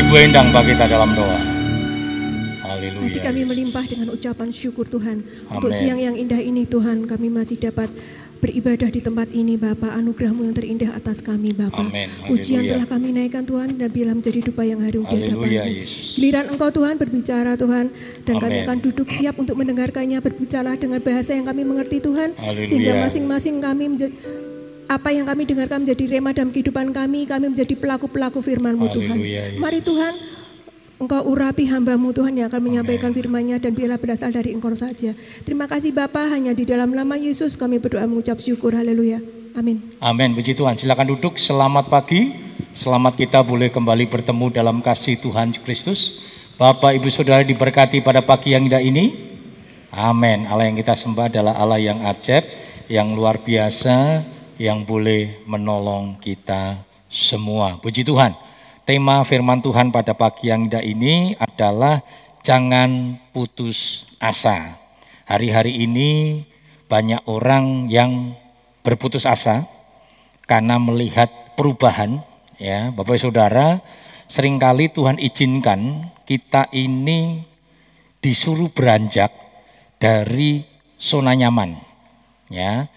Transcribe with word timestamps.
Ibu 0.00 0.16
Endang 0.16 0.48
bagi 0.48 0.72
kita 0.72 0.88
dalam 0.88 1.12
doa. 1.12 1.36
Haleluya. 2.64 3.04
Hati 3.04 3.20
kami 3.20 3.44
melimpah 3.44 3.84
dengan 3.84 4.08
ucapan 4.16 4.48
syukur 4.48 4.88
Tuhan. 4.88 5.20
Untuk 5.52 5.68
Amin. 5.68 5.76
siang 5.76 6.00
yang 6.00 6.16
indah 6.16 6.40
ini 6.40 6.64
Tuhan, 6.64 7.04
kami 7.04 7.28
masih 7.28 7.60
dapat 7.60 7.92
beribadah 8.40 8.88
di 8.88 9.04
tempat 9.04 9.28
ini 9.28 9.60
Bapa. 9.60 9.92
Anugerahmu 9.92 10.48
yang 10.48 10.56
terindah 10.56 10.96
atas 10.96 11.20
kami 11.20 11.52
Bapa. 11.52 11.84
Pujian 12.24 12.64
telah 12.64 12.88
kami 12.88 13.12
naikkan 13.12 13.44
Tuhan 13.44 13.76
dan 13.76 13.92
bila 13.92 14.16
menjadi 14.16 14.40
dupa 14.40 14.64
yang 14.64 14.80
harum 14.80 15.04
di 15.04 15.20
hadapanmu. 15.20 15.68
Yesus. 15.68 16.16
Giliran 16.16 16.48
Engkau 16.48 16.72
Tuhan 16.72 16.96
berbicara 16.96 17.60
Tuhan 17.60 17.92
dan 18.24 18.34
kami 18.40 18.56
Amin. 18.56 18.64
akan 18.72 18.78
duduk 18.80 19.08
siap 19.12 19.36
untuk 19.36 19.60
mendengarkannya 19.60 20.16
berbicara 20.24 20.80
dengan 20.80 21.04
bahasa 21.04 21.36
yang 21.36 21.44
kami 21.44 21.68
mengerti 21.68 22.00
Tuhan 22.00 22.32
Haleluya. 22.40 22.64
sehingga 22.72 22.92
masing-masing 23.04 23.60
kami 23.60 23.84
menjadi 23.92 24.16
apa 24.90 25.14
yang 25.14 25.22
kami 25.22 25.46
dengarkan 25.46 25.86
menjadi 25.86 26.18
rema 26.18 26.34
dalam 26.34 26.50
kehidupan 26.50 26.90
kami, 26.90 27.22
kami 27.22 27.54
menjadi 27.54 27.78
pelaku-pelaku 27.78 28.42
firman-Mu 28.42 28.90
Tuhan. 28.90 29.16
Yesus. 29.22 29.62
Mari 29.62 29.78
Tuhan, 29.86 30.14
Engkau 30.98 31.22
urapi 31.30 31.70
hambamu 31.70 32.10
Tuhan 32.10 32.34
yang 32.34 32.50
akan 32.50 32.58
menyampaikan 32.58 33.14
firman-Nya 33.14 33.62
dan 33.62 33.70
biarlah 33.70 34.02
berasal 34.02 34.34
dari 34.34 34.50
Engkau 34.50 34.74
saja. 34.74 35.14
Terima 35.46 35.70
kasih 35.70 35.94
Bapa, 35.94 36.26
hanya 36.34 36.50
di 36.50 36.66
dalam 36.66 36.90
nama 36.90 37.14
Yesus 37.14 37.54
kami 37.54 37.78
berdoa 37.78 38.02
mengucap 38.10 38.42
syukur. 38.42 38.74
Haleluya. 38.74 39.22
Amin. 39.54 39.78
Amin. 40.02 40.34
Puji 40.34 40.58
Tuhan. 40.58 40.74
Silakan 40.74 41.14
duduk. 41.14 41.38
Selamat 41.38 41.86
pagi. 41.86 42.34
Selamat 42.74 43.14
kita 43.14 43.46
boleh 43.46 43.70
kembali 43.70 44.10
bertemu 44.10 44.50
dalam 44.50 44.82
kasih 44.82 45.22
Tuhan 45.22 45.54
Kristus. 45.62 46.26
Bapak, 46.58 46.98
Ibu, 46.98 47.08
Saudara 47.08 47.46
diberkati 47.46 48.02
pada 48.02 48.26
pagi 48.26 48.52
yang 48.58 48.66
indah 48.66 48.82
ini. 48.82 49.14
Amin. 49.94 50.50
Allah 50.50 50.66
yang 50.66 50.76
kita 50.76 50.98
sembah 50.98 51.30
adalah 51.30 51.54
Allah 51.56 51.80
yang 51.80 52.04
ajaib, 52.04 52.44
yang 52.92 53.10
luar 53.16 53.40
biasa, 53.40 54.22
yang 54.60 54.84
boleh 54.84 55.40
menolong 55.48 56.20
kita 56.20 56.76
semua. 57.08 57.80
Puji 57.80 58.04
Tuhan. 58.04 58.36
Tema 58.84 59.24
firman 59.24 59.64
Tuhan 59.64 59.88
pada 59.88 60.12
pagi 60.12 60.52
yang 60.52 60.68
indah 60.68 60.84
ini 60.84 61.32
adalah 61.40 62.04
jangan 62.44 63.16
putus 63.32 64.12
asa. 64.20 64.76
Hari-hari 65.24 65.80
ini 65.80 66.44
banyak 66.92 67.24
orang 67.24 67.88
yang 67.88 68.36
berputus 68.84 69.24
asa 69.24 69.64
karena 70.44 70.76
melihat 70.76 71.32
perubahan 71.56 72.20
ya 72.60 72.92
Bapak 72.92 73.16
Saudara 73.16 73.80
sering 74.28 74.60
kali 74.60 74.90
Tuhan 74.92 75.16
izinkan 75.22 76.10
kita 76.26 76.66
ini 76.74 77.46
disuruh 78.18 78.68
beranjak 78.74 79.30
dari 80.02 80.66
zona 80.98 81.38
nyaman 81.38 81.78
ya 82.50 82.90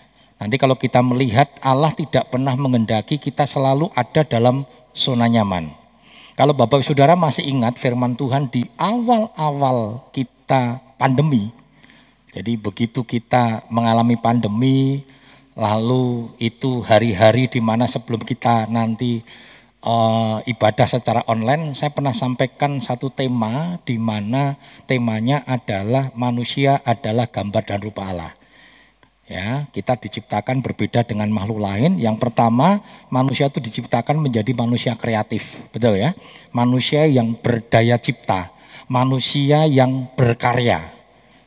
nanti 0.44 0.60
kalau 0.60 0.76
kita 0.76 1.00
melihat 1.00 1.48
Allah 1.64 1.96
tidak 1.96 2.28
pernah 2.28 2.52
mengendaki 2.60 3.16
kita 3.16 3.48
selalu 3.48 3.88
ada 3.96 4.28
dalam 4.28 4.68
zona 4.92 5.32
nyaman 5.32 5.72
kalau 6.36 6.52
Bapak 6.52 6.84
Saudara 6.84 7.16
masih 7.16 7.48
ingat 7.48 7.80
firman 7.80 8.20
Tuhan 8.20 8.52
di 8.52 8.68
awal-awal 8.76 10.04
kita 10.12 10.84
pandemi 11.00 11.64
jadi 12.34 12.58
begitu 12.58 13.06
kita 13.06 13.70
mengalami 13.70 14.18
pandemi, 14.18 15.06
lalu 15.54 16.34
itu 16.42 16.82
hari-hari 16.82 17.46
di 17.46 17.62
mana 17.62 17.86
sebelum 17.86 18.26
kita 18.26 18.66
nanti 18.74 19.22
eh, 19.86 20.38
ibadah 20.50 20.88
secara 20.90 21.22
online, 21.30 21.78
saya 21.78 21.94
pernah 21.94 22.10
sampaikan 22.10 22.82
satu 22.82 23.14
tema 23.14 23.78
di 23.86 24.02
mana 24.02 24.58
temanya 24.90 25.46
adalah 25.46 26.10
manusia 26.18 26.82
adalah 26.82 27.30
gambar 27.30 27.64
dan 27.70 27.80
rupa 27.86 28.10
Allah. 28.10 28.34
Ya, 29.24 29.72
kita 29.72 29.96
diciptakan 29.96 30.60
berbeda 30.60 31.08
dengan 31.08 31.32
makhluk 31.32 31.64
lain. 31.64 31.96
Yang 31.96 32.20
pertama, 32.20 32.84
manusia 33.08 33.48
itu 33.48 33.64
diciptakan 33.64 34.20
menjadi 34.20 34.52
manusia 34.52 35.00
kreatif, 35.00 35.64
betul 35.72 35.96
ya? 35.96 36.12
Manusia 36.52 37.08
yang 37.08 37.32
berdaya 37.40 37.96
cipta, 37.96 38.52
manusia 38.92 39.64
yang 39.64 40.12
berkarya. 40.20 40.92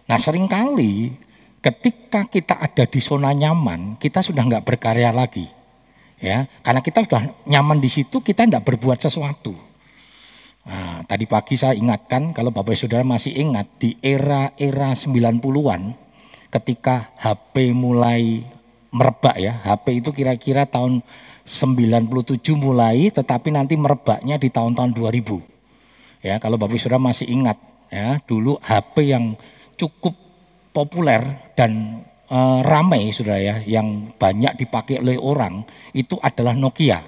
Nah 0.09 0.17
sering 0.17 0.49
kali 0.49 1.13
ketika 1.61 2.25
kita 2.31 2.57
ada 2.63 2.89
di 2.89 2.97
zona 3.03 3.37
nyaman, 3.37 4.01
kita 4.01 4.25
sudah 4.25 4.41
nggak 4.47 4.65
berkarya 4.65 5.13
lagi. 5.13 5.51
Ya, 6.17 6.49
karena 6.65 6.81
kita 6.81 7.05
sudah 7.05 7.29
nyaman 7.45 7.77
di 7.77 7.93
situ, 7.93 8.25
kita 8.25 8.49
tidak 8.49 8.65
berbuat 8.65 8.97
sesuatu. 9.05 9.53
Nah, 10.65 11.05
tadi 11.05 11.29
pagi 11.29 11.61
saya 11.61 11.77
ingatkan, 11.77 12.33
kalau 12.33 12.49
Bapak 12.49 12.73
Saudara 12.73 13.05
masih 13.05 13.37
ingat, 13.37 13.69
di 13.77 14.01
era-era 14.01 14.97
90-an, 14.97 15.93
ketika 16.57 17.13
HP 17.21 17.77
mulai 17.77 18.45
merebak 18.89 19.37
ya, 19.37 19.61
HP 19.61 20.01
itu 20.01 20.11
kira-kira 20.17 20.65
tahun 20.65 21.05
97 21.47 22.43
mulai, 22.57 23.13
tetapi 23.13 23.55
nanti 23.55 23.77
merebaknya 23.79 24.41
di 24.41 24.49
tahun-tahun 24.51 24.97
2000. 24.97 25.39
Ya, 26.25 26.41
kalau 26.43 26.59
Bapak 26.59 26.81
Saudara 26.81 26.99
masih 26.99 27.29
ingat, 27.29 27.61
ya, 27.93 28.19
dulu 28.27 28.59
HP 28.65 29.15
yang 29.15 29.39
cukup 29.77 30.17
populer 30.77 31.23
dan 31.57 32.05
eh, 32.29 32.61
ramai 32.61 33.09
saudara 33.17 33.41
ya 33.41 33.57
yang 33.65 34.13
banyak 34.21 34.61
dipakai 34.61 35.01
oleh 35.01 35.17
orang 35.17 35.65
itu 35.97 36.21
adalah 36.21 36.53
Nokia. 36.53 37.01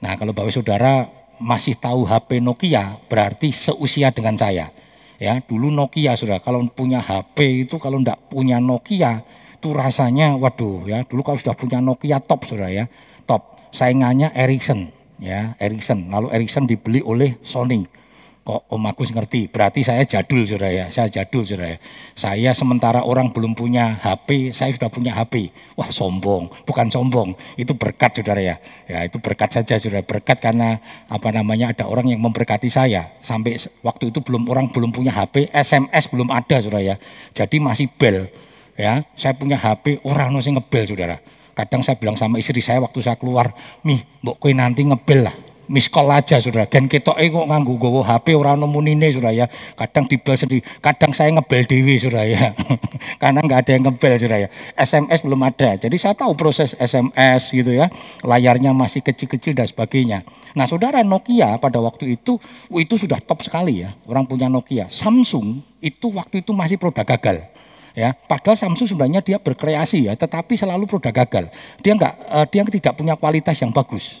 Nah 0.00 0.12
kalau 0.16 0.36
bapak 0.36 0.52
saudara 0.52 1.08
masih 1.40 1.76
tahu 1.76 2.08
HP 2.08 2.40
Nokia 2.40 2.96
berarti 3.08 3.52
seusia 3.52 4.08
dengan 4.12 4.36
saya. 4.40 4.72
Ya 5.18 5.38
dulu 5.42 5.70
Nokia 5.70 6.18
saudara. 6.18 6.42
Kalau 6.42 6.62
punya 6.70 6.98
HP 7.00 7.66
itu 7.68 7.76
kalau 7.78 8.02
enggak 8.02 8.18
punya 8.30 8.58
Nokia 8.58 9.22
itu 9.56 9.68
rasanya 9.72 10.36
waduh 10.36 10.84
ya. 10.84 11.02
Dulu 11.06 11.22
kalau 11.22 11.38
sudah 11.38 11.56
punya 11.56 11.78
Nokia 11.78 12.20
top 12.20 12.46
saudara 12.46 12.70
ya. 12.70 12.84
Top. 13.24 13.56
Saingannya 13.74 14.30
Ericsson 14.34 14.90
ya 15.18 15.58
Ericsson. 15.58 16.06
Lalu 16.06 16.30
Ericsson 16.30 16.70
dibeli 16.70 17.02
oleh 17.02 17.42
Sony 17.42 18.03
kok 18.44 18.68
Om 18.68 18.84
Agus 18.92 19.08
ngerti, 19.08 19.48
berarti 19.48 19.80
saya 19.80 20.04
jadul 20.04 20.44
saudara 20.44 20.68
ya, 20.68 20.86
saya 20.92 21.08
jadul 21.08 21.48
saudara 21.48 21.74
ya. 21.74 21.78
Saya 22.12 22.52
sementara 22.52 23.00
orang 23.00 23.32
belum 23.32 23.56
punya 23.56 23.96
HP, 24.04 24.52
saya 24.52 24.68
sudah 24.68 24.92
punya 24.92 25.16
HP. 25.16 25.48
Wah 25.80 25.88
sombong, 25.88 26.52
bukan 26.68 26.92
sombong, 26.92 27.32
itu 27.56 27.72
berkat 27.72 28.20
saudara 28.20 28.44
ya. 28.44 28.60
Ya 28.84 29.00
itu 29.00 29.16
berkat 29.16 29.48
saja 29.48 29.80
saudara, 29.80 30.04
berkat 30.04 30.44
karena 30.44 30.76
apa 31.08 31.32
namanya 31.32 31.72
ada 31.72 31.88
orang 31.88 32.12
yang 32.12 32.20
memberkati 32.20 32.68
saya. 32.68 33.16
Sampai 33.24 33.56
waktu 33.80 34.12
itu 34.12 34.20
belum 34.20 34.44
orang 34.52 34.68
belum 34.68 34.92
punya 34.92 35.16
HP, 35.16 35.48
SMS 35.48 36.04
belum 36.12 36.28
ada 36.28 36.60
saudara 36.60 36.84
ya. 36.84 36.96
Jadi 37.32 37.56
masih 37.64 37.88
bel 37.96 38.28
ya. 38.76 39.08
Saya 39.16 39.32
punya 39.40 39.56
HP, 39.56 40.04
orang 40.04 40.36
masih 40.36 40.52
ngebel 40.52 40.84
saudara. 40.84 41.16
Kadang 41.56 41.80
saya 41.80 41.96
bilang 41.96 42.20
sama 42.20 42.36
istri 42.36 42.60
saya 42.60 42.82
waktu 42.84 43.00
saya 43.00 43.16
keluar, 43.16 43.56
"Mih, 43.88 44.04
mbok 44.20 44.36
kowe 44.36 44.52
nanti 44.52 44.84
ngebel 44.84 45.32
lah." 45.32 45.43
Miss 45.68 45.88
call 45.88 46.10
aja 46.12 46.36
sudah 46.40 46.68
gen 46.68 46.90
ketoke 46.90 47.20
kok 47.20 47.46
nganggo 47.48 47.76
gowo 47.80 48.00
HP 48.04 48.36
ora 48.36 48.52
ono 48.56 48.68
munine 48.68 49.08
sudah 49.08 49.32
ya. 49.32 49.46
Kadang 49.76 50.08
dibel 50.08 50.36
sendiri. 50.36 50.60
Kadang 50.80 51.16
saya 51.16 51.32
ngebel 51.32 51.64
dewi 51.64 51.96
sudah 51.96 52.24
ya. 52.24 52.52
Karena 53.22 53.40
nggak 53.40 53.58
ada 53.64 53.70
yang 53.76 53.84
ngebel 53.88 54.14
sudah 54.20 54.38
ya. 54.44 54.48
SMS 54.76 55.24
belum 55.24 55.40
ada. 55.44 55.76
Jadi 55.80 55.96
saya 55.96 56.14
tahu 56.16 56.36
proses 56.36 56.76
SMS 56.76 57.52
gitu 57.52 57.72
ya. 57.72 57.88
Layarnya 58.20 58.76
masih 58.76 59.00
kecil-kecil 59.00 59.56
dan 59.56 59.68
sebagainya. 59.68 60.22
Nah 60.52 60.68
saudara 60.68 61.00
Nokia 61.00 61.56
pada 61.58 61.80
waktu 61.80 62.16
itu 62.20 62.36
itu 62.74 62.94
sudah 62.94 63.18
top 63.20 63.44
sekali 63.44 63.84
ya. 63.84 63.96
Orang 64.04 64.28
punya 64.28 64.52
Nokia. 64.52 64.92
Samsung 64.92 65.64
itu 65.80 66.06
waktu 66.12 66.44
itu 66.44 66.52
masih 66.52 66.76
produk 66.76 67.04
gagal 67.04 67.48
ya. 67.96 68.12
Padahal 68.12 68.58
Samsung 68.58 68.90
sebenarnya 68.90 69.24
dia 69.24 69.40
berkreasi 69.40 70.10
ya. 70.10 70.12
Tetapi 70.14 70.54
selalu 70.54 70.84
produk 70.84 71.24
gagal. 71.24 71.48
Dia 71.80 71.92
nggak 71.96 72.14
eh, 72.28 72.46
dia 72.52 72.62
tidak 72.68 72.94
punya 73.00 73.14
kualitas 73.16 73.56
yang 73.58 73.72
bagus 73.72 74.20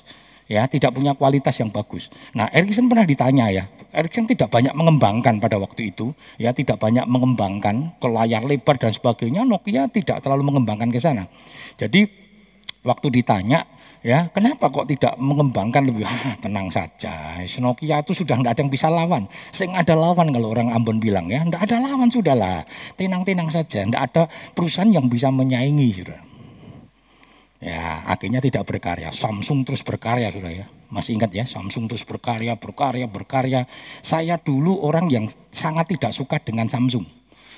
ya 0.50 0.68
tidak 0.68 0.92
punya 0.92 1.16
kualitas 1.16 1.56
yang 1.60 1.72
bagus. 1.72 2.12
Nah, 2.36 2.48
Ericsson 2.52 2.88
pernah 2.88 3.06
ditanya 3.08 3.48
ya, 3.48 3.64
Ericsson 3.94 4.28
tidak 4.28 4.52
banyak 4.52 4.74
mengembangkan 4.76 5.40
pada 5.40 5.56
waktu 5.56 5.94
itu, 5.94 6.12
ya 6.36 6.52
tidak 6.52 6.80
banyak 6.80 7.04
mengembangkan 7.08 7.96
ke 7.96 8.08
layar 8.08 8.44
lebar 8.44 8.76
dan 8.76 8.92
sebagainya. 8.92 9.46
Nokia 9.46 9.88
tidak 9.88 10.20
terlalu 10.20 10.52
mengembangkan 10.52 10.92
ke 10.92 11.00
sana. 11.00 11.30
Jadi 11.80 12.06
waktu 12.84 13.06
ditanya, 13.08 13.64
ya 14.04 14.28
kenapa 14.28 14.68
kok 14.68 14.84
tidak 14.90 15.16
mengembangkan 15.16 15.88
lebih? 15.88 16.04
Ah, 16.04 16.36
tenang 16.36 16.68
saja, 16.68 17.40
Nokia 17.40 18.04
itu 18.04 18.12
sudah 18.12 18.36
tidak 18.36 18.52
ada 18.52 18.60
yang 18.60 18.72
bisa 18.72 18.88
lawan. 18.92 19.24
Sing 19.54 19.72
ada 19.72 19.96
lawan 19.96 20.28
kalau 20.28 20.52
orang 20.52 20.68
Ambon 20.74 21.00
bilang 21.00 21.32
ya, 21.32 21.40
tidak 21.40 21.64
ada 21.70 21.76
lawan 21.80 22.12
sudahlah, 22.12 22.68
tenang-tenang 23.00 23.48
saja, 23.48 23.86
tidak 23.88 24.02
ada 24.12 24.22
perusahaan 24.52 24.92
yang 24.92 25.08
bisa 25.08 25.32
menyaingi 25.32 25.88
sudah. 25.96 26.33
Ya, 27.64 28.04
akhirnya 28.04 28.44
tidak 28.44 28.68
berkarya. 28.68 29.08
Samsung 29.08 29.64
terus 29.64 29.80
berkarya, 29.80 30.28
sudah 30.28 30.52
ya. 30.52 30.68
Masih 30.92 31.16
ingat 31.16 31.32
ya, 31.32 31.48
Samsung 31.48 31.88
terus 31.88 32.04
berkarya, 32.04 32.60
berkarya, 32.60 33.08
berkarya. 33.08 33.64
Saya 34.04 34.36
dulu 34.36 34.84
orang 34.84 35.08
yang 35.08 35.32
sangat 35.48 35.96
tidak 35.96 36.12
suka 36.12 36.36
dengan 36.44 36.68
Samsung. 36.68 37.08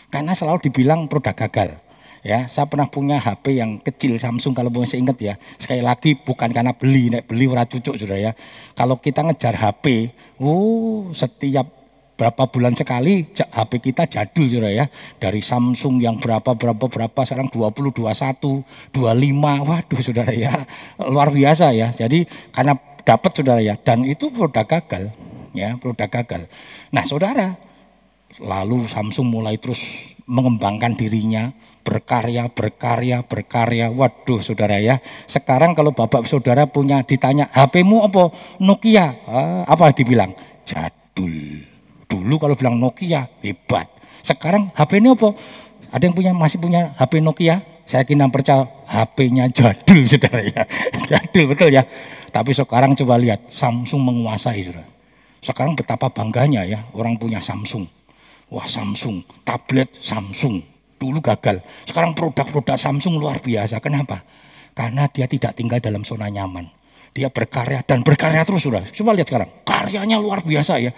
Karena 0.07 0.39
selalu 0.39 0.71
dibilang 0.71 1.11
produk 1.11 1.35
gagal. 1.35 1.83
Ya, 2.23 2.47
saya 2.47 2.71
pernah 2.71 2.87
punya 2.87 3.19
HP 3.19 3.59
yang 3.59 3.83
kecil 3.83 4.19
Samsung 4.23 4.55
kalau 4.55 4.71
masih 4.71 5.03
ingat 5.03 5.19
ya. 5.19 5.35
Sekali 5.59 5.83
lagi 5.83 6.15
bukan 6.15 6.55
karena 6.55 6.71
beli, 6.71 7.11
nek 7.11 7.27
beli 7.27 7.51
ora 7.51 7.67
cucuk 7.67 7.99
sudah 7.99 8.19
ya. 8.19 8.33
Kalau 8.79 9.03
kita 9.03 9.27
ngejar 9.27 9.59
HP, 9.59 10.15
oh 10.39 11.11
setiap 11.11 11.76
berapa 12.17 12.49
bulan 12.49 12.73
sekali 12.73 13.29
HP 13.37 13.93
kita 13.93 14.09
jadul 14.09 14.49
sudah 14.49 14.73
ya 14.73 14.89
dari 15.21 15.45
Samsung 15.45 16.01
yang 16.01 16.17
berapa 16.17 16.57
berapa 16.57 16.89
berapa 16.89 17.21
sekarang 17.29 17.53
20 17.53 17.93
21 17.93 18.93
25 18.97 19.69
waduh 19.69 20.01
saudara 20.01 20.33
ya 20.33 20.65
luar 21.13 21.29
biasa 21.29 21.77
ya 21.77 21.93
jadi 21.93 22.25
karena 22.57 22.81
dapat 23.05 23.31
saudara 23.37 23.61
ya 23.61 23.77
dan 23.77 24.09
itu 24.09 24.33
produk 24.33 24.65
gagal 24.65 25.13
ya, 25.57 25.81
produk 25.81 26.07
gagal. 26.13 26.47
Nah, 26.93 27.09
saudara, 27.09 27.57
lalu 28.37 28.85
Samsung 28.87 29.33
mulai 29.33 29.57
terus 29.57 30.13
mengembangkan 30.29 30.93
dirinya, 30.93 31.57
berkarya, 31.83 32.53
berkarya, 32.53 33.25
berkarya. 33.25 33.89
Waduh, 33.89 34.45
saudara 34.45 34.77
ya. 34.77 35.01
Sekarang 35.25 35.73
kalau 35.73 35.97
bapak 35.97 36.29
saudara 36.29 36.69
punya 36.69 37.01
ditanya, 37.03 37.49
HP-mu 37.49 38.05
apa? 38.05 38.31
Nokia. 38.61 39.17
Ah, 39.25 39.65
apa 39.65 39.97
dibilang? 39.97 40.37
Jadul. 40.69 41.76
Dulu 42.07 42.39
kalau 42.39 42.55
bilang 42.55 42.79
Nokia, 42.79 43.27
hebat. 43.43 43.91
Sekarang 44.23 44.71
HP 44.75 45.03
ini 45.03 45.15
apa? 45.15 45.35
Ada 45.91 46.03
yang 46.07 46.15
punya 46.15 46.33
masih 46.35 46.59
punya 46.59 46.95
HP 46.99 47.23
Nokia? 47.23 47.63
Saya 47.87 48.03
kira 48.03 48.27
percaya 48.27 48.67
HP-nya 48.91 49.47
jadul, 49.55 50.03
saudara 50.11 50.43
ya. 50.43 50.67
Jadul, 51.07 51.55
betul 51.55 51.71
ya. 51.71 51.87
Tapi 52.35 52.51
sekarang 52.51 52.99
coba 52.99 53.15
lihat, 53.15 53.47
Samsung 53.47 54.03
menguasai, 54.03 54.67
saudara. 54.67 54.91
Sekarang 55.39 55.79
betapa 55.79 56.11
bangganya 56.11 56.67
ya, 56.67 56.83
orang 56.99 57.15
punya 57.15 57.39
Samsung. 57.39 57.87
Wah 58.51 58.67
Samsung, 58.67 59.23
tablet 59.47 60.03
Samsung. 60.03 60.59
Dulu 60.99 61.23
gagal. 61.23 61.63
Sekarang 61.87 62.11
produk-produk 62.19 62.75
Samsung 62.75 63.23
luar 63.23 63.39
biasa. 63.39 63.79
Kenapa? 63.79 64.27
Karena 64.75 65.07
dia 65.07 65.31
tidak 65.31 65.55
tinggal 65.55 65.79
dalam 65.79 66.03
zona 66.03 66.27
nyaman. 66.27 66.67
Dia 67.15 67.31
berkarya 67.31 67.87
dan 67.87 68.03
berkarya 68.03 68.43
terus 68.43 68.67
sudah. 68.67 68.83
Coba 68.91 69.15
lihat 69.15 69.31
sekarang, 69.31 69.51
karyanya 69.63 70.19
luar 70.19 70.43
biasa 70.43 70.83
ya. 70.83 70.91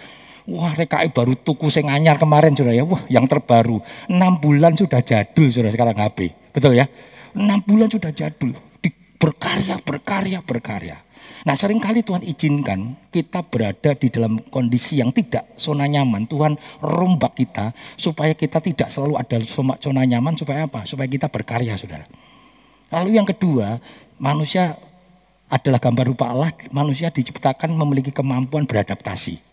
Wah, 0.49 0.73
RKI 0.73 1.13
baru 1.13 1.37
tuku 1.37 1.69
sing 1.69 1.85
anyar 1.93 2.17
kemarin 2.17 2.57
sudah 2.57 2.73
ya. 2.73 2.81
Wah, 2.81 3.05
yang 3.05 3.29
terbaru. 3.29 3.77
6 4.09 4.17
bulan 4.41 4.73
sudah 4.73 4.97
jadul 5.05 5.53
sudah 5.53 5.69
sekarang 5.69 5.93
HP. 5.93 6.33
Betul 6.49 6.73
ya? 6.73 6.89
6 7.37 7.69
bulan 7.69 7.85
sudah 7.85 8.09
jadul. 8.09 8.57
Di, 8.81 8.89
berkarya, 9.21 9.77
berkarya, 9.85 10.41
berkarya. 10.41 10.97
Nah 11.45 11.55
sering 11.55 11.77
kali 11.77 12.01
Tuhan 12.01 12.25
izinkan 12.25 12.97
kita 13.13 13.45
berada 13.45 13.95
di 13.95 14.11
dalam 14.11 14.41
kondisi 14.49 14.97
yang 14.97 15.13
tidak 15.13 15.53
zona 15.55 15.85
nyaman. 15.85 16.25
Tuhan 16.25 16.57
rombak 16.81 17.37
kita 17.37 17.71
supaya 17.95 18.33
kita 18.33 18.57
tidak 18.59 18.89
selalu 18.89 19.21
ada 19.21 19.37
zona 19.77 20.03
nyaman 20.03 20.33
supaya 20.33 20.65
apa? 20.65 20.83
Supaya 20.89 21.05
kita 21.05 21.29
berkarya 21.29 21.77
saudara. 21.77 22.09
Lalu 22.89 23.21
yang 23.21 23.27
kedua, 23.29 23.77
manusia 24.17 24.75
adalah 25.47 25.77
gambar 25.77 26.05
rupa 26.09 26.33
Allah. 26.33 26.51
Manusia 26.73 27.13
diciptakan 27.13 27.71
memiliki 27.77 28.09
kemampuan 28.09 28.65
beradaptasi 28.65 29.48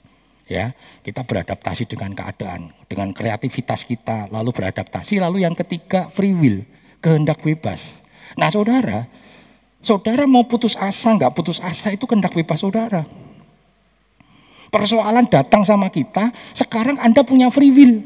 ya 0.47 0.73
kita 1.03 1.27
beradaptasi 1.27 1.91
dengan 1.91 2.15
keadaan 2.15 2.71
dengan 2.87 3.11
kreativitas 3.11 3.83
kita 3.83 4.31
lalu 4.31 4.55
beradaptasi. 4.55 5.19
Lalu 5.19 5.45
yang 5.45 5.55
ketiga 5.59 6.09
free 6.15 6.33
will 6.33 6.63
kehendak 7.03 7.43
bebas. 7.43 7.99
Nah 8.39 8.49
saudara 8.49 9.11
saudara 9.83 10.25
mau 10.25 10.47
putus 10.47 10.79
asa 10.79 11.15
nggak 11.15 11.35
putus 11.35 11.59
asa 11.59 11.93
itu 11.93 12.07
kehendak 12.07 12.33
bebas 12.33 12.63
saudara. 12.63 13.05
Persoalan 14.67 15.31
datang 15.31 15.63
sama 15.63 15.91
kita 15.91 16.35
sekarang 16.55 16.99
anda 16.99 17.23
punya 17.23 17.51
free 17.51 17.71
will 17.75 18.03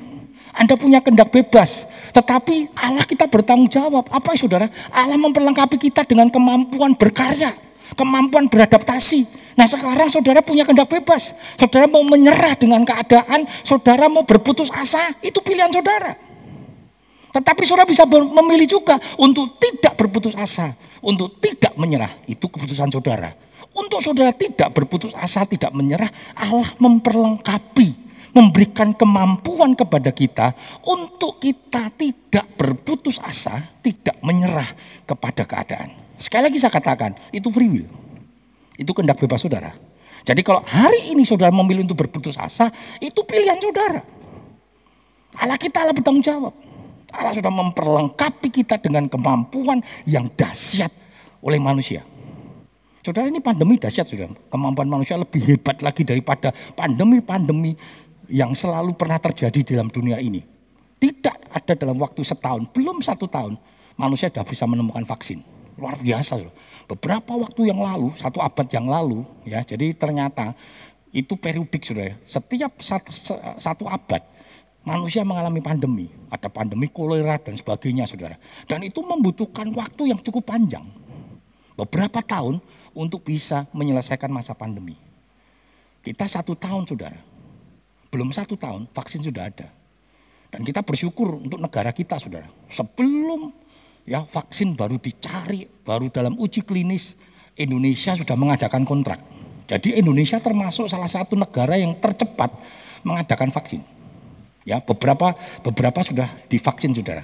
anda 0.57 0.75
punya 0.75 0.99
kehendak 1.05 1.31
bebas. 1.31 1.87
Tetapi 2.11 2.75
Allah 2.75 3.07
kita 3.07 3.31
bertanggung 3.31 3.71
jawab. 3.71 4.11
Apa 4.11 4.35
saudara? 4.35 4.67
Allah 4.91 5.15
memperlengkapi 5.15 5.79
kita 5.79 6.03
dengan 6.03 6.27
kemampuan 6.27 6.99
berkarya 6.99 7.55
kemampuan 7.95 8.47
beradaptasi. 8.47 9.50
Nah 9.61 9.69
sekarang 9.69 10.09
saudara 10.09 10.41
punya 10.41 10.65
kehendak 10.65 10.89
bebas. 10.89 11.37
Saudara 11.61 11.85
mau 11.85 12.01
menyerah 12.01 12.57
dengan 12.57 12.81
keadaan, 12.81 13.45
saudara 13.61 14.09
mau 14.09 14.25
berputus 14.25 14.73
asa, 14.73 15.13
itu 15.21 15.37
pilihan 15.45 15.69
saudara. 15.69 16.17
Tetapi 17.29 17.69
saudara 17.69 17.85
bisa 17.85 18.09
memilih 18.09 18.65
juga 18.65 18.97
untuk 19.21 19.61
tidak 19.61 20.01
berputus 20.01 20.33
asa, 20.33 20.73
untuk 21.05 21.37
tidak 21.45 21.77
menyerah, 21.77 22.09
itu 22.25 22.49
keputusan 22.49 22.89
saudara. 22.89 23.37
Untuk 23.77 24.01
saudara 24.01 24.33
tidak 24.33 24.73
berputus 24.73 25.13
asa, 25.13 25.45
tidak 25.45 25.77
menyerah, 25.77 26.09
Allah 26.41 26.73
memperlengkapi 26.81 28.09
memberikan 28.33 28.97
kemampuan 28.97 29.77
kepada 29.77 30.09
kita 30.09 30.57
untuk 30.89 31.37
kita 31.37 31.93
tidak 32.01 32.49
berputus 32.57 33.21
asa, 33.21 33.61
tidak 33.85 34.17
menyerah 34.25 34.73
kepada 35.05 35.45
keadaan. 35.45 35.93
Sekali 36.17 36.49
lagi 36.49 36.57
saya 36.57 36.73
katakan, 36.73 37.13
itu 37.29 37.53
free 37.53 37.69
will. 37.69 38.10
Itu 38.81 38.97
kehendak 38.97 39.21
bebas 39.21 39.45
saudara. 39.45 39.77
Jadi 40.25 40.41
kalau 40.41 40.65
hari 40.65 41.13
ini 41.13 41.29
saudara 41.29 41.53
memilih 41.53 41.85
untuk 41.85 42.01
berputus 42.01 42.41
asa, 42.41 42.73
itu 42.97 43.21
pilihan 43.29 43.61
saudara. 43.61 44.01
Allah 45.37 45.61
kita 45.61 45.85
Allah 45.85 45.93
bertanggung 45.93 46.25
jawab. 46.25 46.57
Allah 47.13 47.35
sudah 47.37 47.53
memperlengkapi 47.53 48.49
kita 48.49 48.81
dengan 48.81 49.05
kemampuan 49.11 49.85
yang 50.09 50.33
dahsyat 50.33 50.89
oleh 51.45 51.61
manusia. 51.61 52.07
Saudara 53.01 53.29
ini 53.33 53.41
pandemi 53.41 53.81
dahsyat 53.81 54.07
sudah. 54.09 54.29
Kemampuan 54.53 54.89
manusia 54.89 55.17
lebih 55.17 55.41
hebat 55.45 55.81
lagi 55.81 56.05
daripada 56.05 56.53
pandemi-pandemi 56.77 57.73
yang 58.29 58.53
selalu 58.55 58.95
pernah 58.95 59.17
terjadi 59.19 59.77
dalam 59.77 59.89
dunia 59.89 60.21
ini. 60.21 60.45
Tidak 61.01 61.57
ada 61.57 61.73
dalam 61.75 61.97
waktu 61.97 62.21
setahun, 62.21 62.69
belum 62.77 63.01
satu 63.01 63.25
tahun, 63.25 63.57
manusia 63.97 64.29
sudah 64.29 64.45
bisa 64.45 64.69
menemukan 64.69 65.03
vaksin. 65.09 65.41
Luar 65.81 65.97
biasa 65.97 66.37
loh. 66.37 66.53
Beberapa 66.91 67.39
waktu 67.39 67.71
yang 67.71 67.79
lalu, 67.79 68.11
satu 68.19 68.43
abad 68.43 68.67
yang 68.67 68.91
lalu, 68.91 69.23
ya, 69.47 69.63
jadi 69.63 69.95
ternyata 69.95 70.59
itu 71.15 71.39
periodik 71.39 71.87
sudah 71.87 72.11
ya. 72.11 72.15
Setiap 72.27 72.83
satu, 72.83 73.11
satu 73.63 73.87
abad 73.87 74.19
manusia 74.83 75.23
mengalami 75.23 75.63
pandemi. 75.63 76.11
Ada 76.35 76.51
pandemi 76.51 76.91
kolera 76.91 77.39
dan 77.39 77.55
sebagainya 77.55 78.11
saudara. 78.11 78.35
Dan 78.67 78.83
itu 78.83 79.07
membutuhkan 79.07 79.71
waktu 79.71 80.11
yang 80.11 80.19
cukup 80.19 80.51
panjang. 80.51 80.83
Beberapa 81.79 82.27
tahun 82.27 82.59
untuk 82.95 83.23
bisa 83.23 83.71
menyelesaikan 83.71 84.29
masa 84.29 84.59
pandemi. 84.59 84.99
Kita 86.03 86.27
satu 86.27 86.59
tahun 86.59 86.91
saudara. 86.91 87.21
Belum 88.11 88.35
satu 88.35 88.59
tahun 88.59 88.91
vaksin 88.91 89.23
sudah 89.31 89.47
ada. 89.47 89.69
Dan 90.51 90.67
kita 90.67 90.83
bersyukur 90.83 91.39
untuk 91.39 91.63
negara 91.63 91.95
kita 91.95 92.19
saudara. 92.19 92.51
Sebelum 92.67 93.55
ya 94.05 94.25
vaksin 94.25 94.77
baru 94.77 94.97
dicari, 95.01 95.65
baru 95.65 96.09
dalam 96.13 96.37
uji 96.39 96.65
klinis 96.65 97.17
Indonesia 97.57 98.17
sudah 98.17 98.37
mengadakan 98.37 98.85
kontrak. 98.89 99.21
Jadi 99.71 99.95
Indonesia 100.01 100.43
termasuk 100.43 100.91
salah 100.91 101.07
satu 101.07 101.39
negara 101.39 101.79
yang 101.79 101.95
tercepat 101.99 102.51
mengadakan 103.07 103.55
vaksin. 103.55 103.83
Ya, 104.67 104.83
beberapa 104.83 105.39
beberapa 105.63 106.03
sudah 106.03 106.29
divaksin 106.51 106.93
Saudara. 106.93 107.23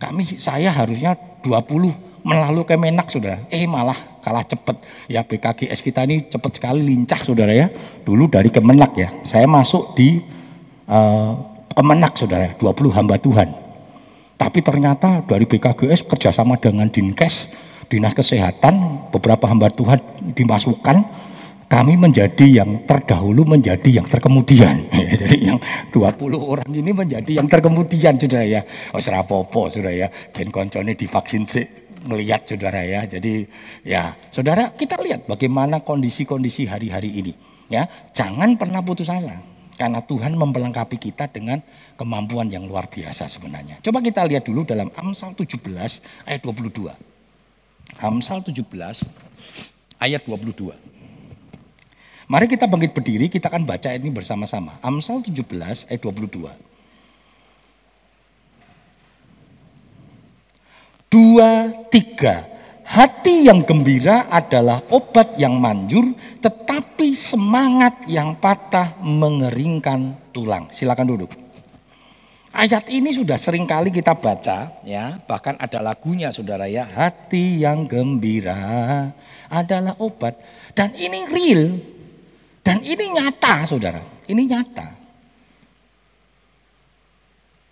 Kami 0.00 0.40
saya 0.40 0.72
harusnya 0.72 1.12
20 1.44 2.24
melalui 2.24 2.64
Kemenak 2.64 3.12
Saudara. 3.12 3.44
Eh 3.52 3.68
malah 3.68 3.96
kalah 4.24 4.44
cepat. 4.48 4.80
Ya 5.04 5.20
BKGS 5.20 5.84
kita 5.84 6.08
ini 6.08 6.24
cepat 6.32 6.56
sekali 6.56 6.80
lincah 6.80 7.20
Saudara 7.20 7.52
ya. 7.52 7.68
Dulu 8.08 8.32
dari 8.32 8.48
Kemenak 8.48 8.92
ya. 8.96 9.12
Saya 9.28 9.44
masuk 9.44 9.92
di 9.92 10.24
uh, 10.88 11.32
Kemenak 11.76 12.16
Saudara, 12.16 12.56
20 12.56 12.96
hamba 12.96 13.20
Tuhan. 13.20 13.59
Tapi 14.40 14.64
ternyata 14.64 15.20
dari 15.28 15.44
BKGS 15.44 16.08
kerjasama 16.08 16.56
dengan 16.56 16.88
Dinkes, 16.88 17.52
Dinas 17.92 18.16
Kesehatan, 18.16 19.12
beberapa 19.12 19.44
hamba 19.44 19.68
Tuhan 19.68 20.00
dimasukkan, 20.32 20.96
kami 21.68 22.00
menjadi 22.00 22.64
yang 22.64 22.88
terdahulu 22.88 23.44
menjadi 23.44 24.00
yang 24.00 24.08
terkemudian. 24.08 24.88
Jadi 25.20 25.44
yang 25.44 25.60
20 25.92 26.40
orang 26.40 26.64
ini 26.72 26.88
menjadi 26.88 27.36
yang 27.36 27.52
terkemudian 27.52 28.16
sudah 28.16 28.40
ya. 28.40 28.64
Oh 28.96 28.98
serapopo 29.04 29.68
sudah 29.68 29.92
ya. 29.92 30.08
Gen 30.32 30.48
koncone 30.48 30.96
divaksin 30.96 31.44
sih 31.44 31.68
melihat 32.08 32.48
saudara 32.48 32.80
ya. 32.80 33.04
Jadi 33.04 33.44
ya 33.84 34.16
saudara 34.32 34.72
kita 34.72 34.96
lihat 35.04 35.28
bagaimana 35.28 35.84
kondisi-kondisi 35.84 36.64
hari-hari 36.64 37.12
ini. 37.12 37.32
Ya, 37.70 37.86
jangan 38.10 38.58
pernah 38.58 38.82
putus 38.82 39.06
asa. 39.06 39.59
Karena 39.80 40.04
Tuhan 40.04 40.36
memperlengkapi 40.36 41.00
kita 41.00 41.32
dengan 41.32 41.64
kemampuan 41.96 42.52
yang 42.52 42.68
luar 42.68 42.92
biasa 42.92 43.32
sebenarnya. 43.32 43.80
Coba 43.80 44.04
kita 44.04 44.28
lihat 44.28 44.44
dulu 44.44 44.68
dalam 44.68 44.92
Amsal 44.92 45.32
17 45.32 45.56
ayat 46.28 46.44
22. 46.44 46.92
Amsal 47.96 48.44
17 48.44 48.60
ayat 49.96 50.22
22. 50.28 50.76
Mari 52.28 52.46
kita 52.52 52.68
bangkit 52.68 52.92
berdiri, 52.92 53.32
kita 53.32 53.48
akan 53.48 53.64
baca 53.64 53.88
ini 53.96 54.12
bersama-sama. 54.12 54.76
Amsal 54.84 55.24
17 55.24 55.88
ayat 55.88 56.00
22. 56.04 56.52
Dua, 61.08 61.72
tiga. 61.88 62.49
Hati 62.90 63.46
yang 63.46 63.62
gembira 63.62 64.26
adalah 64.26 64.82
obat 64.90 65.38
yang 65.38 65.62
manjur, 65.62 66.10
tetapi 66.42 67.14
semangat 67.14 68.02
yang 68.10 68.34
patah 68.34 68.98
mengeringkan 68.98 70.34
tulang. 70.34 70.66
Silakan 70.74 71.06
duduk. 71.06 71.30
Ayat 72.50 72.90
ini 72.90 73.14
sudah 73.14 73.38
sering 73.38 73.62
kali 73.62 73.94
kita 73.94 74.18
baca, 74.18 74.82
ya, 74.82 75.22
bahkan 75.22 75.54
ada 75.62 75.78
lagunya, 75.78 76.34
saudara 76.34 76.66
ya. 76.66 76.82
Hati 76.82 77.62
yang 77.62 77.86
gembira 77.86 78.58
adalah 79.46 79.94
obat, 80.02 80.34
dan 80.74 80.90
ini 80.98 81.30
real, 81.30 81.78
dan 82.66 82.82
ini 82.82 83.06
nyata, 83.14 83.70
saudara. 83.70 84.02
Ini 84.26 84.42
nyata. 84.50 84.88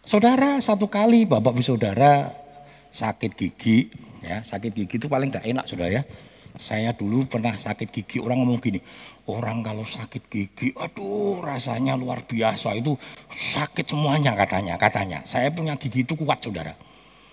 Saudara 0.07 0.63
satu 0.63 0.87
kali, 0.87 1.27
bapak 1.27 1.59
ibu 1.59 1.63
saudara 1.67 2.31
sakit 2.95 3.35
gigi, 3.35 3.91
Ya, 4.23 4.43
sakit 4.43 4.75
gigi 4.75 4.99
itu 4.99 5.07
paling 5.07 5.31
tidak 5.31 5.47
enak 5.47 5.65
sudah 5.71 5.89
ya. 5.89 6.03
Saya 6.59 6.91
dulu 6.91 7.29
pernah 7.29 7.55
sakit 7.55 7.93
gigi, 7.93 8.19
orang 8.19 8.43
ngomong 8.43 8.59
gini, 8.59 8.83
orang 9.31 9.63
kalau 9.63 9.87
sakit 9.87 10.27
gigi, 10.27 10.75
aduh 10.75 11.39
rasanya 11.39 11.95
luar 11.95 12.27
biasa, 12.27 12.75
itu 12.75 12.99
sakit 13.31 13.87
semuanya 13.87 14.35
katanya, 14.35 14.75
katanya. 14.75 15.23
Saya 15.23 15.55
punya 15.55 15.79
gigi 15.79 16.03
itu 16.03 16.19
kuat 16.19 16.43
saudara, 16.43 16.75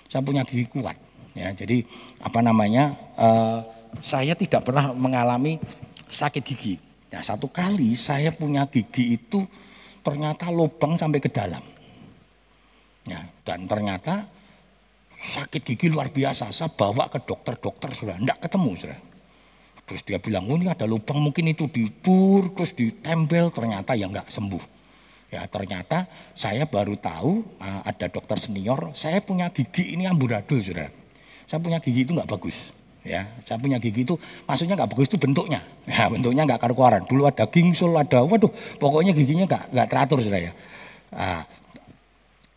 saya 0.06 0.22
punya 0.22 0.46
gigi 0.46 0.70
kuat. 0.70 0.94
Ya, 1.34 1.50
jadi 1.58 1.82
apa 2.22 2.40
namanya, 2.44 2.94
uh, 3.18 3.66
saya 4.04 4.38
tidak 4.38 4.68
pernah 4.68 4.94
mengalami 4.94 5.58
sakit 6.12 6.44
gigi. 6.46 6.76
Nah, 7.10 7.24
satu 7.24 7.48
kali 7.48 7.96
saya 7.96 8.30
punya 8.36 8.68
gigi 8.68 9.16
itu 9.16 9.42
ternyata 10.06 10.52
lubang 10.54 11.00
sampai 11.00 11.24
ke 11.24 11.32
dalam. 11.32 11.64
Ya, 13.08 13.26
dan 13.42 13.66
ternyata 13.66 14.28
sakit 15.26 15.62
gigi 15.66 15.90
luar 15.90 16.14
biasa. 16.14 16.54
Saya 16.54 16.70
bawa 16.70 17.10
ke 17.10 17.24
dokter-dokter 17.26 17.90
sudah, 17.98 18.16
tidak 18.22 18.38
ketemu 18.46 18.72
sudah. 18.78 19.00
Terus 19.86 20.02
dia 20.02 20.18
bilang, 20.18 20.50
oh 20.50 20.58
ini 20.58 20.66
ada 20.66 20.90
lubang 20.90 21.22
mungkin 21.22 21.46
itu 21.46 21.70
dibur, 21.70 22.50
terus 22.58 22.74
ditempel, 22.74 23.54
ternyata 23.54 23.94
ya 23.94 24.10
nggak 24.10 24.30
sembuh. 24.34 24.64
Ya 25.30 25.46
ternyata 25.50 26.10
saya 26.34 26.66
baru 26.66 26.98
tahu 26.98 27.46
uh, 27.62 27.82
ada 27.86 28.10
dokter 28.10 28.38
senior, 28.42 28.94
saya 28.98 29.22
punya 29.22 29.50
gigi 29.54 29.94
ini 29.94 30.10
amburadul 30.10 30.62
sudah. 30.62 30.90
Saya 31.46 31.62
punya 31.62 31.78
gigi 31.78 32.06
itu 32.06 32.18
nggak 32.18 32.30
bagus. 32.30 32.74
Ya, 33.06 33.30
saya 33.46 33.62
punya 33.62 33.78
gigi 33.78 34.02
itu 34.02 34.18
maksudnya 34.50 34.74
nggak 34.74 34.90
bagus 34.98 35.06
itu 35.14 35.22
bentuknya. 35.22 35.62
Ya, 35.86 36.10
bentuknya 36.10 36.42
nggak 36.50 36.58
karu-karuan. 36.58 37.06
Dulu 37.06 37.30
ada 37.30 37.46
gingsul, 37.46 37.94
ada 37.94 38.26
waduh, 38.26 38.50
pokoknya 38.82 39.14
giginya 39.14 39.46
nggak 39.46 39.64
nggak 39.70 39.88
teratur 39.94 40.18
sudah 40.26 40.42
ya. 40.42 40.52
Uh, 41.14 41.46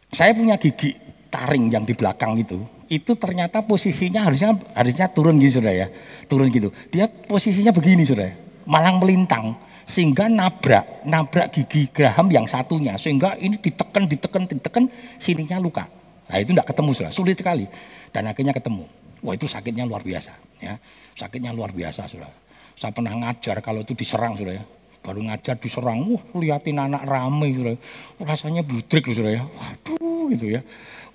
saya 0.09 0.33
punya 0.33 0.57
gigi 0.57 0.97
taring 1.29 1.69
yang 1.73 1.85
di 1.85 1.93
belakang 1.93 2.37
itu, 2.41 2.61
itu 2.89 3.13
ternyata 3.17 3.61
posisinya 3.65 4.25
harusnya 4.25 4.57
harusnya 4.73 5.07
turun 5.13 5.37
gitu 5.41 5.61
sudah 5.61 5.73
ya, 5.73 5.87
turun 6.27 6.49
gitu. 6.49 6.73
Dia 6.89 7.09
posisinya 7.09 7.73
begini 7.73 8.05
sudah, 8.09 8.33
malang 8.65 9.01
melintang 9.01 9.57
sehingga 9.89 10.29
nabrak 10.29 11.05
nabrak 11.09 11.49
gigi 11.49 11.89
geraham 11.89 12.29
yang 12.29 12.45
satunya 12.45 13.01
sehingga 13.01 13.41
ini 13.41 13.57
ditekan 13.57 14.05
ditekan 14.05 14.45
ditekan 14.45 14.85
sininya 15.17 15.57
luka. 15.57 15.89
Nah 16.29 16.37
itu 16.37 16.53
tidak 16.53 16.69
ketemu 16.69 16.91
sudah, 16.93 17.13
sulit 17.13 17.37
sekali 17.41 17.65
dan 18.13 18.29
akhirnya 18.29 18.53
ketemu. 18.53 18.85
Wah 19.25 19.35
itu 19.35 19.49
sakitnya 19.49 19.89
luar 19.89 20.05
biasa 20.05 20.33
ya, 20.61 20.77
sakitnya 21.17 21.57
luar 21.57 21.73
biasa 21.73 22.05
sudah. 22.05 22.29
Saya 22.79 22.95
pernah 22.95 23.11
ngajar 23.11 23.59
kalau 23.59 23.83
itu 23.83 23.97
diserang 23.97 24.39
sudah 24.39 24.55
ya, 24.55 24.65
baru 25.09 25.25
ngajar 25.25 25.57
diserang, 25.57 26.05
wah 26.13 26.25
liatin 26.37 26.77
anak 26.77 27.09
rame 27.09 27.49
sudah, 27.57 27.77
rasanya 28.21 28.61
budrik 28.61 29.09
sudah 29.09 29.33
ya, 29.33 29.43
waduh 29.49 30.29
gitu 30.37 30.53
ya. 30.53 30.61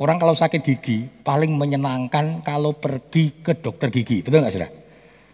Orang 0.02 0.18
kalau 0.18 0.34
sakit 0.34 0.66
gigi 0.66 1.06
paling 1.22 1.54
menyenangkan 1.54 2.42
kalau 2.42 2.74
pergi 2.74 3.46
ke 3.46 3.54
dokter 3.62 3.94
gigi, 3.94 4.26
betul 4.26 4.42
nggak 4.42 4.56
sudah? 4.58 4.83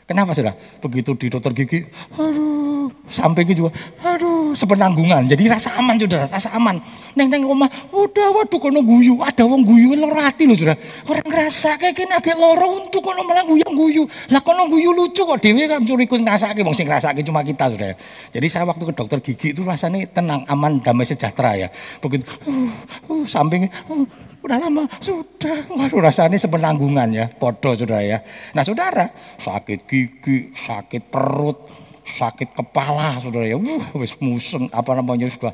Kenapa 0.09 0.33
sudah? 0.33 0.57
Begitu 0.81 1.13
di 1.21 1.29
dokter 1.29 1.53
gigi, 1.53 1.85
aduh, 2.17 2.89
sampai 3.05 3.45
gitu 3.45 3.69
juga, 3.69 3.77
aduh, 4.01 4.57
sepenanggungan. 4.57 5.29
Jadi 5.29 5.45
rasa 5.45 5.77
aman 5.77 6.01
sudah, 6.01 6.25
rasa 6.25 6.49
aman. 6.57 6.81
Neng 7.13 7.29
neng 7.29 7.45
rumah, 7.45 7.69
udah 7.93 8.33
waduh 8.33 8.57
kono 8.57 8.81
guyu, 8.81 9.21
ada 9.21 9.45
wong 9.45 9.61
guyu 9.61 9.93
loro 9.93 10.17
hati 10.17 10.49
loh 10.49 10.57
sudah. 10.57 10.73
Orang 11.05 11.29
ngerasa 11.29 11.77
kayak 11.77 11.93
gini 11.93 12.09
agak 12.09 12.41
loro 12.41 12.81
untuk 12.81 13.05
kono 13.05 13.21
malah 13.21 13.45
guyang 13.45 13.69
guyu. 13.77 14.09
Lah 14.33 14.41
kono 14.41 14.65
guyu 14.65 14.97
lucu 14.97 15.21
kok 15.21 15.37
dewi 15.45 15.69
kan 15.69 15.85
curi 15.85 16.09
ikut 16.09 16.25
ngerasa 16.25 16.57
wong 16.57 16.73
sing 16.73 16.89
ngerasa 16.89 17.13
cuma 17.21 17.45
kita 17.45 17.69
sudah. 17.69 17.93
Jadi 18.33 18.47
saya 18.49 18.65
waktu 18.65 18.89
ke 18.89 18.93
dokter 18.97 19.21
gigi 19.21 19.53
itu 19.53 19.61
rasanya 19.61 20.09
tenang, 20.09 20.41
aman, 20.49 20.81
damai 20.81 21.05
sejahtera 21.05 21.53
ya. 21.53 21.69
Begitu, 22.01 22.25
uh, 22.49 22.73
uh, 23.13 23.25
uh, 23.29 24.05
Udah 24.39 24.55
lama, 24.55 24.87
sudah. 25.03 25.67
Waduh 25.67 25.99
rasanya 25.99 26.39
sepenanggungan 26.39 27.09
ya, 27.11 27.25
bodoh 27.27 27.75
sudah 27.75 27.99
ya. 27.99 28.23
Nah 28.55 28.63
saudara, 28.63 29.11
sakit 29.35 29.83
gigi, 29.83 30.55
sakit 30.55 31.11
perut, 31.11 31.59
sakit 32.07 32.55
kepala 32.55 33.19
saudara 33.19 33.43
ya. 33.43 33.59
Wah, 33.59 33.91
wis 33.99 34.15
museng 34.23 34.71
apa 34.71 34.95
namanya 34.95 35.27
sudah 35.27 35.51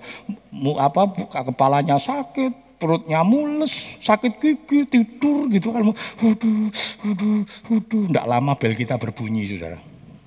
mu, 0.53 0.77
apa 0.77 1.09
kepalanya 1.49 1.97
sakit, 1.97 2.77
perutnya 2.77 3.25
mules, 3.25 3.97
sakit 4.05 4.37
gigi, 4.37 4.85
tidur 4.85 5.49
gitu 5.49 5.73
kan. 5.73 5.81
Waduh, 6.21 6.69
waduh, 7.01 7.41
waduh. 7.73 8.05
Enggak 8.05 8.27
lama 8.29 8.53
bel 8.53 8.77
kita 8.77 9.01
berbunyi 9.01 9.49
saudara. 9.49 9.81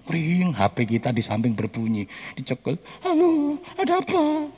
Ring, 0.08 0.56
HP 0.56 0.98
kita 0.98 1.12
di 1.12 1.20
samping 1.20 1.52
berbunyi, 1.52 2.08
dicekel. 2.32 2.80
Halo, 3.04 3.60
ada 3.76 4.00
apa? 4.00 4.48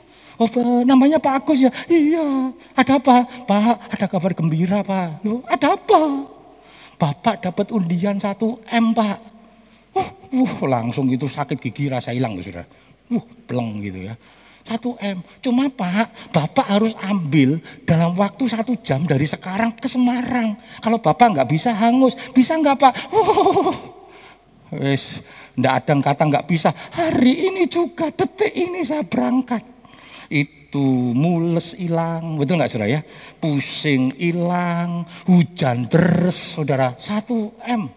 Oh, 0.41 0.81
namanya 0.81 1.21
Pak 1.21 1.45
Agus 1.45 1.61
ya? 1.61 1.69
Iya. 1.85 2.49
Ada 2.73 2.97
apa? 2.97 3.29
Pak, 3.45 3.93
ada 3.93 4.05
kabar 4.09 4.33
gembira, 4.33 4.81
Pak. 4.81 5.21
Loh, 5.21 5.45
ada 5.45 5.77
apa? 5.77 6.25
Bapak 6.97 7.45
dapat 7.45 7.69
undian 7.69 8.17
1 8.17 8.41
M, 8.73 8.85
Pak. 8.97 9.17
Uh, 9.93 10.09
uh, 10.41 10.53
langsung 10.65 11.05
itu 11.13 11.29
sakit 11.29 11.61
gigi 11.61 11.93
rasa 11.93 12.09
hilang 12.09 12.33
tuh 12.33 12.49
sudah. 12.49 12.65
Uh, 13.13 13.21
peleng 13.45 13.85
gitu 13.85 14.09
ya. 14.09 14.17
1 14.65 14.81
M. 15.13 15.21
Cuma 15.45 15.69
Pak, 15.69 16.33
Bapak 16.33 16.65
harus 16.73 16.97
ambil 17.05 17.61
dalam 17.85 18.17
waktu 18.17 18.49
satu 18.49 18.73
jam 18.81 19.05
dari 19.05 19.29
sekarang 19.29 19.77
ke 19.77 19.85
Semarang. 19.85 20.57
Kalau 20.81 20.97
Bapak 20.97 21.37
nggak 21.37 21.49
bisa 21.53 21.69
hangus, 21.69 22.17
bisa 22.33 22.57
nggak 22.57 22.81
Pak? 22.81 22.93
Uh, 23.13 23.73
wes, 24.73 25.21
nggak 25.53 25.73
ada 25.85 25.93
kata 26.01 26.23
nggak 26.33 26.45
bisa. 26.49 26.73
Hari 26.97 27.45
ini 27.45 27.69
juga 27.69 28.09
detik 28.09 28.57
ini 28.57 28.81
saya 28.81 29.05
berangkat 29.05 29.80
itu 30.31 31.11
mules 31.11 31.75
hilang, 31.75 32.39
betul 32.39 32.55
nggak 32.55 32.71
saudara 32.71 32.87
ya? 32.87 33.01
Pusing 33.43 34.15
hilang, 34.15 35.03
hujan 35.27 35.91
deres 35.91 36.55
saudara, 36.55 36.95
satu 36.95 37.51
M. 37.67 37.91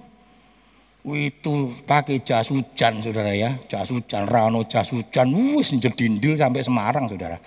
Itu 1.04 1.70
pakai 1.86 2.26
jas 2.26 2.50
hujan 2.50 2.98
saudara 2.98 3.30
ya, 3.30 3.54
jas 3.70 3.94
hujan, 3.94 4.26
rano 4.26 4.66
jas 4.66 4.90
hujan, 4.90 5.30
wus 5.30 5.70
jedindil 5.78 6.34
sampai 6.34 6.66
Semarang 6.66 7.06
saudara. 7.06 7.38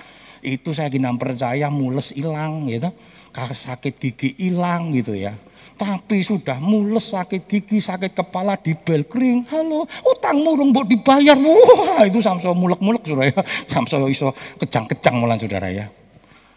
Itu 0.41 0.73
saya 0.75 0.91
kira 0.91 1.09
percaya 1.15 1.67
mules 1.71 2.13
hilang 2.13 2.67
gitu, 2.69 2.89
sakit 3.33 3.93
gigi 3.97 4.35
hilang 4.37 4.93
gitu 4.93 5.13
ya. 5.13 5.33
Tapi 5.77 6.25
sudah 6.25 6.57
mules 6.57 7.13
sakit 7.13 7.45
gigi, 7.45 7.77
sakit 7.77 8.17
kepala, 8.17 8.57
di 8.57 8.73
bel 8.73 9.05
kering. 9.05 9.45
Halo, 9.45 9.85
utang 10.09 10.41
murung 10.41 10.73
buat 10.73 10.89
dibayar. 10.89 11.37
Wah, 11.37 12.01
itu 12.01 12.17
samso 12.17 12.57
mulek-mulek 12.57 13.05
saudara 13.05 13.29
ya. 13.29 13.41
Samso 13.69 14.09
iso 14.09 14.33
kejang-kejang 14.57 15.21
malah 15.21 15.37
saudara 15.37 15.69
ya. 15.69 15.85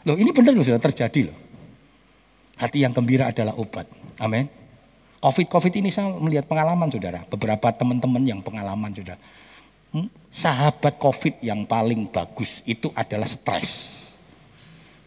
Loh 0.09 0.17
ini 0.17 0.33
benar 0.33 0.57
loh 0.57 0.65
sudah 0.65 0.81
terjadi 0.81 1.29
loh. 1.29 1.37
Hati 2.57 2.81
yang 2.81 2.97
gembira 2.97 3.29
adalah 3.29 3.53
obat. 3.61 3.85
Amin. 4.17 4.49
Covid-Covid 5.21 5.85
ini 5.85 5.93
saya 5.93 6.17
melihat 6.17 6.49
pengalaman 6.49 6.89
saudara. 6.89 7.21
Beberapa 7.29 7.69
teman-teman 7.77 8.25
yang 8.25 8.41
pengalaman 8.41 8.89
saudara. 8.97 9.21
Hmm, 9.91 10.07
sahabat 10.31 11.03
Covid 11.03 11.43
yang 11.43 11.67
paling 11.67 12.07
bagus 12.15 12.63
itu 12.63 12.95
adalah 12.95 13.27
stres. 13.27 13.99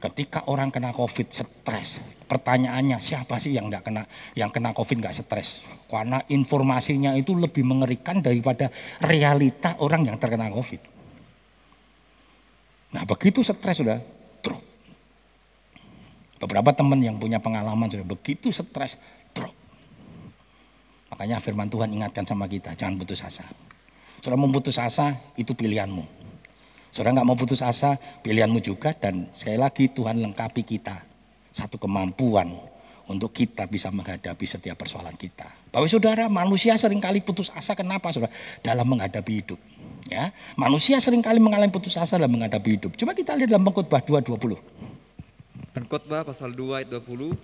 Ketika 0.04 0.44
orang 0.52 0.68
kena 0.68 0.92
COVID 0.92 1.32
stres, 1.32 2.04
pertanyaannya 2.28 3.00
siapa 3.00 3.40
sih 3.40 3.56
yang 3.56 3.72
tidak 3.72 3.88
kena 3.88 4.04
yang 4.36 4.52
kena 4.52 4.76
COVID 4.76 5.00
nggak 5.00 5.16
stres? 5.16 5.64
Karena 5.88 6.20
informasinya 6.28 7.16
itu 7.16 7.40
lebih 7.40 7.64
mengerikan 7.64 8.20
daripada 8.20 8.68
realita 9.00 9.80
orang 9.80 10.04
yang 10.12 10.20
terkena 10.20 10.52
COVID. 10.52 10.82
Nah 13.00 13.08
begitu 13.08 13.40
stres 13.40 13.80
sudah 13.80 14.04
drop. 14.44 14.60
Beberapa 16.44 16.76
teman 16.76 17.00
yang 17.00 17.16
punya 17.16 17.40
pengalaman 17.40 17.88
sudah 17.88 18.04
begitu 18.04 18.52
stres 18.52 19.00
drop. 19.32 19.56
Makanya 21.16 21.40
firman 21.40 21.72
Tuhan 21.72 21.88
ingatkan 21.96 22.28
sama 22.28 22.52
kita, 22.52 22.76
jangan 22.76 23.00
putus 23.00 23.24
asa. 23.24 23.48
Sudah 24.24 24.40
memutus 24.40 24.80
asa, 24.80 25.20
itu 25.36 25.52
pilihanmu. 25.52 26.08
Saudara 26.96 27.20
nggak 27.20 27.28
mau 27.28 27.36
putus 27.36 27.60
asa, 27.60 28.00
pilihanmu 28.24 28.64
juga 28.64 28.96
dan 28.96 29.28
sekali 29.36 29.60
lagi 29.60 29.92
Tuhan 29.92 30.24
lengkapi 30.24 30.64
kita 30.64 31.04
satu 31.52 31.76
kemampuan 31.76 32.56
untuk 33.12 33.36
kita 33.36 33.68
bisa 33.68 33.92
menghadapi 33.92 34.48
setiap 34.48 34.80
persoalan 34.80 35.12
kita. 35.20 35.52
Bahwa 35.76 35.92
saudara, 35.92 36.32
manusia 36.32 36.72
sering 36.80 37.04
kali 37.04 37.20
putus 37.20 37.52
asa 37.52 37.76
kenapa 37.76 38.16
saudara? 38.16 38.32
Dalam 38.64 38.88
menghadapi 38.88 39.44
hidup. 39.44 39.60
Ya, 40.08 40.32
manusia 40.56 41.04
sering 41.04 41.20
kali 41.20 41.44
mengalami 41.44 41.76
putus 41.76 42.00
asa 42.00 42.16
dalam 42.16 42.32
menghadapi 42.32 42.80
hidup. 42.80 42.96
Coba 42.96 43.12
kita 43.12 43.36
lihat 43.36 43.52
dalam 43.52 43.68
pengkhotbah 43.68 44.00
2:20. 44.08 44.56
Pengkhotbah 45.76 46.24
pasal 46.24 46.56
2 46.56 46.80
ayat 46.80 46.96
20. 46.96 47.36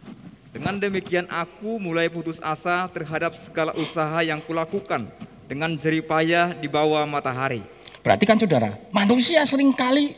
Dengan 0.55 0.79
demikian 0.79 1.27
aku 1.27 1.75
mulai 1.75 2.07
putus 2.07 2.39
asa 2.39 2.88
terhadap 2.88 3.36
segala 3.36 3.75
usaha 3.75 4.24
yang 4.24 4.39
kulakukan 4.39 5.12
dengan 5.49 5.73
jeripayah 5.73 6.53
di 6.53 6.69
bawah 6.69 7.09
matahari. 7.09 7.65
Berarti 8.05 8.23
kan 8.29 8.37
saudara, 8.37 8.77
manusia 8.93 9.41
sering 9.49 9.73
kali 9.73 10.13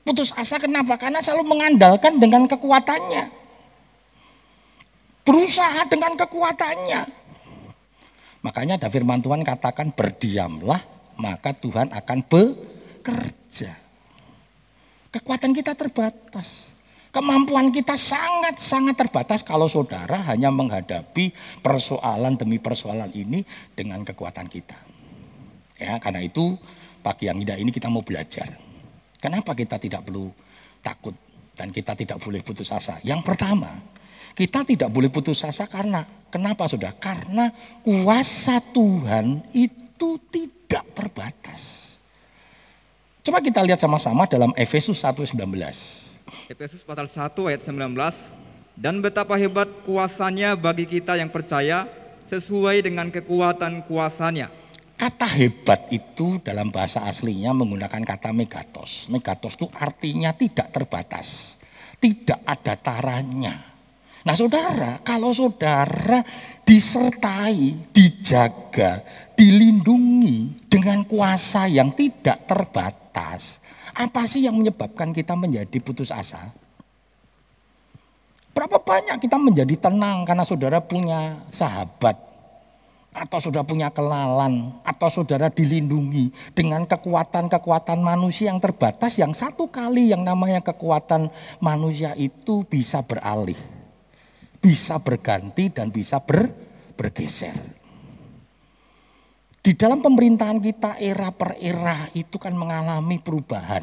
putus 0.00 0.32
asa 0.32 0.56
kenapa? 0.56 0.96
Karena 0.96 1.20
selalu 1.20 1.44
mengandalkan 1.44 2.16
dengan 2.16 2.48
kekuatannya. 2.48 3.28
Berusaha 5.28 5.84
dengan 5.92 6.16
kekuatannya. 6.16 7.00
Makanya 8.40 8.80
ada 8.80 8.88
firman 8.88 9.20
Tuhan 9.20 9.42
katakan 9.44 9.92
berdiamlah 9.92 10.80
maka 11.20 11.52
Tuhan 11.52 11.90
akan 11.92 12.18
bekerja. 12.24 13.72
Kekuatan 15.10 15.52
kita 15.56 15.72
terbatas. 15.72 16.75
Kemampuan 17.16 17.72
kita 17.72 17.96
sangat-sangat 17.96 18.92
terbatas 18.92 19.40
kalau 19.40 19.72
saudara 19.72 20.20
hanya 20.28 20.52
menghadapi 20.52 21.32
persoalan 21.64 22.36
demi 22.36 22.60
persoalan 22.60 23.08
ini 23.16 23.40
dengan 23.72 24.04
kekuatan 24.04 24.44
kita. 24.52 24.76
Ya, 25.80 25.96
karena 25.96 26.20
itu 26.20 26.60
pagi 27.00 27.24
yang 27.24 27.40
indah 27.40 27.56
ini 27.56 27.72
kita 27.72 27.88
mau 27.88 28.04
belajar. 28.04 28.52
Kenapa 29.16 29.56
kita 29.56 29.80
tidak 29.80 30.04
perlu 30.04 30.28
takut 30.84 31.16
dan 31.56 31.72
kita 31.72 31.96
tidak 31.96 32.20
boleh 32.20 32.44
putus 32.44 32.68
asa? 32.68 33.00
Yang 33.00 33.24
pertama, 33.24 33.72
kita 34.36 34.68
tidak 34.68 34.92
boleh 34.92 35.08
putus 35.08 35.40
asa 35.40 35.64
karena 35.64 36.04
kenapa 36.28 36.68
sudah? 36.68 36.92
Karena 37.00 37.48
kuasa 37.80 38.60
Tuhan 38.60 39.40
itu 39.56 40.20
tidak 40.28 40.84
terbatas. 40.92 41.96
Coba 43.24 43.40
kita 43.40 43.64
lihat 43.64 43.80
sama-sama 43.80 44.28
dalam 44.28 44.52
Efesus 44.52 45.00
1:19. 45.00 46.05
Efesus 46.50 46.82
pasal 46.82 47.06
1 47.06 47.34
ayat 47.46 47.62
19 47.62 48.76
dan 48.76 48.98
betapa 49.00 49.38
hebat 49.38 49.70
kuasanya 49.86 50.58
bagi 50.58 50.84
kita 50.84 51.16
yang 51.16 51.30
percaya 51.30 51.86
sesuai 52.26 52.82
dengan 52.82 53.08
kekuatan 53.08 53.86
kuasanya. 53.86 54.50
Kata 54.96 55.28
hebat 55.28 55.92
itu 55.92 56.40
dalam 56.40 56.72
bahasa 56.72 57.04
aslinya 57.04 57.52
menggunakan 57.52 58.00
kata 58.00 58.32
megatos. 58.32 59.12
Megatos 59.12 59.54
itu 59.60 59.68
artinya 59.76 60.32
tidak 60.32 60.72
terbatas. 60.72 61.60
Tidak 62.00 62.44
ada 62.48 62.74
taranya. 62.80 63.76
Nah 64.26 64.34
saudara, 64.34 64.98
kalau 65.06 65.30
saudara 65.30 66.24
disertai, 66.66 67.92
dijaga, 67.94 69.04
dilindungi 69.38 70.66
dengan 70.66 71.06
kuasa 71.06 71.70
yang 71.70 71.94
tidak 71.94 72.48
terbatas, 72.48 73.62
apa 73.96 74.28
sih 74.28 74.44
yang 74.44 74.60
menyebabkan 74.60 75.16
kita 75.16 75.32
menjadi 75.32 75.80
putus 75.80 76.12
asa? 76.12 76.52
Berapa 78.52 78.76
banyak 78.80 79.20
kita 79.20 79.40
menjadi 79.40 79.88
tenang 79.88 80.28
karena 80.28 80.44
saudara 80.44 80.80
punya 80.84 81.36
sahabat, 81.48 82.16
atau 83.16 83.40
saudara 83.40 83.64
punya 83.64 83.88
kelalan, 83.92 84.72
atau 84.84 85.08
saudara 85.08 85.48
dilindungi 85.48 86.32
dengan 86.52 86.84
kekuatan-kekuatan 86.84 88.00
manusia 88.00 88.52
yang 88.52 88.60
terbatas, 88.60 89.16
yang 89.16 89.32
satu 89.32 89.68
kali 89.72 90.12
yang 90.12 90.24
namanya 90.24 90.60
kekuatan 90.60 91.32
manusia 91.60 92.12
itu 92.16 92.64
bisa 92.68 93.00
beralih, 93.04 93.56
bisa 94.60 95.00
berganti, 95.00 95.72
dan 95.72 95.88
bisa 95.92 96.20
ber, 96.20 96.48
bergeser. 96.96 97.75
Di 99.66 99.74
dalam 99.74 99.98
pemerintahan 99.98 100.62
kita 100.62 100.94
era 101.02 101.34
per 101.34 101.58
era 101.58 102.06
itu 102.14 102.38
kan 102.38 102.54
mengalami 102.54 103.18
perubahan. 103.18 103.82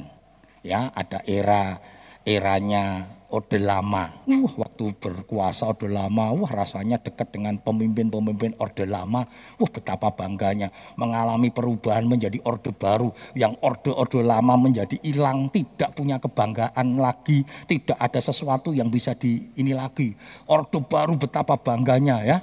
Ya, 0.63 0.87
ada 0.95 1.19
era 1.27 1.75
eranya 2.23 3.03
Orde 3.27 3.59
Lama. 3.59 4.07
Uh, 4.23 4.47
waktu 4.55 4.95
berkuasa 4.95 5.75
Orde 5.75 5.91
Lama, 5.91 6.31
wah 6.39 6.47
rasanya 6.47 7.03
dekat 7.03 7.35
dengan 7.35 7.59
pemimpin-pemimpin 7.59 8.55
Orde 8.63 8.87
Lama. 8.87 9.27
Wah, 9.59 9.67
betapa 9.75 10.15
bangganya 10.15 10.71
mengalami 10.95 11.51
perubahan 11.51 12.07
menjadi 12.07 12.39
Orde 12.47 12.71
Baru. 12.71 13.11
Yang 13.35 13.59
Orde-Orde 13.59 14.23
Lama 14.23 14.55
menjadi 14.55 14.95
hilang, 15.03 15.51
tidak 15.51 15.99
punya 15.99 16.15
kebanggaan 16.15 16.95
lagi, 16.95 17.43
tidak 17.67 17.99
ada 17.99 18.23
sesuatu 18.23 18.71
yang 18.71 18.87
bisa 18.87 19.19
di 19.19 19.51
ini 19.59 19.75
lagi. 19.75 20.15
Orde 20.47 20.79
Baru 20.79 21.19
betapa 21.19 21.59
bangganya 21.59 22.23
ya. 22.23 22.39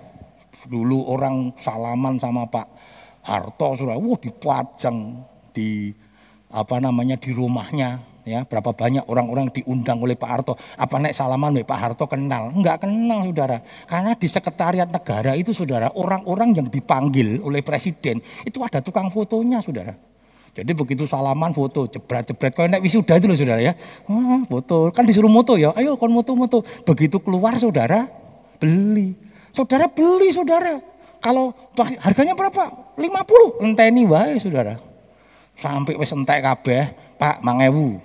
Dulu 0.69 1.09
orang 1.09 1.57
salaman 1.57 2.21
sama 2.21 2.45
Pak 2.45 2.80
Harto 3.21 3.77
sudah 3.77 4.01
wah 4.01 4.17
dipajang 4.17 5.21
di 5.53 5.93
apa 6.51 6.83
namanya 6.83 7.21
di 7.21 7.31
rumahnya 7.31 8.01
ya. 8.25 8.47
Berapa 8.47 8.73
banyak 8.73 9.07
orang-orang 9.07 9.53
diundang 9.53 10.01
oleh 10.01 10.17
Pak 10.17 10.31
Harto. 10.31 10.53
Apa 10.79 10.99
naik 11.03 11.15
salaman 11.15 11.57
Pak 11.63 11.79
Harto 11.79 12.05
kenal? 12.09 12.55
Enggak 12.55 12.87
kenal 12.87 13.27
saudara. 13.27 13.59
Karena 13.87 14.13
di 14.17 14.29
sekretariat 14.31 14.89
negara 14.89 15.37
itu 15.37 15.53
saudara 15.53 15.93
orang-orang 15.95 16.57
yang 16.57 16.67
dipanggil 16.71 17.43
oleh 17.43 17.61
presiden 17.61 18.23
itu 18.47 18.59
ada 18.65 18.81
tukang 18.81 19.13
fotonya 19.13 19.61
saudara. 19.61 19.93
Jadi 20.51 20.75
begitu 20.75 21.07
salaman 21.07 21.55
foto 21.55 21.87
jebret-jebret. 21.87 22.51
Kau 22.59 22.67
naik 22.67 22.83
wisuda 22.83 23.15
itu 23.23 23.31
loh 23.31 23.39
saudara 23.39 23.63
ya. 23.63 23.73
Ah, 24.11 24.43
foto. 24.51 24.91
Kan 24.91 25.07
disuruh 25.07 25.31
moto 25.31 25.55
ya. 25.55 25.71
Ayo 25.79 25.95
kon 25.95 26.11
moto-moto. 26.11 26.67
Begitu 26.83 27.23
keluar 27.23 27.55
saudara 27.55 28.11
beli. 28.59 29.15
Saudara 29.55 29.87
beli 29.87 30.35
saudara 30.35 30.90
kalau 31.21 31.53
harganya 32.01 32.33
berapa? 32.33 32.97
50. 32.97 33.65
Enteni 33.65 34.09
wae 34.09 34.41
saudara. 34.41 34.81
Sampai 35.57 35.93
wis 36.01 36.09
entek 36.17 36.41
kabeh, 36.41 36.89
Pak, 37.21 37.45
mangewu. 37.45 38.01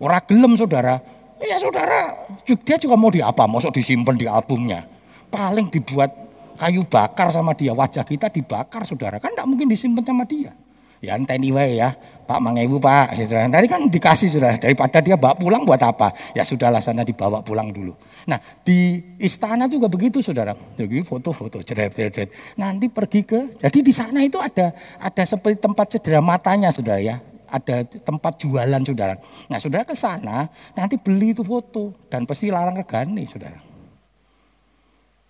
Ora 0.00 0.18
gelem 0.24 0.56
saudara. 0.56 0.98
Ya 1.42 1.58
saudara, 1.58 2.16
dia 2.46 2.76
juga 2.78 2.94
mau 2.96 3.12
di 3.12 3.20
apa? 3.20 3.44
Masuk 3.44 3.76
disimpan 3.76 4.16
di 4.16 4.24
albumnya. 4.24 4.88
Paling 5.28 5.68
dibuat 5.68 6.08
kayu 6.56 6.86
bakar 6.88 7.28
sama 7.28 7.52
dia. 7.52 7.76
Wajah 7.76 8.06
kita 8.06 8.32
dibakar 8.32 8.88
saudara. 8.88 9.20
Kan 9.20 9.36
tidak 9.36 9.46
mungkin 9.50 9.68
disimpan 9.68 10.06
sama 10.06 10.24
dia. 10.24 10.56
Ya 11.02 11.18
enteni 11.18 11.50
wae 11.52 11.82
ya. 11.82 11.92
Pak 12.32 12.40
Mangewu 12.40 12.80
Pak. 12.80 13.12
Ya, 13.12 13.24
saudara. 13.28 13.60
Tadi 13.60 13.68
kan 13.68 13.80
dikasih 13.92 14.28
sudah. 14.32 14.56
Daripada 14.56 15.04
dia 15.04 15.20
bawa 15.20 15.36
pulang 15.36 15.68
buat 15.68 15.76
apa? 15.84 16.16
Ya 16.32 16.40
sudahlah 16.48 16.80
sana 16.80 17.04
dibawa 17.04 17.44
pulang 17.44 17.68
dulu. 17.68 17.92
Nah 18.24 18.40
di 18.64 18.96
istana 19.20 19.68
juga 19.68 19.92
begitu 19.92 20.24
saudara. 20.24 20.56
Jadi 20.56 21.04
foto-foto 21.04 21.60
cederet-cederet. 21.60 22.56
Nanti 22.56 22.88
pergi 22.88 23.20
ke. 23.28 23.60
Jadi 23.60 23.84
di 23.84 23.92
sana 23.92 24.24
itu 24.24 24.40
ada 24.40 24.72
ada 24.96 25.22
seperti 25.28 25.60
tempat 25.60 25.92
cedera 25.92 26.24
matanya 26.24 26.72
saudara 26.72 27.04
ya. 27.04 27.20
Ada 27.52 27.84
tempat 27.84 28.40
jualan 28.40 28.80
saudara. 28.80 29.20
Nah 29.52 29.58
saudara 29.60 29.84
ke 29.84 29.92
sana 29.92 30.48
nanti 30.72 30.96
beli 30.96 31.36
itu 31.36 31.44
foto. 31.44 31.92
Dan 32.08 32.24
pasti 32.24 32.48
larang 32.48 32.80
regani 32.80 33.28
saudara. 33.28 33.60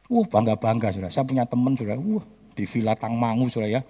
Wah 0.06 0.26
bangga-bangga 0.30 0.94
saudara. 0.94 1.10
Saya 1.10 1.26
punya 1.26 1.42
teman 1.50 1.74
saudara. 1.74 1.98
Wah 1.98 2.22
di 2.52 2.68
Villa 2.68 2.92
Tangmangu 2.92 3.48
saudara 3.48 3.80
ya 3.80 3.82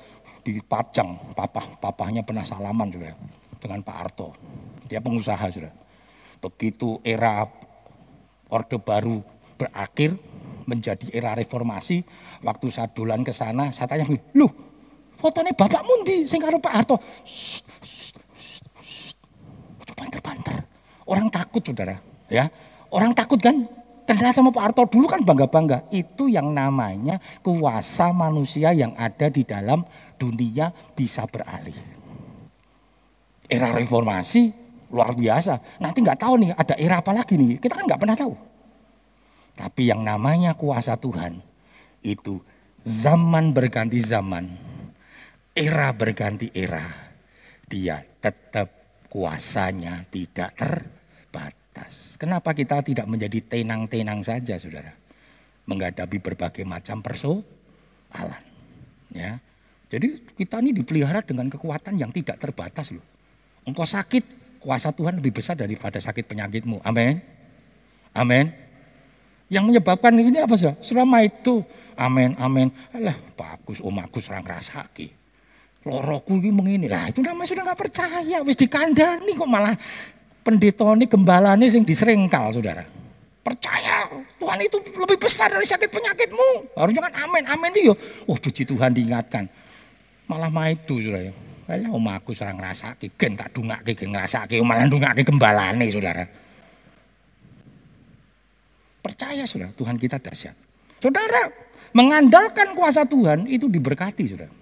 dipajang 0.42 1.34
papa 1.38 1.62
papahnya 1.78 2.26
pernah 2.26 2.42
salaman 2.42 2.90
sudah 2.90 3.14
dengan 3.62 3.80
Pak 3.86 3.96
Arto 3.96 4.28
dia 4.90 4.98
pengusaha 4.98 5.46
sudah 5.50 5.72
begitu 6.42 6.98
era 7.06 7.46
orde 8.50 8.76
baru 8.82 9.22
berakhir 9.54 10.18
menjadi 10.66 11.10
era 11.14 11.38
reformasi 11.38 12.02
waktu 12.42 12.66
saya 12.70 12.90
dolan 12.90 13.22
ke 13.22 13.30
sana 13.30 13.70
saya 13.70 13.86
tanya 13.86 14.10
lu 14.34 14.50
fotonya 15.22 15.54
bapak 15.54 15.86
mundi 15.86 16.26
sing 16.26 16.42
karo 16.42 16.58
Pak 16.58 16.74
Harto. 16.74 16.98
Banter-banter 19.94 20.56
orang 21.06 21.30
takut 21.30 21.62
saudara 21.62 21.94
ya. 22.26 22.50
Orang 22.90 23.14
takut 23.14 23.38
kan 23.38 23.62
kenal 24.06 24.32
sama 24.34 24.50
Pak 24.50 24.62
Harto 24.62 24.82
dulu 24.86 25.06
kan 25.08 25.22
bangga-bangga. 25.22 25.88
Itu 25.94 26.26
yang 26.28 26.50
namanya 26.52 27.18
kuasa 27.40 28.10
manusia 28.10 28.74
yang 28.74 28.94
ada 28.98 29.30
di 29.30 29.42
dalam 29.46 29.82
dunia 30.18 30.70
bisa 30.94 31.26
beralih. 31.26 31.76
Era 33.46 33.68
reformasi 33.74 34.52
luar 34.92 35.16
biasa. 35.16 35.80
Nanti 35.80 36.04
nggak 36.04 36.20
tahu 36.20 36.34
nih 36.40 36.50
ada 36.56 36.74
era 36.76 37.00
apa 37.00 37.12
lagi 37.16 37.34
nih. 37.36 37.58
Kita 37.58 37.74
kan 37.76 37.84
nggak 37.88 38.00
pernah 38.00 38.16
tahu. 38.16 38.34
Tapi 39.52 39.82
yang 39.92 40.00
namanya 40.00 40.56
kuasa 40.56 40.96
Tuhan 40.96 41.36
itu 42.00 42.40
zaman 42.82 43.52
berganti 43.52 44.00
zaman, 44.00 44.48
era 45.52 45.92
berganti 45.92 46.48
era, 46.56 46.82
dia 47.68 48.00
tetap 48.18 48.72
kuasanya 49.12 50.08
tidak 50.08 50.56
terbatas. 50.56 51.01
Kenapa 52.22 52.54
kita 52.54 52.86
tidak 52.86 53.10
menjadi 53.10 53.42
tenang-tenang 53.42 54.22
saja, 54.22 54.54
saudara? 54.54 54.94
Menghadapi 55.66 56.22
berbagai 56.22 56.62
macam 56.62 57.02
persoalan. 57.02 58.42
Ya, 59.10 59.42
jadi 59.90 60.22
kita 60.38 60.62
ini 60.62 60.70
dipelihara 60.70 61.26
dengan 61.26 61.50
kekuatan 61.50 61.98
yang 61.98 62.14
tidak 62.14 62.38
terbatas 62.38 62.94
loh. 62.94 63.02
Engkau 63.66 63.82
sakit, 63.82 64.22
kuasa 64.62 64.94
Tuhan 64.94 65.18
lebih 65.18 65.34
besar 65.34 65.58
daripada 65.58 65.98
sakit 65.98 66.22
penyakitmu. 66.30 66.78
Amin. 66.86 67.18
Amin. 68.14 68.54
Yang 69.50 69.64
menyebabkan 69.74 70.14
ini 70.14 70.38
apa 70.40 70.54
sih? 70.54 70.70
Selama 70.78 71.26
itu. 71.26 71.66
Amin, 71.98 72.38
amin. 72.38 72.70
Alah, 72.94 73.18
bagus, 73.34 73.82
om 73.82 73.98
Agus 73.98 74.30
orang 74.30 74.46
rasaki. 74.46 75.10
Loroku 75.84 76.38
ini 76.38 76.54
mengini. 76.54 76.86
Lah 76.86 77.10
itu 77.10 77.18
namanya 77.18 77.50
sudah 77.50 77.66
nggak 77.66 77.80
percaya. 77.82 78.38
Wis 78.46 78.56
dikandani 78.56 79.34
kok 79.34 79.50
malah 79.50 79.74
pendeta 80.42 80.86
ini 80.92 81.06
gembala 81.06 81.54
ini 81.54 81.70
sing 81.70 81.86
diseringkal 81.86 82.52
saudara. 82.52 82.84
Percaya 83.42 84.06
Tuhan 84.38 84.58
itu 84.62 84.78
lebih 84.78 85.18
besar 85.18 85.50
dari 85.50 85.66
sakit 85.66 85.90
penyakitmu. 85.90 86.78
Harusnya 86.78 87.02
kan 87.10 87.14
amin, 87.26 87.42
amin 87.46 87.70
itu 87.74 87.90
yo. 87.90 87.94
Oh 88.30 88.38
puji 88.38 88.62
Tuhan 88.62 88.94
diingatkan 88.94 89.46
malah 90.30 90.50
maitu 90.50 90.98
saudara. 91.02 91.30
Lah 91.72 91.88
omahku 91.88 92.36
serang 92.36 92.60
ngrasake 92.60 93.14
gen 93.16 93.38
tak 93.38 93.54
dungake 93.54 93.96
gen 93.96 94.12
ngrasake 94.12 94.60
malah 94.60 94.86
dungake 94.86 95.22
gembalane 95.24 95.88
saudara. 95.88 96.26
Percaya 99.02 99.42
saudara, 99.50 99.74
Tuhan 99.74 99.98
kita 99.98 100.22
dahsyat. 100.22 100.54
Saudara, 101.02 101.50
mengandalkan 101.90 102.78
kuasa 102.78 103.02
Tuhan 103.02 103.50
itu 103.50 103.66
diberkati 103.66 104.30
saudara. 104.30 104.54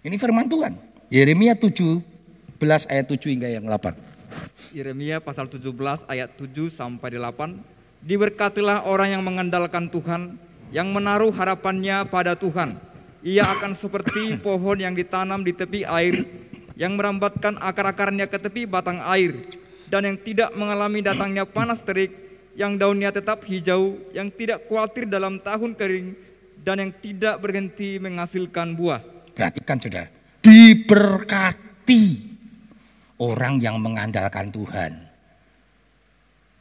Ini 0.00 0.16
firman 0.16 0.48
Tuhan. 0.48 0.72
Yeremia 1.12 1.52
17 1.52 2.00
ayat 2.88 3.06
7 3.12 3.28
hingga 3.28 3.48
yang 3.52 3.68
8. 3.68 4.03
Yeremia 4.74 5.22
pasal 5.22 5.46
17 5.46 5.70
ayat 6.10 6.34
7 6.34 6.70
sampai 6.70 7.14
8. 7.14 8.04
Diberkatilah 8.04 8.84
orang 8.84 9.16
yang 9.16 9.22
mengandalkan 9.24 9.88
Tuhan, 9.88 10.36
yang 10.74 10.92
menaruh 10.92 11.32
harapannya 11.32 12.04
pada 12.10 12.36
Tuhan. 12.36 12.76
Ia 13.24 13.48
akan 13.56 13.72
seperti 13.72 14.36
pohon 14.36 14.76
yang 14.76 14.92
ditanam 14.92 15.40
di 15.40 15.56
tepi 15.56 15.88
air, 15.88 16.28
yang 16.76 16.98
merambatkan 16.98 17.56
akar-akarnya 17.56 18.28
ke 18.28 18.36
tepi 18.36 18.68
batang 18.68 19.00
air, 19.08 19.32
dan 19.88 20.04
yang 20.04 20.18
tidak 20.20 20.52
mengalami 20.52 21.00
datangnya 21.00 21.48
panas 21.48 21.80
terik, 21.80 22.12
yang 22.58 22.76
daunnya 22.76 23.08
tetap 23.14 23.40
hijau, 23.48 23.96
yang 24.12 24.28
tidak 24.28 24.68
khawatir 24.68 25.08
dalam 25.08 25.40
tahun 25.40 25.72
kering, 25.72 26.12
dan 26.60 26.84
yang 26.84 26.92
tidak 26.92 27.40
berhenti 27.40 27.96
menghasilkan 27.96 28.76
buah. 28.76 29.00
Perhatikan 29.32 29.80
sudah, 29.80 30.06
diberkati 30.44 32.33
orang 33.18 33.62
yang 33.62 33.78
mengandalkan 33.78 34.50
Tuhan. 34.50 34.92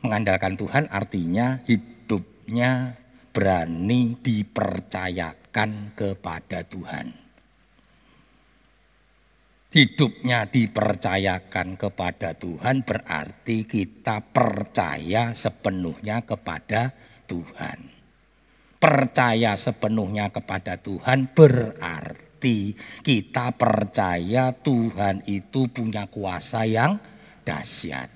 Mengandalkan 0.03 0.59
Tuhan 0.59 0.91
artinya 0.91 1.63
hidupnya 1.63 2.99
berani 3.31 4.19
dipercayakan 4.19 5.95
kepada 5.95 6.61
Tuhan. 6.67 7.23
Hidupnya 9.73 10.45
dipercayakan 10.45 11.81
kepada 11.81 12.37
Tuhan 12.37 12.85
berarti 12.85 13.65
kita 13.65 14.21
percaya 14.21 15.33
sepenuhnya 15.33 16.21
kepada 16.21 16.93
Tuhan. 17.25 17.89
Percaya 18.77 19.57
sepenuhnya 19.57 20.29
kepada 20.29 20.77
Tuhan 20.77 21.25
berarti 21.33 22.32
kita 23.05 23.55
percaya 23.55 24.51
Tuhan 24.51 25.23
itu 25.29 25.71
punya 25.71 26.09
kuasa 26.11 26.67
yang 26.67 26.99
dahsyat. 27.47 28.11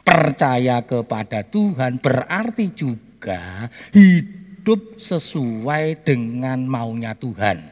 Percaya 0.00 0.82
kepada 0.82 1.46
Tuhan 1.46 2.02
berarti 2.02 2.72
juga 2.74 3.70
hidup 3.94 4.98
sesuai 4.98 6.02
dengan 6.02 6.66
maunya 6.66 7.14
Tuhan. 7.14 7.62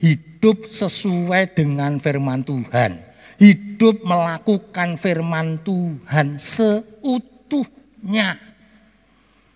Hidup 0.00 0.70
sesuai 0.70 1.56
dengan 1.56 1.98
firman 2.00 2.46
Tuhan. 2.46 3.02
Hidup 3.36 4.00
melakukan 4.08 4.96
firman 4.96 5.60
Tuhan 5.60 6.40
seutuhnya. 6.40 8.40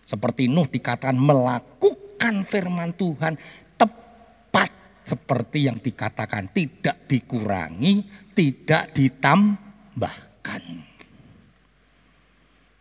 Seperti 0.05 0.51
Nuh 0.51 0.67
dikatakan 0.67 1.15
melakukan 1.15 2.43
firman 2.43 2.91
Tuhan 2.99 3.39
tepat 3.79 4.80
seperti 5.11 5.67
yang 5.67 5.83
dikatakan 5.83 6.55
tidak 6.55 7.11
dikurangi, 7.11 8.07
tidak 8.31 8.95
ditambahkan. 8.95 10.63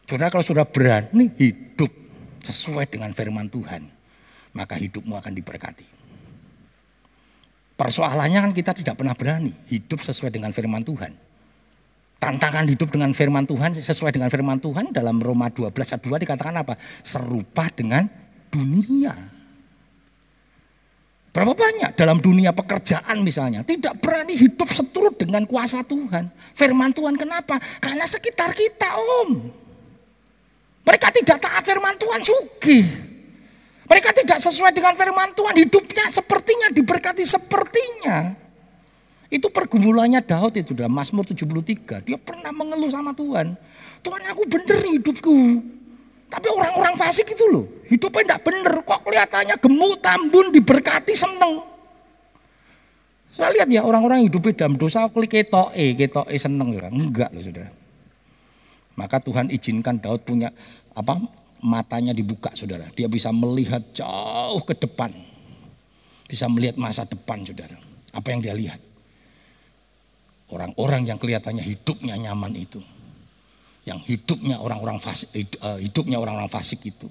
Saudara 0.06 0.30
kalau 0.30 0.46
sudah 0.46 0.66
berani 0.70 1.34
hidup 1.38 1.90
sesuai 2.42 2.90
dengan 2.90 3.10
firman 3.14 3.50
Tuhan, 3.50 3.82
maka 4.54 4.78
hidupmu 4.78 5.18
akan 5.18 5.34
diberkati. 5.34 5.88
Persoalannya 7.78 8.50
kan 8.50 8.54
kita 8.54 8.72
tidak 8.76 9.00
pernah 9.00 9.16
berani 9.16 9.54
hidup 9.70 10.02
sesuai 10.04 10.30
dengan 10.30 10.54
firman 10.54 10.84
Tuhan. 10.84 11.14
Tantangan 12.20 12.68
hidup 12.68 12.92
dengan 12.92 13.16
firman 13.16 13.48
Tuhan 13.48 13.80
sesuai 13.80 14.12
dengan 14.12 14.28
firman 14.28 14.60
Tuhan 14.60 14.92
dalam 14.92 15.24
Roma 15.24 15.48
12 15.48 15.72
ayat 15.72 16.04
2 16.04 16.24
dikatakan 16.28 16.56
apa? 16.60 16.76
Serupa 17.00 17.72
dengan 17.72 18.04
dunia. 18.52 19.39
Berapa 21.30 21.54
banyak 21.54 21.94
dalam 21.94 22.18
dunia 22.18 22.50
pekerjaan 22.50 23.22
misalnya 23.22 23.62
tidak 23.62 24.02
berani 24.02 24.34
hidup 24.34 24.66
seturut 24.74 25.14
dengan 25.14 25.46
kuasa 25.46 25.86
Tuhan. 25.86 26.26
Firman 26.58 26.90
Tuhan 26.90 27.14
kenapa? 27.22 27.62
Karena 27.78 28.04
sekitar 28.10 28.50
kita 28.58 28.90
om. 29.24 29.38
Mereka 30.90 31.08
tidak 31.14 31.38
taat 31.38 31.62
firman 31.62 31.94
Tuhan 32.02 32.22
sugi. 32.26 32.82
Mereka 33.86 34.10
tidak 34.14 34.42
sesuai 34.42 34.74
dengan 34.74 34.98
firman 34.98 35.30
Tuhan. 35.38 35.54
Hidupnya 35.54 36.10
sepertinya 36.10 36.74
diberkati 36.74 37.22
sepertinya. 37.22 38.34
Itu 39.30 39.54
pergumulannya 39.54 40.26
Daud 40.26 40.58
itu 40.58 40.74
dalam 40.74 40.98
Mazmur 40.98 41.30
73. 41.30 42.10
Dia 42.10 42.18
pernah 42.18 42.50
mengeluh 42.50 42.90
sama 42.90 43.14
Tuhan. 43.14 43.54
Tuhan 44.02 44.22
aku 44.34 44.50
bener 44.50 44.82
hidupku. 44.82 45.38
Tapi 46.30 46.46
orang-orang 46.46 46.94
fasik 46.94 47.34
itu 47.34 47.46
loh. 47.50 47.66
Hidupnya 47.90 48.38
tidak 48.38 48.42
bener. 48.46 48.74
Kok 48.86 49.02
kelihatannya 49.02 49.56
gemuk, 49.58 49.98
tambun, 49.98 50.54
diberkati, 50.54 51.18
seneng. 51.18 51.66
Saya 53.34 53.50
lihat 53.58 53.70
ya 53.70 53.82
orang-orang 53.82 54.30
hidupnya 54.30 54.66
dalam 54.66 54.78
dosa 54.78 55.10
klik 55.10 55.34
ketoke, 55.34 55.98
ketoke 55.98 56.38
seneng. 56.38 56.78
Enggak 56.78 57.34
loh 57.34 57.42
saudara. 57.42 57.74
Maka 58.94 59.18
Tuhan 59.26 59.50
izinkan 59.50 59.98
Daud 59.98 60.22
punya 60.22 60.54
apa 60.94 61.18
matanya 61.66 62.14
dibuka 62.14 62.54
saudara. 62.54 62.86
Dia 62.94 63.10
bisa 63.10 63.34
melihat 63.34 63.82
jauh 63.90 64.62
ke 64.62 64.78
depan. 64.78 65.10
Bisa 66.30 66.46
melihat 66.46 66.78
masa 66.78 67.10
depan 67.10 67.42
saudara. 67.42 67.74
Apa 68.14 68.28
yang 68.30 68.46
dia 68.46 68.54
lihat? 68.54 68.78
Orang-orang 70.50 71.10
yang 71.10 71.18
kelihatannya 71.18 71.62
hidupnya 71.62 72.18
nyaman 72.18 72.54
itu. 72.54 72.82
Yang 73.90 74.00
hidupnya 74.06 74.62
orang-orang 74.62 75.02
fasik, 75.02 75.34
eh, 75.42 75.80
hidupnya 75.82 76.22
orang-orang 76.22 76.52
fasik 76.52 76.86
itu. 76.86 77.10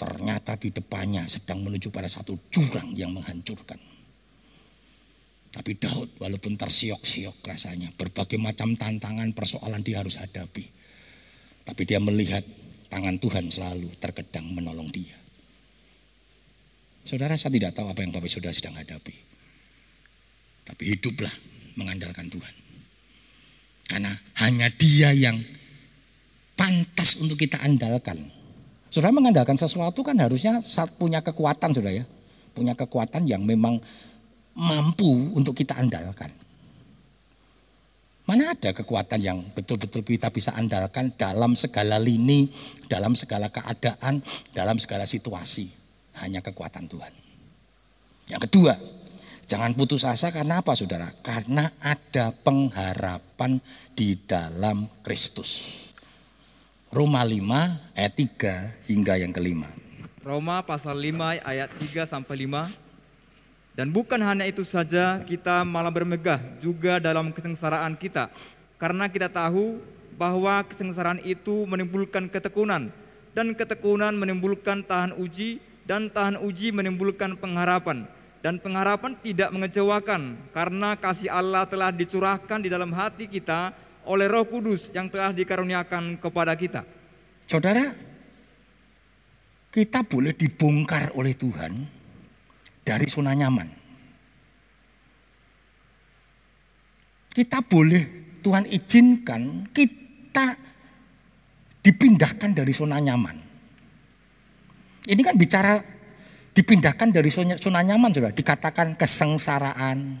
Ternyata 0.00 0.56
di 0.56 0.72
depannya 0.72 1.28
sedang 1.28 1.60
menuju 1.60 1.92
pada 1.92 2.08
satu 2.08 2.34
jurang 2.48 2.96
yang 2.96 3.12
menghancurkan. 3.12 3.78
Tapi 5.54 5.78
Daud 5.78 6.18
walaupun 6.18 6.58
tersiok-siok 6.58 7.44
rasanya. 7.46 7.92
Berbagai 7.94 8.40
macam 8.40 8.74
tantangan 8.74 9.30
persoalan 9.36 9.84
dia 9.86 10.02
harus 10.02 10.18
hadapi 10.18 10.74
tapi 11.64 11.82
dia 11.88 11.98
melihat 11.98 12.44
tangan 12.92 13.16
Tuhan 13.16 13.48
selalu 13.48 13.88
terkedang 13.96 14.44
menolong 14.52 14.86
dia. 14.92 15.16
Saudara 17.04 17.36
saya 17.36 17.56
tidak 17.56 17.76
tahu 17.76 17.88
apa 17.88 18.00
yang 18.04 18.12
Bapak 18.12 18.28
Saudara 18.28 18.52
sedang 18.52 18.76
hadapi. 18.76 19.16
Tapi 20.64 20.82
hiduplah 20.96 21.32
mengandalkan 21.76 22.28
Tuhan. 22.32 22.54
Karena 23.84 24.12
hanya 24.40 24.72
dia 24.72 25.12
yang 25.12 25.36
pantas 26.54 27.20
untuk 27.22 27.38
kita 27.38 27.60
andalkan. 27.62 28.18
Saudara 28.90 29.10
mengandalkan 29.10 29.58
sesuatu 29.58 30.06
kan 30.06 30.14
harusnya 30.22 30.62
punya 30.98 31.18
kekuatan 31.18 31.74
saudara 31.74 32.02
ya. 32.02 32.04
Punya 32.54 32.78
kekuatan 32.78 33.26
yang 33.26 33.42
memang 33.42 33.82
mampu 34.54 35.34
untuk 35.34 35.58
kita 35.58 35.74
andalkan. 35.74 36.30
Mana 38.24 38.56
ada 38.56 38.72
kekuatan 38.72 39.20
yang 39.20 39.38
betul-betul 39.52 40.00
kita 40.00 40.32
bisa 40.32 40.56
andalkan 40.56 41.12
dalam 41.12 41.52
segala 41.52 42.00
lini, 42.00 42.48
dalam 42.88 43.12
segala 43.12 43.52
keadaan, 43.52 44.22
dalam 44.56 44.80
segala 44.80 45.04
situasi. 45.04 45.68
Hanya 46.24 46.40
kekuatan 46.40 46.88
Tuhan. 46.88 47.12
Yang 48.30 48.40
kedua, 48.48 48.72
jangan 49.44 49.76
putus 49.76 50.08
asa 50.08 50.32
karena 50.32 50.64
apa 50.64 50.72
saudara? 50.72 51.10
Karena 51.20 51.68
ada 51.84 52.32
pengharapan 52.32 53.60
di 53.92 54.16
dalam 54.24 54.88
Kristus. 55.04 55.83
Roma 56.94 57.26
5 57.26 57.42
ayat 57.98 58.14
3 58.14 58.86
hingga 58.86 59.18
yang 59.18 59.34
kelima. 59.34 59.66
Roma 60.22 60.62
pasal 60.62 60.94
5 60.94 61.42
ayat 61.42 61.66
3 61.66 62.06
sampai 62.06 62.46
5 62.46 62.70
dan 63.74 63.90
bukan 63.90 64.22
hanya 64.22 64.46
itu 64.46 64.62
saja, 64.62 65.18
kita 65.26 65.66
malah 65.66 65.90
bermegah 65.90 66.38
juga 66.62 67.02
dalam 67.02 67.34
kesengsaraan 67.34 67.98
kita. 67.98 68.30
Karena 68.78 69.10
kita 69.10 69.26
tahu 69.26 69.82
bahwa 70.14 70.62
kesengsaraan 70.70 71.18
itu 71.26 71.66
menimbulkan 71.66 72.30
ketekunan. 72.30 72.86
Dan 73.34 73.58
ketekunan 73.58 74.14
menimbulkan 74.14 74.86
tahan 74.86 75.18
uji, 75.18 75.58
dan 75.90 76.06
tahan 76.06 76.38
uji 76.46 76.70
menimbulkan 76.70 77.34
pengharapan. 77.34 78.06
Dan 78.38 78.62
pengharapan 78.62 79.18
tidak 79.18 79.50
mengecewakan, 79.50 80.38
karena 80.54 80.94
kasih 80.94 81.34
Allah 81.34 81.66
telah 81.66 81.90
dicurahkan 81.90 82.62
di 82.62 82.70
dalam 82.70 82.94
hati 82.94 83.26
kita 83.26 83.74
oleh 84.08 84.26
roh 84.28 84.44
kudus 84.48 84.92
yang 84.92 85.08
telah 85.08 85.32
dikaruniakan 85.32 86.20
kepada 86.20 86.52
kita. 86.54 86.82
Saudara, 87.44 87.84
kita 89.74 90.06
boleh 90.06 90.32
dibongkar 90.32 91.18
oleh 91.18 91.34
Tuhan 91.34 91.72
dari 92.84 93.06
zona 93.10 93.34
nyaman. 93.34 93.68
Kita 97.34 97.58
boleh 97.66 98.38
Tuhan 98.38 98.70
izinkan 98.70 99.66
kita 99.74 100.54
dipindahkan 101.82 102.54
dari 102.54 102.70
zona 102.70 103.02
nyaman. 103.02 103.36
Ini 105.04 105.20
kan 105.20 105.36
bicara 105.36 105.76
dipindahkan 106.54 107.10
dari 107.10 107.28
zona 107.34 107.80
nyaman 107.82 108.14
sudah 108.14 108.30
dikatakan 108.30 108.94
kesengsaraan, 108.94 110.16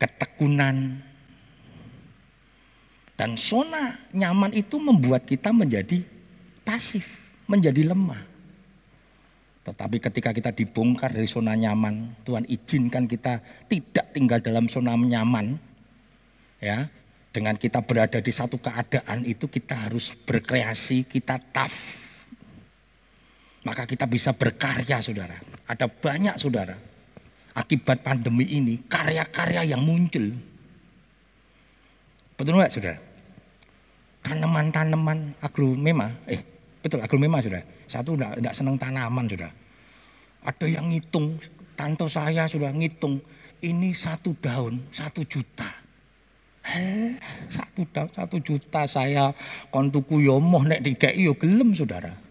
ketekunan, 0.00 1.04
dan 3.16 3.34
zona 3.40 3.96
nyaman 4.12 4.52
itu 4.52 4.76
membuat 4.76 5.24
kita 5.24 5.48
menjadi 5.50 6.04
pasif, 6.60 7.40
menjadi 7.48 7.88
lemah. 7.88 8.20
Tetapi 9.64 9.98
ketika 9.98 10.30
kita 10.30 10.54
dibongkar 10.54 11.10
dari 11.10 11.26
zona 11.26 11.56
nyaman, 11.56 12.22
Tuhan 12.22 12.46
izinkan 12.46 13.08
kita 13.08 13.42
tidak 13.66 14.14
tinggal 14.14 14.38
dalam 14.38 14.70
zona 14.70 14.94
nyaman, 14.94 15.58
ya, 16.62 16.86
Dengan 17.36 17.52
kita 17.52 17.84
berada 17.84 18.16
di 18.16 18.32
satu 18.32 18.56
keadaan 18.56 19.28
itu 19.28 19.44
kita 19.44 19.76
harus 19.76 20.16
berkreasi, 20.24 21.04
kita 21.04 21.36
tough. 21.52 22.08
Maka 23.60 23.84
kita 23.84 24.08
bisa 24.08 24.32
berkarya 24.32 25.04
saudara. 25.04 25.36
Ada 25.68 25.84
banyak 25.84 26.40
saudara. 26.40 26.72
Akibat 27.52 28.00
pandemi 28.00 28.56
ini 28.56 28.80
karya-karya 28.88 29.68
yang 29.68 29.84
muncul. 29.84 30.32
Betul 32.40 32.56
nggak 32.56 32.72
saudara? 32.72 33.05
Tanaman-tanaman 34.26 35.38
agromema, 35.38 36.10
eh 36.26 36.42
betul 36.82 36.98
agromema 36.98 37.38
saudara. 37.38 37.62
Satu 37.86 38.18
enggak, 38.18 38.42
enggak 38.42 38.54
senang 38.58 38.74
tanaman 38.74 39.30
saudara. 39.30 39.54
Ada 40.42 40.66
yang 40.66 40.90
ngitung, 40.90 41.38
tante 41.78 42.10
saya 42.10 42.50
sudah 42.50 42.74
ngitung, 42.74 43.22
ini 43.62 43.94
satu 43.94 44.34
daun, 44.34 44.82
satu 44.90 45.22
juta. 45.22 45.70
Eh, 46.66 47.14
satu 47.46 47.86
satu 48.10 48.36
juta 48.42 48.90
saya 48.90 49.30
kontuku 49.70 50.18
yomoh 50.18 50.66
nek 50.66 50.82
dikai 50.82 51.22
yo 51.22 51.38
gelem 51.38 51.70
saudara. 51.70 52.25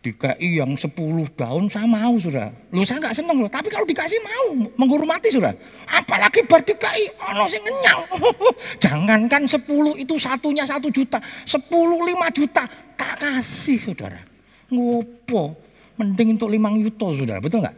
Dikai 0.00 0.56
yang 0.56 0.72
sepuluh 0.80 1.28
daun 1.36 1.68
saya 1.68 1.84
mau 1.84 2.16
saudara. 2.16 2.48
Lu 2.72 2.80
saya 2.88 3.04
nggak 3.04 3.20
seneng 3.20 3.36
loh, 3.36 3.52
tapi 3.52 3.68
kalau 3.68 3.84
dikasih 3.84 4.16
mau 4.24 4.72
menghormati 4.80 5.28
saudara. 5.28 5.52
Apalagi 5.92 6.40
bar 6.48 6.64
dikai 6.64 7.04
ono 7.20 7.44
sing 7.44 7.60
ngenyang. 7.60 8.00
Jangankan 8.84 9.44
sepuluh 9.44 9.92
itu 10.00 10.16
satunya 10.16 10.64
satu 10.64 10.88
juta, 10.88 11.20
sepuluh 11.44 12.00
lima 12.00 12.32
juta 12.32 12.64
tak 12.96 13.20
kasih 13.20 13.76
saudara. 13.76 14.24
Ngopo? 14.72 15.68
Mending 16.00 16.40
untuk 16.40 16.48
limang 16.48 16.80
yuto 16.80 17.12
saudara, 17.12 17.44
betul 17.44 17.60
nggak? 17.60 17.76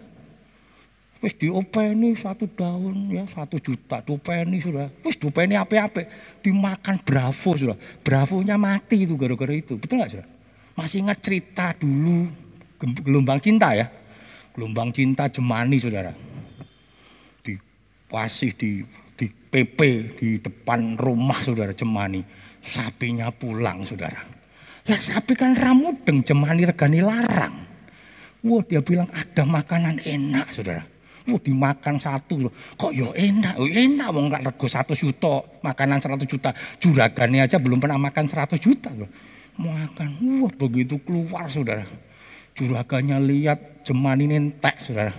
Wis 1.27 1.39
diopeni 1.39 2.19
satu 2.19 2.51
daun 2.51 3.11
ya 3.11 3.27
satu 3.27 3.59
juta 3.59 3.99
diopeni 3.99 4.63
sudah. 4.63 4.87
Wis 5.03 5.19
diopeni 5.19 5.59
apa-apa 5.59 6.07
dimakan 6.39 7.03
bravo 7.03 7.59
sudah. 7.59 7.75
Bravonya 8.03 8.55
mati 8.55 9.07
itu 9.07 9.19
gara-gara 9.19 9.55
itu. 9.55 9.75
Betul 9.75 10.03
nggak 10.03 10.13
sudah? 10.19 10.27
Masih 10.73 11.05
ingat 11.05 11.21
cerita 11.21 11.77
dulu 11.77 12.29
gelombang 13.05 13.39
cinta 13.39 13.77
ya. 13.77 13.89
Gelombang 14.57 14.93
cinta 14.93 15.29
Jemani 15.29 15.77
saudara. 15.77 16.13
Di 17.45 17.57
pasih 18.09 18.53
di 18.57 18.85
di 19.17 19.27
PP 19.29 19.79
di 20.17 20.29
depan 20.41 20.97
rumah 20.97 21.41
saudara 21.45 21.77
Jemani. 21.77 22.25
Sapinya 22.63 23.29
pulang 23.29 23.85
saudara. 23.85 24.23
Ya 24.83 24.99
sapi 24.99 25.39
kan 25.39 25.55
ramudeng 25.55 26.25
Jemani 26.25 26.67
regani 26.67 27.05
larang. 27.05 27.55
Wah 28.43 28.63
dia 28.67 28.83
bilang 28.83 29.07
ada 29.15 29.47
makanan 29.47 30.03
enak 30.03 30.51
saudara. 30.51 30.83
Wah 31.31 31.39
dimakan 31.39 32.03
satu 32.03 32.49
loh. 32.49 32.53
Kok 32.75 32.91
yo 32.91 33.15
ya 33.15 33.31
enak, 33.31 33.55
ya 33.63 33.79
enak 33.87 34.09
wong 34.11 34.27
gak 34.27 34.43
rego 34.43 34.67
satu 34.67 34.99
juta, 34.99 35.39
makanan 35.63 36.03
seratus 36.03 36.27
juta. 36.27 36.51
Juragannya 36.83 37.47
aja 37.47 37.63
belum 37.63 37.79
pernah 37.79 37.95
makan 38.03 38.27
seratus 38.27 38.59
juta 38.59 38.91
loh. 38.91 39.07
Makan, 39.61 40.41
wah 40.41 40.53
begitu 40.57 40.97
keluar 41.05 41.49
saudara. 41.53 41.85
Juragannya 42.57 43.21
lihat 43.21 43.85
jeman 43.85 44.21
ini 44.21 44.38
entek 44.38 44.81
saudara. 44.81 45.12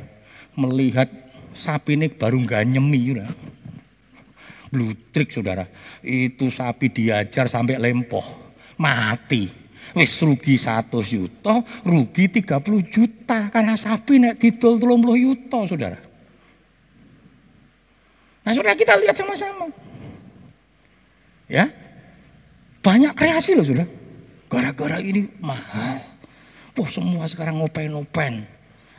Melihat 0.57 1.09
sapi 1.53 1.97
ini 1.97 2.09
baru 2.09 2.41
gak 2.41 2.65
nyemi 2.65 3.13
saudara. 3.13 3.33
Blutrik 4.73 5.29
saudara. 5.29 5.65
Itu 6.01 6.49
sapi 6.49 6.89
diajar 6.89 7.45
sampai 7.45 7.77
lempoh. 7.77 8.25
Mati. 8.81 9.63
Wis 9.93 10.17
rugi 10.25 10.57
100 10.57 10.89
juta, 11.05 11.61
rugi 11.85 12.25
30 12.25 12.81
juta 12.89 13.53
karena 13.53 13.77
sapi 13.77 14.17
nek 14.17 14.41
didol 14.41 14.81
30 14.81 15.21
juta, 15.21 15.59
Saudara. 15.69 15.99
Nah, 18.41 18.51
Saudara 18.57 18.73
kita 18.73 18.97
lihat 18.97 19.13
sama-sama. 19.13 19.69
Ya. 21.45 21.69
Banyak 22.81 23.13
kreasi 23.13 23.53
loh, 23.53 23.61
Saudara. 23.61 23.85
Gara-gara 24.53 25.01
ini 25.01 25.25
mahal. 25.41 25.97
Wah, 26.77 26.89
semua 26.89 27.25
sekarang 27.25 27.57
ngopen-ngopen. 27.57 28.45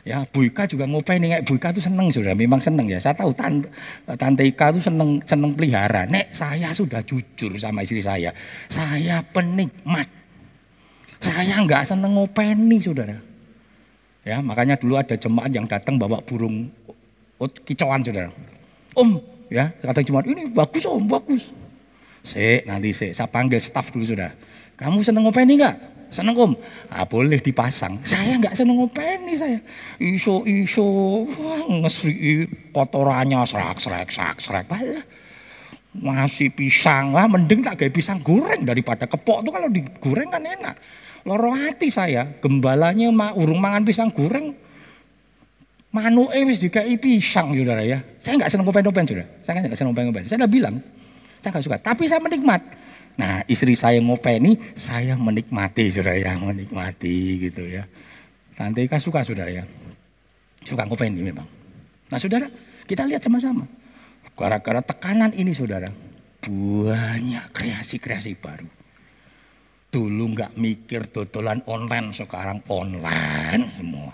Ya, 0.05 0.21
Bu 0.27 0.45
Ika 0.45 0.69
juga 0.69 0.85
ngopain 0.85 1.17
nih, 1.17 1.41
Bu 1.41 1.57
Ika 1.57 1.73
tuh 1.73 1.81
seneng 1.81 2.13
sudah, 2.13 2.37
memang 2.37 2.61
seneng 2.61 2.85
ya. 2.85 3.01
Saya 3.01 3.17
tahu 3.17 3.33
tante, 3.33 3.71
tante 4.05 4.43
Ika 4.45 4.75
tuh 4.75 4.83
seneng 4.83 5.17
seneng 5.25 5.57
pelihara. 5.57 6.05
Nek 6.05 6.29
saya 6.29 6.69
sudah 6.75 7.01
jujur 7.01 7.57
sama 7.57 7.81
istri 7.81 8.05
saya, 8.05 8.29
saya 8.69 9.25
penikmat 9.33 10.05
saya 11.25 11.57
nggak 11.65 11.83
seneng 11.89 12.13
ngopeni 12.13 12.77
saudara. 12.77 13.17
Ya, 14.21 14.41
makanya 14.41 14.77
dulu 14.77 14.97
ada 14.97 15.17
jemaat 15.17 15.49
yang 15.49 15.65
datang 15.65 15.97
bawa 15.97 16.21
burung 16.21 16.69
kicauan 17.65 18.05
saudara. 18.05 18.29
Om, 18.93 19.17
ya 19.49 19.73
kata 19.81 20.05
jemaat 20.05 20.29
ini 20.29 20.49
bagus 20.53 20.85
om, 20.85 21.05
bagus. 21.09 21.49
Se, 22.25 22.61
nanti 22.65 22.93
se, 22.93 23.13
saya 23.13 23.29
panggil 23.29 23.61
staff 23.61 23.89
dulu 23.89 24.05
sudah. 24.05 24.33
Kamu 24.75 24.99
seneng 24.99 25.23
ngopeni 25.23 25.55
nggak? 25.55 25.75
Seneng 26.11 26.35
om? 26.39 26.51
Ah, 26.91 27.03
boleh 27.03 27.43
dipasang. 27.43 27.99
Saya 28.07 28.39
nggak 28.39 28.55
seneng 28.55 28.79
ngopeni 28.79 29.35
saya. 29.35 29.59
Iso 29.99 30.47
iso, 30.47 30.83
ngesri 31.67 32.47
kotorannya 32.71 33.43
serak 33.43 33.79
serak 33.79 34.07
serak 34.11 34.37
serak. 34.39 34.65
Balah. 34.67 35.03
Masih 35.95 36.51
pisang, 36.51 37.15
wah 37.15 37.23
mending 37.23 37.63
tak 37.63 37.79
kayak 37.79 37.95
pisang 37.95 38.19
goreng 38.19 38.67
daripada 38.67 39.07
kepok 39.07 39.47
tuh 39.47 39.51
kalau 39.55 39.71
digoreng 39.71 40.27
kan 40.27 40.43
enak. 40.43 40.75
Loro 41.23 41.55
hati 41.55 41.87
saya, 41.87 42.27
gembalanya 42.43 43.07
ma, 43.15 43.31
urung 43.31 43.63
mangan 43.63 43.87
pisang 43.87 44.11
goreng. 44.11 44.51
Manu 45.95 46.27
wis 46.27 46.59
dikai 46.59 46.99
pisang 46.99 47.55
saudara 47.55 47.79
ya. 47.79 48.03
Saya 48.19 48.35
nggak 48.35 48.51
senang 48.51 48.67
ngopen-ngopen 48.67 49.07
saudara. 49.07 49.27
Saya 49.39 49.63
nggak 49.63 49.79
senang 49.79 49.95
ngopen-ngopen. 49.95 50.27
Saya 50.27 50.43
udah 50.43 50.51
bilang, 50.51 50.75
saya 51.39 51.49
nggak 51.55 51.63
suka. 51.63 51.77
Tapi 51.79 52.03
saya 52.11 52.19
menikmat. 52.19 52.84
Nah 53.15 53.47
istri 53.47 53.79
saya 53.79 54.03
ngopeni, 54.03 54.59
saya 54.75 55.15
menikmati 55.15 55.87
saudara 55.87 56.19
ya, 56.19 56.35
menikmati 56.35 57.47
gitu 57.47 57.63
ya. 57.63 57.87
Tante 58.55 58.83
Ika 58.83 58.99
suka 58.99 59.23
saudara 59.23 59.51
ya. 59.51 59.63
Suka 60.67 60.83
ngopeni 60.83 61.23
memang. 61.23 61.47
Nah 62.11 62.19
saudara, 62.19 62.47
kita 62.83 63.07
lihat 63.07 63.23
sama-sama. 63.23 63.63
Gara-gara 64.35 64.83
tekanan 64.83 65.31
ini 65.31 65.55
saudara, 65.55 65.87
banyak 66.43 67.45
kreasi-kreasi 67.55 68.35
baru. 68.35 68.67
Dulu 69.95 70.35
nggak 70.35 70.59
mikir 70.59 71.07
dodolan 71.07 71.63
online, 71.71 72.11
sekarang 72.11 72.59
online 72.67 73.63
semua. 73.79 74.13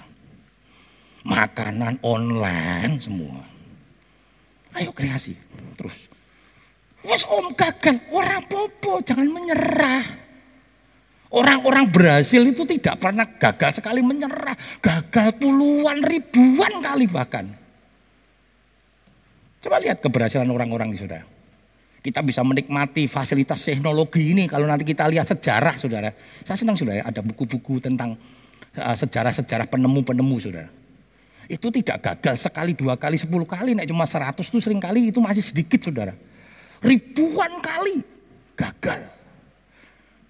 Makanan 1.26 1.98
online 2.06 3.02
semua. 3.02 3.42
Ayo 4.78 4.94
kreasi 4.94 5.34
terus. 5.74 6.06
Wes 7.02 7.26
om 7.26 7.54
gagal, 7.58 7.98
orang 8.14 8.46
popo, 8.46 9.02
jangan 9.02 9.26
menyerah. 9.26 10.06
Orang-orang 11.32 11.88
Brasil 11.88 12.44
itu 12.44 12.68
tidak 12.68 13.00
pernah 13.00 13.24
gagal 13.24 13.80
sekali 13.80 14.04
menyerah. 14.04 14.54
Gagal 14.84 15.40
puluhan 15.40 16.04
ribuan 16.04 16.84
kali 16.84 17.08
bahkan. 17.08 17.48
Coba 19.64 19.80
lihat 19.80 20.04
keberhasilan 20.04 20.50
orang-orang 20.52 20.92
di 20.92 21.00
saudara. 21.00 21.24
Kita 22.02 22.26
bisa 22.26 22.42
menikmati 22.42 23.06
fasilitas 23.06 23.62
teknologi 23.62 24.34
ini 24.34 24.50
kalau 24.50 24.66
nanti 24.66 24.84
kita 24.84 25.06
lihat 25.08 25.30
sejarah 25.30 25.78
saudara. 25.78 26.10
Saya 26.42 26.58
senang 26.58 26.76
saudara 26.76 27.06
ada 27.06 27.22
buku-buku 27.22 27.78
tentang 27.78 28.18
eh, 28.76 28.96
sejarah-sejarah 28.98 29.70
penemu-penemu 29.70 30.36
saudara. 30.42 30.70
Itu 31.46 31.70
tidak 31.70 32.02
gagal 32.02 32.42
sekali, 32.42 32.74
dua 32.74 32.98
kali, 32.98 33.22
sepuluh 33.22 33.46
kali, 33.46 33.78
naik 33.78 33.88
cuma 33.88 34.04
seratus 34.10 34.50
itu 34.50 34.60
sering 34.60 34.82
kali 34.82 35.14
itu 35.14 35.22
masih 35.24 35.46
sedikit 35.46 35.80
saudara. 35.80 36.12
Ribuan 36.82 37.62
kali 37.62 38.02
gagal. 38.58 39.02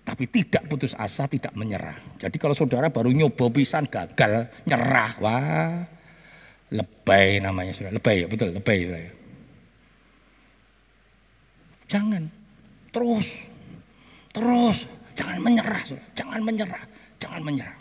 Tapi 0.01 0.23
tidak 0.27 0.67
putus 0.67 0.91
asa, 0.97 1.23
tidak 1.31 1.55
menyerah. 1.55 1.95
Jadi 2.19 2.35
kalau 2.35 2.51
saudara 2.51 2.91
baru 2.91 3.15
nyoba 3.15 3.47
pisan 3.53 3.87
gagal, 3.87 4.51
nyerah, 4.67 5.11
wah 5.23 5.87
lebay 6.71 7.39
namanya 7.39 7.71
saudara. 7.71 7.95
Lebay 7.95 8.15
ya, 8.23 8.27
betul 8.27 8.51
lebay 8.51 8.79
saudara. 8.83 9.11
Jangan. 11.87 12.23
Terus. 12.91 13.29
Terus. 14.35 14.77
Jangan 15.15 15.39
menyerah, 15.43 15.83
sudah. 15.83 16.07
Jangan 16.15 16.41
menyerah. 16.43 16.83
Jangan 17.19 17.41
menyerah. 17.43 17.77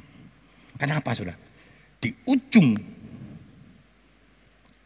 Kenapa, 0.78 1.10
sudah? 1.14 1.34
Di 1.98 2.10
ujung 2.26 2.74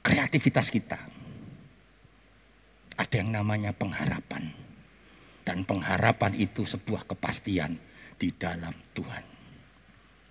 kreativitas 0.04 0.68
kita 0.68 1.13
ada 2.94 3.14
yang 3.14 3.30
namanya 3.34 3.74
pengharapan. 3.74 4.50
Dan 5.44 5.62
pengharapan 5.68 6.32
itu 6.40 6.64
sebuah 6.64 7.04
kepastian 7.04 7.76
di 8.16 8.32
dalam 8.32 8.72
Tuhan. 8.96 9.24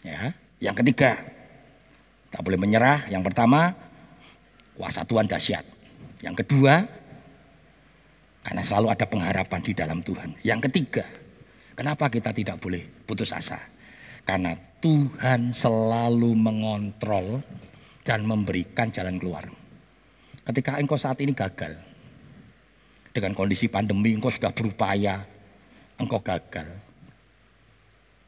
Ya, 0.03 0.33
yang 0.57 0.73
ketiga, 0.73 1.15
tak 2.33 2.41
boleh 2.41 2.57
menyerah. 2.57 3.05
Yang 3.13 3.29
pertama, 3.29 3.77
kuasa 4.73 5.05
Tuhan 5.05 5.29
dahsyat. 5.29 5.63
Yang 6.25 6.43
kedua, 6.43 6.81
karena 8.41 8.63
selalu 8.65 8.87
ada 8.89 9.05
pengharapan 9.05 9.61
di 9.61 9.73
dalam 9.77 9.99
Tuhan. 10.01 10.33
Yang 10.41 10.71
ketiga, 10.71 11.05
kenapa 11.77 12.09
kita 12.09 12.33
tidak 12.33 12.57
boleh 12.57 12.81
putus 13.05 13.31
asa? 13.31 13.61
Karena 14.25 14.55
Tuhan 14.81 15.53
selalu 15.53 16.31
mengontrol 16.35 17.43
dan 18.03 18.27
memberikan 18.27 18.91
jalan 18.91 19.15
keluar. 19.21 19.47
Ketika 20.43 20.75
engkau 20.75 20.99
saat 20.99 21.19
ini 21.23 21.31
gagal, 21.31 21.92
Dengan 23.13 23.37
kondisi 23.37 23.69
pandemi 23.69 24.17
engkau 24.17 24.33
sudah 24.33 24.49
berupaya, 24.49 25.21
engkau 26.01 26.17
gagal. 26.17 26.65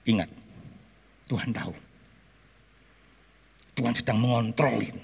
Ingat, 0.05 0.29
Tuhan 1.25 1.49
tahu. 1.49 1.73
Tuhan 3.75 3.93
sedang 3.97 4.21
mengontrol 4.21 4.77
itu. 4.77 5.01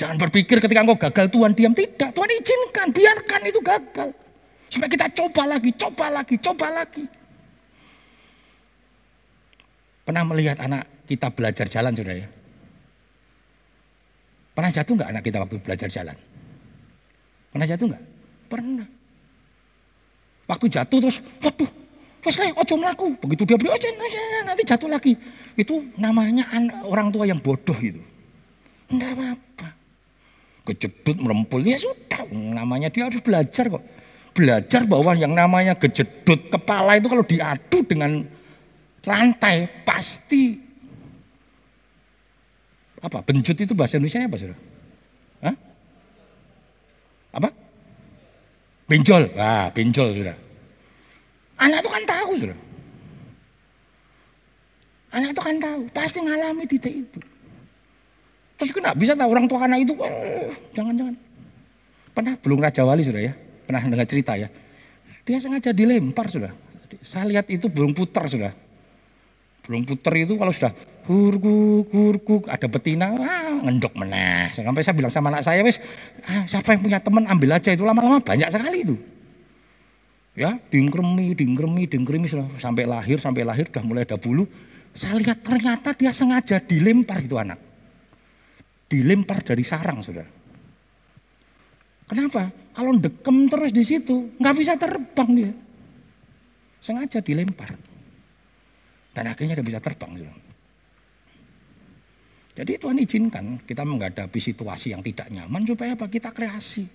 Jangan 0.00 0.16
berpikir 0.16 0.64
ketika 0.64 0.80
engkau 0.80 0.96
gagal 0.96 1.28
Tuhan 1.28 1.52
diam. 1.52 1.76
Tidak, 1.76 2.10
Tuhan 2.16 2.30
izinkan, 2.40 2.88
biarkan 2.92 3.42
itu 3.44 3.60
gagal. 3.60 4.08
Supaya 4.72 4.90
kita 4.90 5.06
coba 5.12 5.42
lagi, 5.56 5.70
coba 5.76 6.06
lagi, 6.08 6.36
coba 6.40 6.66
lagi. 6.72 7.04
Pernah 10.08 10.24
melihat 10.24 10.56
anak 10.62 10.88
kita 11.04 11.28
belajar 11.32 11.66
jalan 11.68 11.92
sudah 11.92 12.16
ya? 12.16 12.28
Pernah 14.56 14.70
jatuh 14.72 14.92
nggak 14.96 15.10
anak 15.12 15.22
kita 15.24 15.38
waktu 15.42 15.56
belajar 15.60 15.88
jalan? 15.92 16.16
Pernah 17.56 17.72
jatuh 17.72 17.86
nggak? 17.88 18.04
Pernah. 18.52 18.86
Waktu 20.44 20.66
jatuh 20.68 20.98
terus, 21.00 21.24
waduh, 21.40 21.70
wes 22.20 22.36
ojo 22.36 22.74
melaku. 22.76 23.16
Begitu 23.24 23.42
dia 23.48 23.56
beli, 23.56 23.72
ojo 23.72 23.86
nanti 24.44 24.62
jatuh 24.62 24.92
lagi. 24.92 25.16
Itu 25.56 25.80
namanya 25.96 26.52
orang 26.84 27.08
tua 27.08 27.24
yang 27.24 27.40
bodoh 27.40 27.74
itu. 27.80 28.04
Enggak 28.92 29.16
apa-apa. 29.16 29.68
Kejedut 30.68 31.16
merempul, 31.16 31.64
ya 31.64 31.80
sudah. 31.80 32.28
Namanya 32.28 32.92
dia 32.92 33.08
harus 33.08 33.24
belajar 33.24 33.72
kok. 33.72 33.84
Belajar 34.36 34.84
bahwa 34.84 35.16
yang 35.16 35.32
namanya 35.32 35.72
kejedut 35.80 36.52
kepala 36.52 37.00
itu 37.00 37.08
kalau 37.08 37.24
diadu 37.24 37.78
dengan 37.88 38.20
lantai 39.00 39.64
pasti 39.80 40.60
apa? 43.00 43.24
Benjut 43.24 43.56
itu 43.56 43.72
bahasa 43.72 43.96
Indonesia 43.96 44.28
apa, 44.28 44.36
Saudara? 44.36 44.58
Hah? 45.40 45.56
Apa? 47.36 47.48
Benjol. 48.86 49.26
Ah, 49.34 49.68
benjol, 49.74 50.14
Saudara. 50.14 50.38
Anak 51.58 51.82
itu 51.82 51.90
kan 51.90 52.02
tahu, 52.06 52.30
Saudara. 52.38 52.58
Anak 55.16 55.28
itu 55.32 55.42
kan 55.42 55.56
tahu, 55.58 55.80
pasti 55.90 56.18
ngalami 56.22 56.64
titik 56.68 56.94
itu. 56.94 57.20
Terus 58.56 58.70
kena 58.72 58.96
bisa 58.96 59.12
tahu 59.12 59.28
orang 59.32 59.48
tua 59.48 59.64
anak 59.64 59.84
itu, 59.84 59.92
jangan-jangan. 60.72 61.16
Pernah 62.16 62.34
belum 62.40 62.58
Raja 62.60 62.84
Wali 62.84 63.04
sudah 63.04 63.20
ya, 63.20 63.32
pernah 63.68 63.84
dengar 63.84 64.08
cerita 64.08 64.32
ya. 64.36 64.48
Dia 65.24 65.36
sengaja 65.40 65.72
dilempar 65.72 66.32
sudah. 66.32 66.52
Saya 67.04 67.28
lihat 67.28 67.48
itu 67.52 67.68
belum 67.68 67.92
putar 67.92 68.24
sudah. 68.28 68.52
Belum 69.66 69.84
putar 69.84 70.14
itu 70.16 70.38
kalau 70.38 70.52
sudah 70.54 70.72
kurkuk, 71.06 71.86
kurkuk, 71.88 72.44
ada 72.50 72.66
betina, 72.66 73.14
ah, 73.14 73.62
ngendok 73.62 73.94
meneh. 73.94 74.50
Sampai 74.50 74.82
saya 74.82 74.98
bilang 74.98 75.14
sama 75.14 75.30
anak 75.30 75.46
saya, 75.46 75.62
wis, 75.62 75.78
ah, 76.26 76.42
siapa 76.50 76.74
yang 76.74 76.82
punya 76.82 76.98
teman 76.98 77.24
ambil 77.30 77.54
aja 77.54 77.70
itu 77.70 77.86
lama-lama 77.86 78.18
banyak 78.18 78.50
sekali 78.50 78.82
itu. 78.82 78.98
Ya, 80.36 80.58
dingkremi, 80.68 81.32
dingkremi, 81.32 81.88
dingkremi 81.88 82.28
sampai 82.58 82.84
lahir, 82.84 83.16
sampai 83.22 83.46
lahir 83.46 83.70
sudah 83.70 83.84
mulai 83.86 84.04
ada 84.04 84.20
bulu. 84.20 84.44
Saya 84.92 85.16
lihat 85.16 85.40
ternyata 85.40 85.96
dia 85.96 86.12
sengaja 86.12 86.60
dilempar 86.60 87.24
itu 87.24 87.38
anak. 87.38 87.56
Dilempar 88.90 89.40
dari 89.46 89.64
sarang, 89.64 90.04
sudah. 90.04 90.26
Kenapa? 92.06 92.52
Kalau 92.76 92.92
dekem 93.00 93.48
terus 93.48 93.72
di 93.72 93.82
situ, 93.82 94.36
nggak 94.36 94.54
bisa 94.58 94.76
terbang 94.76 95.30
dia. 95.32 95.52
Sengaja 96.84 97.24
dilempar. 97.24 97.72
Dan 99.16 99.32
akhirnya 99.32 99.56
dia 99.56 99.64
bisa 99.64 99.80
terbang. 99.80 100.12
Sudah. 100.20 100.45
Jadi 102.56 102.80
Tuhan 102.80 102.96
izinkan 102.96 103.60
kita 103.68 103.84
menghadapi 103.84 104.40
situasi 104.40 104.96
yang 104.96 105.04
tidak 105.04 105.28
nyaman 105.28 105.68
supaya 105.68 105.92
apa? 105.92 106.08
Kita 106.08 106.32
kreasi. 106.32 106.88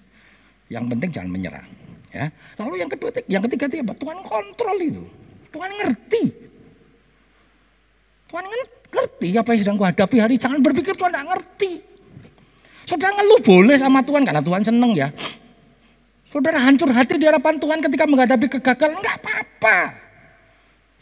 Yang 0.73 0.97
penting 0.97 1.09
jangan 1.13 1.29
menyerah. 1.29 1.65
Ya. 2.09 2.33
Lalu 2.57 2.81
yang 2.81 2.89
kedua, 2.89 3.13
yang 3.29 3.45
ketiga 3.45 3.69
itu 3.69 3.85
apa? 3.85 3.93
Tuhan 3.93 4.17
kontrol 4.25 4.77
itu. 4.81 5.05
Tuhan 5.53 5.69
ngerti. 5.77 6.23
Tuhan 8.25 8.45
ngerti 8.89 9.29
apa 9.37 9.49
yang 9.53 9.61
sedang 9.61 9.77
kuhadapi 9.77 10.17
hari. 10.17 10.35
Jangan 10.41 10.65
berpikir 10.65 10.97
Tuhan 10.97 11.13
tidak 11.13 11.29
ngerti. 11.29 11.71
Saudara 12.89 13.13
ngeluh 13.21 13.39
boleh 13.45 13.77
sama 13.77 14.01
Tuhan 14.01 14.25
karena 14.25 14.41
Tuhan 14.41 14.61
seneng 14.65 14.91
ya. 14.97 15.13
Saudara 16.25 16.57
hancur 16.57 16.89
hati 16.89 17.21
di 17.21 17.29
hadapan 17.29 17.61
Tuhan 17.61 17.85
ketika 17.85 18.09
menghadapi 18.09 18.49
kegagalan. 18.49 18.97
Enggak 18.97 19.21
apa-apa. 19.21 19.77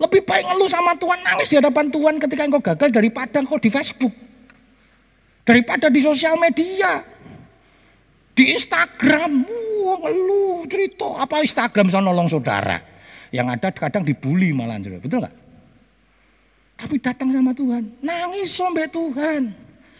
Lebih 0.03 0.21
baik 0.27 0.43
ngeluh 0.51 0.67
sama 0.67 0.99
Tuhan, 0.99 1.23
nangis 1.23 1.47
di 1.47 1.55
hadapan 1.55 1.87
Tuhan 1.87 2.19
ketika 2.19 2.41
engkau 2.43 2.59
gagal 2.59 2.89
daripada 2.91 3.39
engkau 3.39 3.59
di 3.59 3.71
Facebook 3.71 4.28
daripada 5.49 5.89
di 5.89 5.97
sosial 5.97 6.38
media. 6.38 7.01
Di 8.38 8.55
Instagram, 8.55 9.43
wah 9.83 9.97
ngeluh 10.05 10.63
cerita 10.69 11.25
apa 11.25 11.41
Instagram 11.41 11.89
bisa 11.89 11.99
nolong 11.99 12.29
saudara. 12.29 12.77
Yang 13.33 13.47
ada 13.57 13.69
kadang 13.73 14.05
dibully 14.05 14.53
malah, 14.53 14.79
betul 14.79 15.25
nggak? 15.25 15.35
Tapi 16.79 16.95
datang 17.03 17.33
sama 17.33 17.51
Tuhan, 17.51 17.83
nangis 17.99 18.53
sampai 18.53 18.88
Tuhan. 18.88 19.41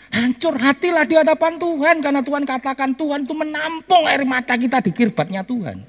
Hancur 0.09 0.57
hatilah 0.57 1.05
di 1.05 1.19
hadapan 1.19 1.59
Tuhan 1.62 2.01
karena 2.01 2.21
Tuhan 2.25 2.41
katakan 2.47 2.97
Tuhan 2.97 3.29
itu 3.29 3.35
menampung 3.38 4.09
air 4.09 4.25
mata 4.25 4.57
kita 4.57 4.81
di 4.81 4.89
kirbatnya 4.95 5.45
Tuhan. 5.45 5.85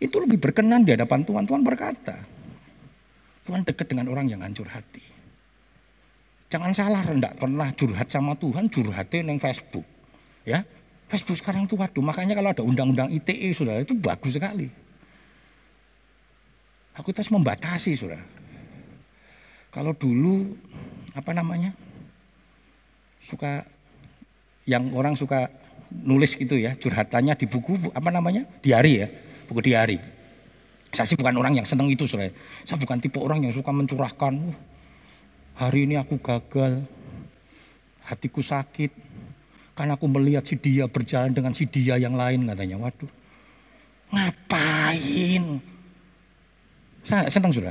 Itu 0.00 0.22
lebih 0.22 0.40
berkenan 0.40 0.86
di 0.86 0.96
hadapan 0.96 1.20
Tuhan. 1.26 1.44
Tuhan 1.44 1.60
berkata, 1.60 2.16
Tuhan 3.44 3.66
dekat 3.66 3.92
dengan 3.92 4.08
orang 4.08 4.30
yang 4.30 4.40
hancur 4.40 4.64
hati. 4.70 5.11
Jangan 6.52 6.76
salah 6.76 7.00
rendak 7.00 7.32
pernah 7.40 7.72
curhat 7.72 8.12
sama 8.12 8.36
Tuhan, 8.36 8.68
curhatnya 8.68 9.24
neng 9.24 9.40
Facebook. 9.40 9.88
Ya, 10.44 10.68
Facebook 11.08 11.40
sekarang 11.40 11.64
tuh 11.64 11.80
waduh, 11.80 12.04
makanya 12.04 12.36
kalau 12.36 12.52
ada 12.52 12.60
undang-undang 12.60 13.08
ITE 13.08 13.56
sudah 13.56 13.80
itu 13.80 13.96
bagus 13.96 14.36
sekali. 14.36 14.68
Aku 16.92 17.08
terus 17.08 17.32
membatasi 17.32 17.96
sudah. 17.96 18.20
Kalau 19.72 19.96
dulu 19.96 20.52
apa 21.16 21.32
namanya 21.32 21.72
suka 23.24 23.64
yang 24.68 24.92
orang 24.92 25.16
suka 25.16 25.48
nulis 25.88 26.36
gitu 26.36 26.60
ya 26.60 26.76
curhatannya 26.76 27.32
di 27.32 27.48
buku 27.48 27.92
apa 27.96 28.12
namanya 28.12 28.44
diari 28.60 28.92
ya 29.00 29.08
buku 29.48 29.60
diari. 29.64 29.96
Saya 30.92 31.08
sih 31.08 31.16
bukan 31.16 31.32
orang 31.40 31.56
yang 31.56 31.64
seneng 31.64 31.88
itu 31.88 32.04
sudah. 32.04 32.28
Saya 32.68 32.76
bukan 32.76 33.00
tipe 33.00 33.16
orang 33.16 33.40
yang 33.40 33.56
suka 33.56 33.72
mencurahkan. 33.72 34.52
Hari 35.62 35.86
ini 35.86 35.94
aku 35.94 36.18
gagal, 36.18 36.82
hatiku 38.02 38.42
sakit, 38.42 38.90
karena 39.78 39.94
aku 39.94 40.10
melihat 40.10 40.42
si 40.42 40.58
dia 40.58 40.90
berjalan 40.90 41.30
dengan 41.30 41.54
si 41.54 41.70
dia 41.70 41.94
yang 42.02 42.18
lain 42.18 42.50
katanya. 42.50 42.82
Waduh, 42.82 43.06
ngapain? 44.10 45.62
Saya 47.06 47.30
senang 47.30 47.54
sudah. 47.54 47.70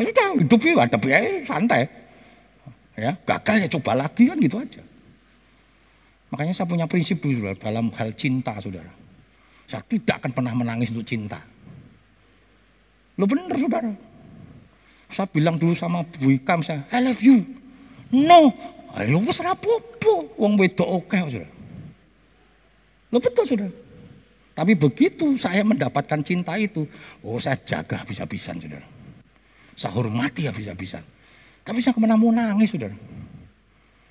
Ya 0.00 0.08
sudah, 0.08 0.28
hidup 0.40 0.60
itu 0.64 0.80
ada 0.80 0.96
biaya 0.96 1.44
santai. 1.44 1.84
Ya, 2.96 3.12
gagal 3.28 3.56
ya 3.60 3.68
coba 3.68 4.08
lagi 4.08 4.32
kan 4.32 4.40
gitu 4.40 4.56
aja. 4.56 4.80
Makanya 6.32 6.56
saya 6.56 6.64
punya 6.64 6.88
prinsip 6.88 7.20
saudara, 7.20 7.52
dalam 7.52 7.92
hal 8.00 8.16
cinta 8.16 8.56
saudara. 8.64 8.88
Saya 9.68 9.84
tidak 9.84 10.24
akan 10.24 10.32
pernah 10.32 10.56
menangis 10.56 10.88
untuk 10.88 11.04
cinta. 11.04 11.44
Lo 13.20 13.28
benar 13.28 13.60
saudara. 13.60 14.15
Saya 15.06 15.30
bilang 15.30 15.56
dulu 15.56 15.72
sama 15.72 16.02
Bu 16.02 16.34
Ika 16.34 16.58
misalnya, 16.58 16.84
I 16.90 16.98
love 17.02 17.22
you. 17.22 17.46
No, 18.10 18.50
ayo 18.98 19.22
wis 19.22 19.38
rapopo, 19.42 20.34
wong 20.38 20.58
wedok 20.58 20.86
oke 20.86 21.18
sudah. 21.30 21.50
Lo 23.10 23.18
betul 23.22 23.46
sudah. 23.46 23.70
Tapi 24.56 24.72
begitu 24.72 25.36
saya 25.36 25.60
mendapatkan 25.62 26.22
cinta 26.24 26.56
itu, 26.56 26.88
oh 27.22 27.36
saya 27.36 27.60
jaga 27.60 28.02
bisa-bisan 28.08 28.56
saudara. 28.56 28.86
Saya 29.76 29.92
hormati 29.92 30.48
bisa-bisan. 30.48 31.04
Tapi 31.60 31.78
saya 31.84 31.92
ke 31.92 32.00
mana 32.00 32.16
mau 32.16 32.32
nangis 32.32 32.72
saudara. 32.72 32.96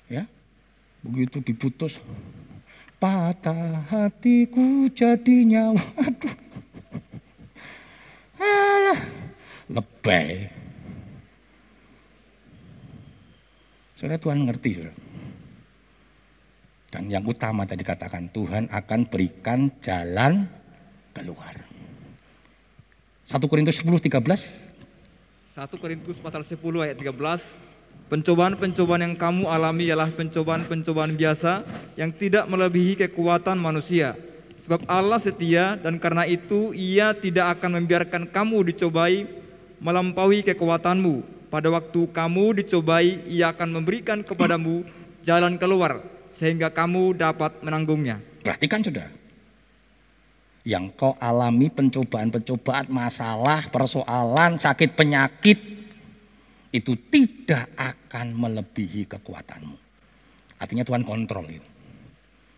Ya, 0.06 0.22
begitu 1.02 1.42
diputus, 1.42 1.98
patah 3.02 3.82
hatiku 3.90 4.86
jadinya, 4.94 5.72
waduh. 5.76 6.36
Alah, 8.38 9.00
lebay. 9.66 10.55
Saudara 13.96 14.20
Tuhan 14.20 14.44
ngerti, 14.44 14.70
saudara. 14.76 14.92
Dan 16.92 17.08
yang 17.08 17.24
utama 17.24 17.64
tadi 17.64 17.80
katakan 17.80 18.28
Tuhan 18.28 18.68
akan 18.68 19.00
berikan 19.08 19.72
jalan 19.80 20.44
keluar. 21.16 21.64
1 23.26 23.40
Korintus 23.50 23.80
10 23.82 23.90
13 23.98 24.22
1 24.22 25.82
Korintus 25.82 26.22
pasal 26.22 26.46
10 26.46 26.60
ayat 26.84 26.94
13 27.00 27.10
Pencobaan-pencobaan 28.06 29.02
yang 29.02 29.16
kamu 29.18 29.50
alami 29.50 29.90
ialah 29.90 30.06
pencobaan-pencobaan 30.14 31.18
biasa 31.18 31.66
yang 31.98 32.14
tidak 32.14 32.46
melebihi 32.46 32.94
kekuatan 33.02 33.58
manusia. 33.58 34.14
Sebab 34.62 34.86
Allah 34.86 35.18
setia 35.18 35.74
dan 35.74 35.98
karena 35.98 36.22
itu 36.22 36.70
ia 36.70 37.18
tidak 37.18 37.58
akan 37.58 37.82
membiarkan 37.82 38.30
kamu 38.30 38.70
dicobai 38.70 39.26
melampaui 39.82 40.46
kekuatanmu 40.46 41.35
pada 41.46 41.70
waktu 41.70 42.10
kamu 42.10 42.62
dicobai, 42.62 43.26
ia 43.30 43.54
akan 43.54 43.80
memberikan 43.80 44.22
kepadamu 44.26 44.82
jalan 45.22 45.58
keluar 45.58 46.02
sehingga 46.30 46.70
kamu 46.74 47.16
dapat 47.16 47.62
menanggungnya. 47.64 48.20
Perhatikan 48.44 48.84
sudah. 48.84 49.08
yang 50.66 50.90
kau 50.98 51.14
alami 51.22 51.70
pencobaan-pencobaan, 51.70 52.90
masalah, 52.90 53.70
persoalan, 53.70 54.58
sakit, 54.58 54.98
penyakit, 54.98 55.58
itu 56.74 56.92
tidak 57.06 57.70
akan 57.78 58.34
melebihi 58.34 59.06
kekuatanmu. 59.06 59.78
Artinya 60.58 60.82
Tuhan 60.82 61.06
kontrol 61.06 61.46
itu. 61.46 61.70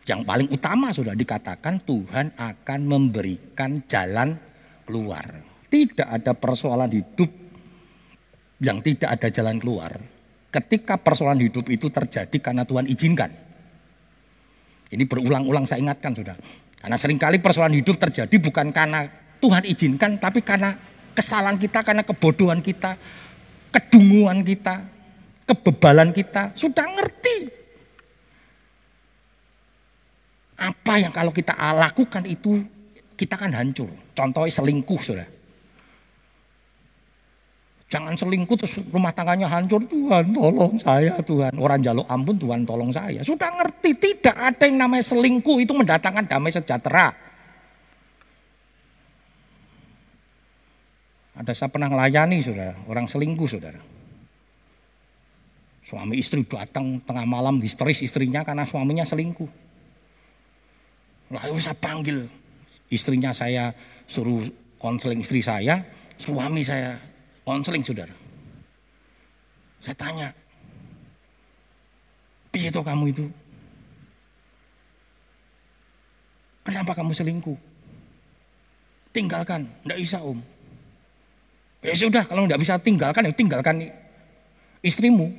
Yang 0.09 0.24
paling 0.24 0.49
utama 0.49 0.89
sudah 0.89 1.12
dikatakan 1.12 1.84
Tuhan 1.84 2.32
akan 2.32 2.80
memberikan 2.89 3.84
jalan 3.84 4.41
keluar. 4.89 5.45
Tidak 5.68 6.09
ada 6.09 6.32
persoalan 6.32 6.89
hidup 6.89 7.28
yang 8.63 8.83
tidak 8.83 9.19
ada 9.19 9.29
jalan 9.31 9.57
keluar. 9.63 9.95
Ketika 10.49 10.97
persoalan 10.99 11.45
hidup 11.45 11.69
itu 11.69 11.93
terjadi 11.93 12.37
karena 12.41 12.65
Tuhan 12.65 12.89
izinkan. 12.89 13.31
Ini 14.89 15.05
berulang-ulang 15.05 15.69
saya 15.69 15.85
ingatkan 15.85 16.17
sudah. 16.17 16.35
Karena 16.81 16.97
sering 16.97 17.21
kali 17.21 17.39
persoalan 17.39 17.77
hidup 17.77 18.01
terjadi 18.01 18.33
bukan 18.41 18.73
karena 18.73 19.05
Tuhan 19.39 19.69
izinkan, 19.69 20.17
tapi 20.19 20.41
karena 20.41 20.75
kesalahan 21.13 21.61
kita, 21.61 21.85
karena 21.85 22.03
kebodohan 22.03 22.65
kita, 22.65 22.97
kedunguan 23.71 24.41
kita, 24.43 24.83
kebebalan 25.45 26.11
kita. 26.17 26.57
Sudah 26.57 26.89
ngerti. 26.89 27.37
Apa 30.59 30.99
yang 30.99 31.15
kalau 31.15 31.31
kita 31.31 31.55
lakukan 31.55 32.27
itu 32.27 32.59
kita 33.15 33.39
kan 33.39 33.55
hancur. 33.55 33.91
Contohnya 34.17 34.51
selingkuh 34.51 34.99
sudah. 34.99 35.38
Jangan 37.89 38.12
selingkuh 38.20 38.53
terus 38.61 38.84
rumah 38.93 39.09
tangganya 39.16 39.49
hancur. 39.49 39.80
Tuhan 39.89 40.36
tolong 40.36 40.76
saya 40.76 41.16
Tuhan. 41.24 41.57
Orang 41.57 41.80
jaluk 41.80 42.05
ampun 42.05 42.36
Tuhan 42.36 42.68
tolong 42.68 42.93
saya. 42.93 43.24
Sudah 43.24 43.49
ngerti 43.49 43.97
tidak 43.97 44.36
ada 44.36 44.64
yang 44.68 44.76
namanya 44.76 45.09
selingkuh 45.09 45.57
itu 45.64 45.72
mendatangkan 45.72 46.28
damai 46.28 46.53
sejahtera. 46.53 47.16
Ada 51.39 51.53
saya 51.55 51.70
pernah 51.72 51.89
melayani 51.89 52.45
saudara, 52.45 52.76
orang 52.91 53.09
selingkuh 53.09 53.49
saudara. 53.49 53.80
Suami 55.86 56.20
istri 56.20 56.45
datang 56.45 57.01
tengah 57.01 57.24
malam 57.24 57.57
histeris 57.64 58.05
istrinya 58.05 58.45
karena 58.45 58.68
suaminya 58.68 59.09
selingkuh. 59.09 59.49
Lalu 61.32 61.57
saya 61.57 61.78
panggil 61.78 62.28
istrinya 62.93 63.32
saya 63.32 63.72
suruh 64.05 64.45
konseling 64.76 65.24
istri 65.24 65.41
saya, 65.41 65.80
suami 66.20 66.61
saya 66.61 67.08
konseling 67.49 67.81
saudara. 67.81 68.13
Saya 69.81 69.97
tanya, 69.97 70.29
piye 72.53 72.69
toh 72.69 72.85
kamu 72.85 73.09
itu? 73.09 73.25
Kenapa 76.69 76.93
kamu 76.93 77.17
selingkuh? 77.17 77.57
Tinggalkan, 79.17 79.65
tidak 79.65 79.99
bisa 80.05 80.21
om. 80.21 80.37
Ya 81.81 81.97
sudah, 81.97 82.29
kalau 82.29 82.45
tidak 82.45 82.61
bisa 82.61 82.77
tinggalkan, 82.77 83.25
ya 83.25 83.33
tinggalkan 83.33 83.77
istrimu. 84.85 85.33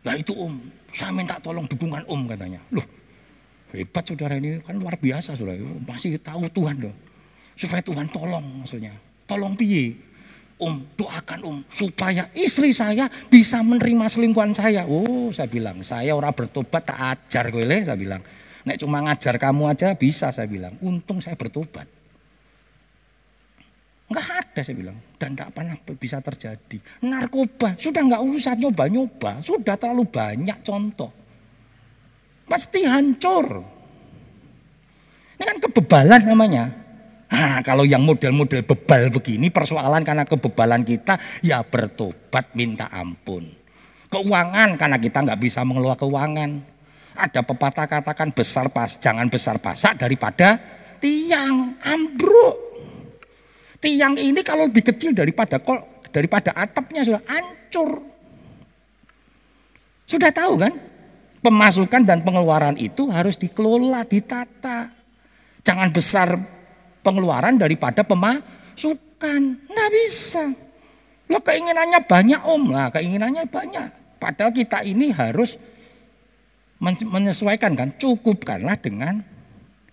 Nah 0.00 0.16
itu 0.16 0.32
om, 0.32 0.56
saya 0.96 1.12
minta 1.12 1.36
tolong 1.44 1.68
dukungan 1.68 2.08
om 2.08 2.24
katanya. 2.24 2.64
Loh, 2.72 2.86
hebat 3.76 4.06
saudara 4.08 4.40
ini 4.40 4.64
kan 4.64 4.80
luar 4.80 4.96
biasa 4.96 5.36
saudara. 5.36 5.60
Masih 5.84 6.16
tahu 6.16 6.48
Tuhan 6.48 6.80
loh 6.80 7.15
supaya 7.56 7.80
Tuhan 7.80 8.06
tolong 8.12 8.62
maksudnya. 8.62 8.92
Tolong 9.26 9.56
piye? 9.56 9.96
Om, 10.56 10.96
doakan 10.96 11.40
om 11.44 11.56
supaya 11.68 12.32
istri 12.32 12.72
saya 12.72 13.08
bisa 13.28 13.60
menerima 13.60 14.08
selingkuhan 14.08 14.56
saya. 14.56 14.88
Oh, 14.88 15.28
saya 15.28 15.52
bilang, 15.52 15.84
saya 15.84 16.16
orang 16.16 16.32
bertobat 16.32 16.80
tak 16.80 16.96
ajar 16.96 17.52
gue 17.52 17.64
saya 17.84 17.98
bilang. 17.98 18.24
Nek 18.64 18.80
cuma 18.80 19.04
ngajar 19.04 19.36
kamu 19.36 19.68
aja 19.68 19.92
bisa 19.92 20.32
saya 20.32 20.48
bilang. 20.48 20.72
Untung 20.80 21.20
saya 21.20 21.36
bertobat. 21.36 21.84
Enggak 24.06 24.26
ada 24.32 24.60
saya 24.64 24.76
bilang. 24.80 24.98
Dan 25.20 25.36
enggak 25.36 25.50
pernah 25.52 25.76
bisa 25.98 26.18
terjadi. 26.24 26.78
Narkoba, 27.04 27.76
sudah 27.76 28.02
enggak 28.06 28.22
usah 28.24 28.54
nyoba-nyoba. 28.56 29.44
Sudah 29.44 29.76
terlalu 29.76 30.08
banyak 30.08 30.58
contoh. 30.64 31.12
Pasti 32.48 32.86
hancur. 32.86 33.46
Ini 35.36 35.44
kan 35.44 35.58
kebebalan 35.68 36.22
namanya. 36.24 36.85
Nah, 37.26 37.58
kalau 37.66 37.82
yang 37.82 38.06
model-model 38.06 38.62
bebal 38.62 39.10
begini 39.10 39.50
persoalan 39.50 40.06
karena 40.06 40.22
kebebalan 40.22 40.86
kita 40.86 41.18
ya 41.42 41.66
bertobat 41.66 42.54
minta 42.54 42.86
ampun. 42.86 43.50
Keuangan 44.06 44.78
karena 44.78 44.96
kita 45.02 45.26
nggak 45.26 45.40
bisa 45.42 45.66
mengelola 45.66 45.98
keuangan. 45.98 46.62
Ada 47.16 47.42
pepatah 47.42 47.88
katakan 47.90 48.30
besar 48.30 48.70
pas 48.70 49.00
jangan 49.02 49.26
besar 49.26 49.58
pasak 49.58 49.98
daripada 49.98 50.60
tiang 51.02 51.74
ambruk. 51.82 52.56
Tiang 53.82 54.14
ini 54.14 54.40
kalau 54.46 54.70
lebih 54.70 54.86
kecil 54.86 55.10
daripada 55.10 55.58
daripada 56.14 56.54
atapnya 56.54 57.02
sudah 57.02 57.22
hancur. 57.26 57.90
Sudah 60.06 60.30
tahu 60.30 60.62
kan? 60.62 60.72
Pemasukan 61.42 62.02
dan 62.06 62.22
pengeluaran 62.22 62.78
itu 62.78 63.10
harus 63.10 63.34
dikelola, 63.34 64.06
ditata. 64.06 64.94
Jangan 65.66 65.90
besar 65.90 66.38
pengeluaran 67.06 67.54
daripada 67.54 68.02
pemasukan. 68.02 69.40
Nggak 69.70 69.90
bisa. 69.94 70.42
Lo 71.30 71.38
keinginannya 71.38 72.02
banyak 72.02 72.40
om 72.42 72.74
lah, 72.74 72.90
keinginannya 72.90 73.46
banyak. 73.46 74.18
Padahal 74.18 74.50
kita 74.50 74.82
ini 74.82 75.14
harus 75.14 75.54
menyesuaikan 76.82 77.78
kan, 77.78 77.94
cukupkanlah 77.94 78.74
dengan 78.82 79.22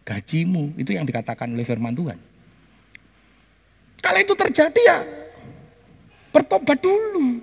gajimu. 0.02 0.74
Itu 0.82 0.98
yang 0.98 1.06
dikatakan 1.06 1.54
oleh 1.54 1.66
firman 1.66 1.94
Tuhan. 1.94 2.18
Kalau 4.04 4.20
itu 4.20 4.34
terjadi 4.34 4.82
ya 4.82 5.00
bertobat 6.34 6.82
dulu. 6.82 7.40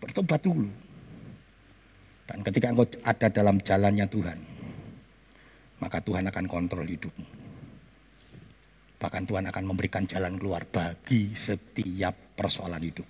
Bertobat 0.00 0.40
dulu. 0.44 0.68
Dan 2.30 2.46
ketika 2.46 2.70
engkau 2.70 2.86
ada 3.02 3.26
dalam 3.26 3.58
jalannya 3.58 4.06
Tuhan, 4.06 4.38
maka 5.82 5.98
Tuhan 5.98 6.30
akan 6.30 6.46
kontrol 6.46 6.86
hidupmu. 6.86 7.39
Bahkan 9.00 9.24
Tuhan 9.24 9.48
akan 9.48 9.64
memberikan 9.64 10.04
jalan 10.04 10.36
keluar 10.36 10.68
bagi 10.68 11.32
setiap 11.32 12.36
persoalan 12.36 12.84
hidup. 12.84 13.08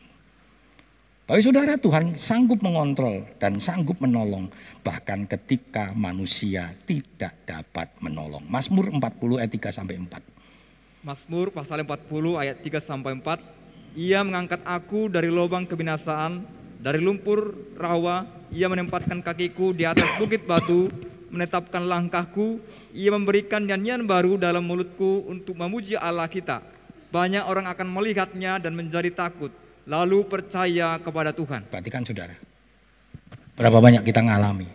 Tapi 1.30 1.46
saudara 1.46 1.78
Tuhan 1.78 2.18
sanggup 2.18 2.58
mengontrol 2.58 3.22
dan 3.38 3.62
sanggup 3.62 4.02
menolong 4.02 4.50
bahkan 4.82 5.30
ketika 5.30 5.94
manusia 5.94 6.74
tidak 6.86 7.46
dapat 7.46 7.86
menolong. 8.02 8.42
Mazmur 8.50 8.90
40 8.90 9.38
ayat 9.38 9.50
3 9.54 9.70
sampai 9.70 9.94
4. 9.98 11.06
Mazmur 11.06 11.54
pasal 11.54 11.86
40 11.86 12.34
ayat 12.34 12.58
3 12.58 12.82
sampai 12.82 13.14
4. 13.22 13.46
Ia 13.94 14.26
mengangkat 14.26 14.58
aku 14.66 15.06
dari 15.06 15.30
lubang 15.30 15.70
kebinasaan, 15.70 16.42
dari 16.82 16.98
lumpur 16.98 17.54
rawa, 17.78 18.26
ia 18.50 18.66
menempatkan 18.66 19.22
kakiku 19.22 19.70
di 19.70 19.86
atas 19.86 20.10
bukit 20.18 20.42
batu, 20.50 20.90
menetapkan 21.30 21.86
langkahku, 21.86 22.58
ia 22.92 23.14
memberikan 23.14 23.62
nyanyian 23.62 24.04
baru 24.04 24.36
dalam 24.36 24.66
mulutku 24.66 25.30
untuk 25.30 25.54
memuji 25.56 25.94
Allah 25.94 26.26
kita. 26.26 26.60
Banyak 27.10 27.46
orang 27.46 27.66
akan 27.70 27.88
melihatnya 27.90 28.62
dan 28.62 28.74
menjadi 28.74 29.10
takut, 29.10 29.50
lalu 29.86 30.26
percaya 30.26 30.98
kepada 31.02 31.34
Tuhan. 31.34 31.66
Perhatikan 31.66 32.06
saudara, 32.06 32.34
berapa 33.58 33.78
banyak 33.78 34.02
kita 34.06 34.22
ngalami. 34.22 34.68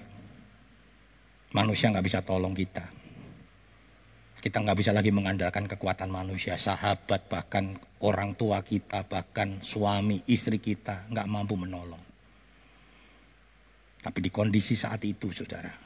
Manusia 1.55 1.87
nggak 1.91 2.03
bisa 2.03 2.19
tolong 2.19 2.51
kita. 2.51 2.83
Kita 4.43 4.61
nggak 4.61 4.77
bisa 4.77 4.91
lagi 4.91 5.09
mengandalkan 5.09 5.65
kekuatan 5.65 6.11
manusia, 6.11 6.59
sahabat, 6.59 7.31
bahkan 7.31 7.73
orang 8.03 8.35
tua 8.37 8.61
kita, 8.61 9.07
bahkan 9.07 9.63
suami, 9.63 10.21
istri 10.29 10.59
kita 10.59 11.09
nggak 11.09 11.25
mampu 11.25 11.55
menolong. 11.57 12.03
Tapi 14.05 14.19
di 14.21 14.29
kondisi 14.29 14.77
saat 14.77 15.01
itu, 15.01 15.33
saudara, 15.33 15.84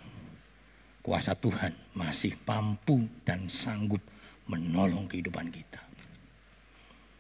kuasa 1.10 1.34
Tuhan 1.34 1.74
masih 1.97 2.38
mampu 2.45 3.01
dan 3.26 3.49
sanggup 3.49 3.97
menolong 4.45 5.10
kehidupan 5.10 5.49
kita. 5.49 5.82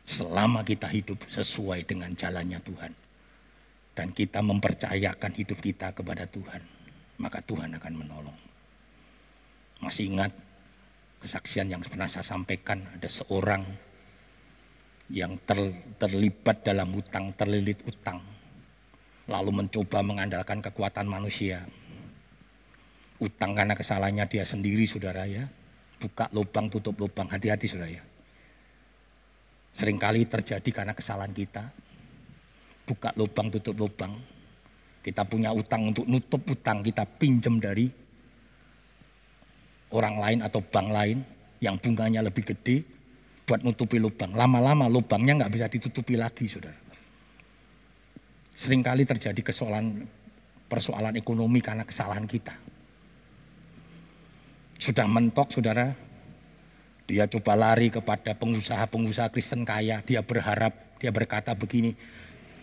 Selama 0.05 0.61
kita 0.61 0.85
hidup 0.85 1.25
sesuai 1.25 1.89
dengan 1.89 2.13
jalannya 2.13 2.61
Tuhan. 2.61 2.93
Dan 3.97 4.13
kita 4.13 4.45
mempercayakan 4.45 5.33
hidup 5.33 5.57
kita 5.57 5.97
kepada 5.97 6.29
Tuhan. 6.29 6.61
Maka 7.17 7.41
Tuhan 7.41 7.73
akan 7.81 7.93
menolong. 7.97 8.37
Masih 9.81 10.13
ingat 10.13 10.37
kesaksian 11.25 11.73
yang 11.73 11.81
pernah 11.81 12.05
saya 12.05 12.21
sampaikan. 12.21 12.85
Ada 12.93 13.09
seorang 13.09 13.65
yang 15.09 15.33
ter, 15.49 15.57
terlibat 15.97 16.61
dalam 16.61 16.93
hutang, 16.93 17.33
terlilit 17.33 17.81
utang. 17.89 18.21
Lalu 19.25 19.65
mencoba 19.65 20.05
mengandalkan 20.05 20.61
kekuatan 20.61 21.09
manusia 21.09 21.65
utang 23.19 23.51
karena 23.53 23.75
kesalahannya 23.75 24.25
dia 24.27 24.43
sendiri 24.47 24.87
saudara 24.87 25.27
ya. 25.27 25.45
Buka 25.99 26.31
lubang 26.31 26.71
tutup 26.71 26.95
lubang 26.95 27.27
hati-hati 27.27 27.67
saudara 27.67 27.91
ya. 27.91 28.03
Seringkali 29.75 30.25
terjadi 30.25 30.69
karena 30.71 30.95
kesalahan 30.95 31.35
kita. 31.35 31.63
Buka 32.87 33.13
lubang 33.19 33.51
tutup 33.51 33.75
lubang. 33.77 34.15
Kita 34.99 35.23
punya 35.27 35.55
utang 35.55 35.91
untuk 35.91 36.07
nutup 36.07 36.43
utang 36.47 36.83
kita 36.83 37.07
pinjam 37.07 37.59
dari 37.59 37.87
orang 39.95 40.15
lain 40.19 40.39
atau 40.43 40.59
bank 40.59 40.87
lain 40.91 41.17
yang 41.59 41.75
bunganya 41.79 42.23
lebih 42.23 42.43
gede 42.55 42.83
buat 43.43 43.65
nutupi 43.65 43.97
lubang. 43.97 44.35
Lama-lama 44.35 44.85
lubangnya 44.85 45.43
nggak 45.43 45.51
bisa 45.51 45.65
ditutupi 45.71 46.13
lagi, 46.19 46.45
saudara. 46.45 46.77
Seringkali 48.59 49.07
terjadi 49.07 49.39
kesalahan 49.39 50.03
persoalan 50.67 51.15
ekonomi 51.17 51.63
karena 51.63 51.87
kesalahan 51.87 52.27
kita. 52.27 52.68
Sudah 54.79 55.05
mentok, 55.11 55.51
saudara. 55.51 55.91
Dia 57.03 57.27
coba 57.27 57.59
lari 57.59 57.91
kepada 57.91 58.31
pengusaha-pengusaha 58.31 59.27
Kristen 59.29 59.67
kaya. 59.67 59.99
Dia 60.07 60.23
berharap, 60.23 60.95
dia 61.03 61.11
berkata 61.11 61.51
begini, 61.51 61.91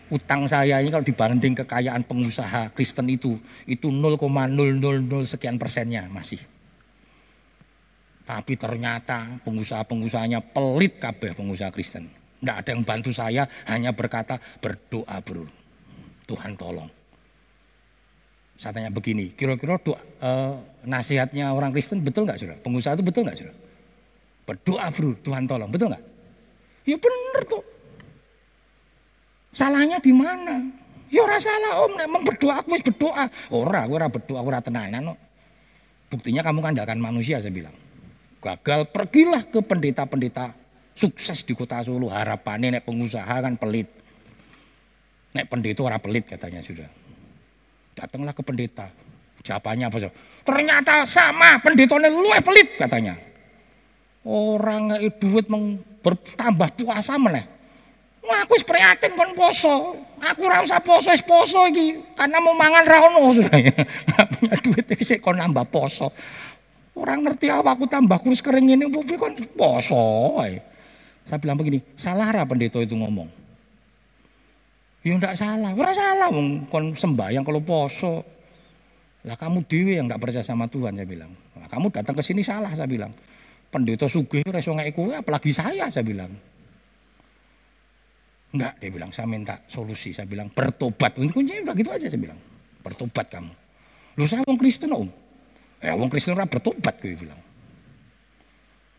utang 0.09 0.49
saya 0.49 0.81
ini 0.81 0.89
kalau 0.89 1.05
dibanding 1.05 1.53
kekayaan 1.61 2.01
pengusaha 2.09 2.73
Kristen 2.73 3.05
itu, 3.13 3.37
itu 3.69 3.93
0,000 3.93 4.17
sekian 5.29 5.61
persennya 5.61 6.09
masih. 6.09 6.41
Tapi 8.25 8.57
ternyata 8.57 9.37
pengusaha-pengusahanya 9.45 10.41
pelit 10.41 10.97
kabeh 10.97 11.37
pengusaha 11.37 11.69
Kristen. 11.69 12.09
Tidak 12.41 12.55
ada 12.65 12.69
yang 12.73 12.81
bantu 12.81 13.13
saya, 13.13 13.45
hanya 13.69 13.93
berkata 13.93 14.41
berdoa 14.59 15.21
bro. 15.21 15.45
Tuhan 16.27 16.59
tolong. 16.59 16.96
Saya 18.57 18.73
tanya 18.73 18.89
begini, 18.89 19.37
kira-kira 19.37 19.77
doa, 19.77 20.01
eh, 20.01 20.53
nasihatnya 20.89 21.53
orang 21.53 21.69
Kristen 21.69 22.01
betul 22.01 22.25
nggak 22.25 22.41
sudah? 22.41 22.57
Pengusaha 22.65 22.97
itu 22.97 23.05
betul 23.05 23.29
nggak 23.29 23.37
sudah? 23.37 23.55
Berdoa 24.49 24.85
bro, 24.89 25.13
Tuhan 25.21 25.45
tolong, 25.45 25.69
betul 25.69 25.93
nggak? 25.93 26.03
Ya 26.89 26.97
benar 26.97 27.41
tuh. 27.45 27.63
Salahnya 29.53 30.01
di 30.01 30.09
mana? 30.09 30.57
Ya 31.07 31.23
ora 31.23 31.37
salah 31.37 31.85
om, 31.85 31.93
emang 32.01 32.25
berdoa 32.25 32.59
aku 32.59 32.75
berdoa. 32.91 33.25
Ora, 33.53 33.85
aku 33.85 33.93
ora 33.95 34.07
berdoa, 34.09 34.39
aku 34.41 34.49
ora 34.49 34.61
tenanan. 34.65 35.13
No. 35.13 35.15
Buktinya 36.09 36.41
kamu 36.41 36.59
kandalkan 36.59 36.99
manusia 36.99 37.39
saya 37.39 37.51
bilang 37.51 37.75
gagal, 38.41 38.87
pergilah 38.95 39.43
ke 39.49 39.59
pendeta-pendeta 39.59 40.55
sukses 40.95 41.43
di 41.43 41.53
kota 41.53 41.83
Solo. 41.83 42.07
Harapannya 42.07 42.79
nek 42.79 42.83
pengusaha 42.87 43.43
kan 43.43 43.59
pelit. 43.59 43.91
Nek 45.35 45.45
pendeta 45.51 45.81
orang 45.83 46.01
pelit 46.01 46.25
katanya 46.25 46.63
sudah. 46.63 46.87
Datanglah 47.97 48.33
ke 48.37 48.45
pendeta. 48.45 48.85
Jawabannya 49.41 49.89
apa? 49.89 49.97
Ternyata 50.45 51.01
sama 51.09 51.57
pendetanya 51.65 52.13
luwe 52.13 52.37
pelit 52.45 52.77
katanya. 52.77 53.17
Orang 54.21 54.93
nggak 54.93 55.17
duit 55.17 55.49
bertambah 56.05 56.69
puasa 56.77 57.17
meneh. 57.17 57.57
Wah, 58.27 58.43
aku 58.43 58.59
prihatin 58.67 59.15
kon 59.15 59.31
poso. 59.33 59.95
Aku 60.19 60.51
ora 60.51 60.59
usah 60.59 60.83
poso, 60.83 61.09
wis 61.15 61.23
poso 61.23 61.63
iki. 61.71 61.95
Karena 62.11 62.43
mau 62.43 62.51
mangan 62.53 62.83
ra 62.83 62.97
ono. 63.07 63.31
Punya 64.35 64.57
duit 64.59 64.85
iki 64.93 65.03
sik 65.07 65.23
kon 65.23 65.39
nambah 65.39 65.63
poso. 65.71 66.11
Orang 66.97 67.23
ngerti 67.23 67.47
apa 67.47 67.77
aku 67.77 67.87
tambah 67.87 68.19
kurus 68.19 68.43
kering 68.43 68.73
ini, 68.73 68.89
bukti 68.89 69.15
kan 69.15 69.31
poso. 69.55 70.35
Saya 71.23 71.39
bilang 71.39 71.55
begini, 71.55 71.79
salah 71.95 72.27
apa 72.33 72.43
pendeta 72.49 72.83
itu 72.83 72.97
ngomong? 72.99 73.46
Ya 75.07 75.15
enggak 75.15 75.39
salah, 75.39 75.71
ora 75.71 75.95
salah 75.95 76.27
wong 76.27 76.67
kon 76.67 76.91
sembahyang 76.91 77.47
kalau 77.47 77.63
poso. 77.63 78.27
Lah 79.23 79.39
kamu 79.39 79.63
dewi 79.63 79.95
yang 79.95 80.11
enggak 80.11 80.19
percaya 80.19 80.43
sama 80.43 80.67
Tuhan 80.67 80.99
saya 80.99 81.07
bilang. 81.07 81.31
Nah, 81.31 81.67
kamu 81.71 81.95
datang 81.95 82.11
ke 82.11 82.19
sini 82.19 82.43
salah 82.43 82.75
saya 82.75 82.91
bilang. 82.91 83.15
Pendeta 83.71 84.11
sugih 84.11 84.43
ora 84.43 84.59
iso 84.59 84.75
apalagi 84.75 85.55
saya 85.55 85.87
saya 85.87 86.03
bilang. 86.03 86.27
Enggak, 88.51 88.73
dia 88.83 88.89
bilang 88.91 89.11
saya 89.15 89.31
minta 89.31 89.55
solusi. 89.71 90.11
Saya 90.11 90.27
bilang 90.27 90.51
bertobat. 90.51 91.15
Kuncinya 91.15 91.71
udah 91.71 91.75
gitu 91.79 91.87
aja 91.87 92.07
saya 92.11 92.19
bilang. 92.19 92.39
Bertobat 92.83 93.31
kamu. 93.31 93.53
Lu 94.19 94.27
saya 94.27 94.43
wong 94.43 94.59
Kristen 94.59 94.91
om. 94.91 95.07
Ya 95.79 95.95
wong 95.95 96.11
Kristen 96.11 96.35
ora 96.35 96.51
bertobat 96.51 96.99
kowe 96.99 97.15
bilang. 97.15 97.39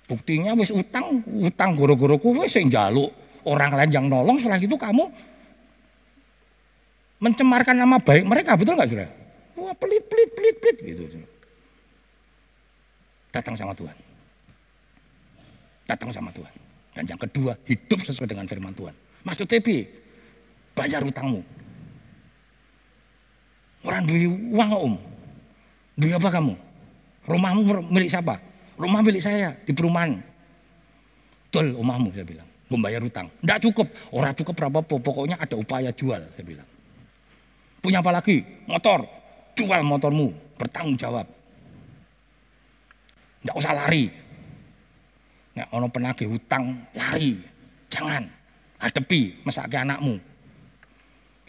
Buktinya 0.08 0.56
wis 0.56 0.72
utang, 0.72 1.20
utang 1.44 1.76
goro-goro 1.76 2.16
kowe 2.16 2.48
sing 2.48 2.72
njaluk 2.72 3.12
orang 3.44 3.76
lain 3.76 3.92
yang 3.92 4.06
nolong 4.08 4.40
setelah 4.40 4.56
itu 4.56 4.72
kamu 4.72 5.04
mencemarkan 7.18 7.74
nama 7.74 7.98
baik 7.98 8.24
mereka, 8.26 8.54
betul 8.54 8.78
nggak 8.78 8.90
sudah? 8.90 9.10
Wah 9.58 9.74
pelit, 9.74 10.06
pelit, 10.06 10.30
pelit, 10.34 10.56
pelit 10.62 10.76
gitu. 10.82 11.02
Datang 13.34 13.54
sama 13.58 13.74
Tuhan. 13.74 13.96
Datang 15.84 16.10
sama 16.14 16.30
Tuhan. 16.30 16.54
Dan 16.94 17.04
yang 17.06 17.20
kedua, 17.20 17.54
hidup 17.66 18.00
sesuai 18.02 18.26
dengan 18.30 18.46
firman 18.46 18.74
Tuhan. 18.74 18.94
Maksud 19.22 19.46
TP, 19.46 19.86
bayar 20.74 21.02
utangmu. 21.02 21.42
Orang 23.86 24.02
duit 24.06 24.26
uang 24.26 24.70
om. 24.74 24.94
Duit 25.98 26.14
apa 26.14 26.28
kamu? 26.30 26.54
Rumahmu 27.28 27.92
milik 27.92 28.10
siapa? 28.10 28.38
Rumah 28.78 29.00
milik 29.02 29.22
saya 29.22 29.54
di 29.66 29.74
perumahan. 29.74 30.18
Betul 31.48 31.74
rumahmu 31.74 32.14
saya 32.14 32.26
bilang. 32.26 32.48
Membayar 32.68 33.00
utang. 33.00 33.32
Tidak 33.40 33.58
cukup. 33.70 33.86
Orang 34.12 34.34
cukup 34.36 34.54
berapa 34.54 34.78
pokoknya 34.84 35.40
ada 35.40 35.56
upaya 35.56 35.90
jual 35.94 36.20
saya 36.20 36.44
bilang. 36.44 36.68
Punya 37.88 38.04
apa 38.04 38.12
lagi? 38.12 38.44
Motor. 38.68 39.08
Jual 39.56 39.80
motormu. 39.80 40.28
Bertanggung 40.60 41.00
jawab. 41.00 41.24
Tidak 43.40 43.56
usah 43.56 43.72
lari. 43.72 44.12
Nggak 45.56 45.68
ono 45.72 45.88
penagih 45.88 46.28
hutang 46.28 46.84
lari. 46.92 47.40
Jangan. 47.88 48.28
Hadapi 48.76 49.40
mesake 49.40 49.80
anakmu. 49.80 50.20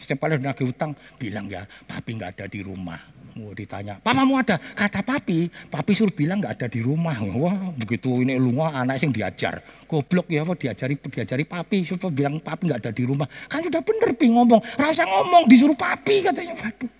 Setiap 0.00 0.24
kali 0.24 0.40
nagih 0.40 0.64
hutang 0.64 0.96
bilang 1.20 1.44
ya, 1.44 1.68
papi 1.84 2.16
nggak 2.16 2.32
ada 2.40 2.48
di 2.48 2.64
rumah. 2.64 2.96
Mau 3.38 3.54
ditanya, 3.54 3.98
papamu 4.02 4.42
ada? 4.42 4.58
Kata 4.58 5.06
papi, 5.06 5.46
papi 5.70 5.92
suruh 5.94 6.10
bilang 6.10 6.42
nggak 6.42 6.58
ada 6.58 6.66
di 6.66 6.82
rumah. 6.82 7.14
Wah, 7.22 7.70
begitu 7.78 8.26
ini 8.26 8.34
lunga 8.36 8.74
anak 8.74 8.98
yang 9.06 9.14
diajar. 9.14 9.62
Goblok 9.86 10.26
ya, 10.26 10.42
apa 10.42 10.58
diajari 10.58 10.98
diajari 10.98 11.44
papi, 11.46 11.86
suruh 11.86 12.10
bilang 12.10 12.42
papi 12.42 12.66
nggak 12.66 12.80
ada 12.86 12.92
di 12.92 13.06
rumah. 13.06 13.30
Kan 13.46 13.62
sudah 13.62 13.80
bener 13.86 14.18
pi 14.18 14.34
ngomong, 14.34 14.58
rasa 14.74 15.06
ngomong 15.06 15.46
disuruh 15.46 15.78
papi 15.78 16.26
katanya. 16.26 16.58
Waduh, 16.58 16.90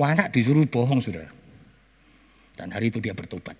wah 0.00 0.08
anak 0.16 0.32
disuruh 0.32 0.64
bohong 0.64 0.98
sudah. 0.98 1.28
Dan 2.56 2.72
hari 2.72 2.88
itu 2.88 2.98
dia 2.98 3.12
bertobat. 3.12 3.54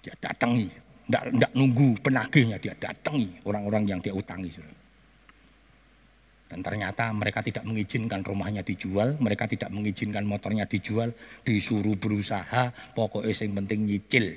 Dia 0.00 0.14
datangi, 0.16 0.70
tidak 1.10 1.52
nunggu 1.52 1.98
penagihnya, 2.00 2.56
dia 2.56 2.72
datangi 2.78 3.44
orang-orang 3.44 3.84
yang 3.84 4.00
dia 4.00 4.14
utangi 4.16 4.48
sudah. 4.48 4.79
Dan 6.50 6.66
ternyata 6.66 7.14
mereka 7.14 7.46
tidak 7.46 7.62
mengizinkan 7.62 8.26
rumahnya 8.26 8.66
dijual, 8.66 9.14
mereka 9.22 9.46
tidak 9.46 9.70
mengizinkan 9.70 10.26
motornya 10.26 10.66
dijual, 10.66 11.14
disuruh 11.46 11.94
berusaha, 11.94 12.74
pokoknya 12.90 13.30
yang 13.30 13.54
penting 13.62 13.86
nyicil. 13.86 14.34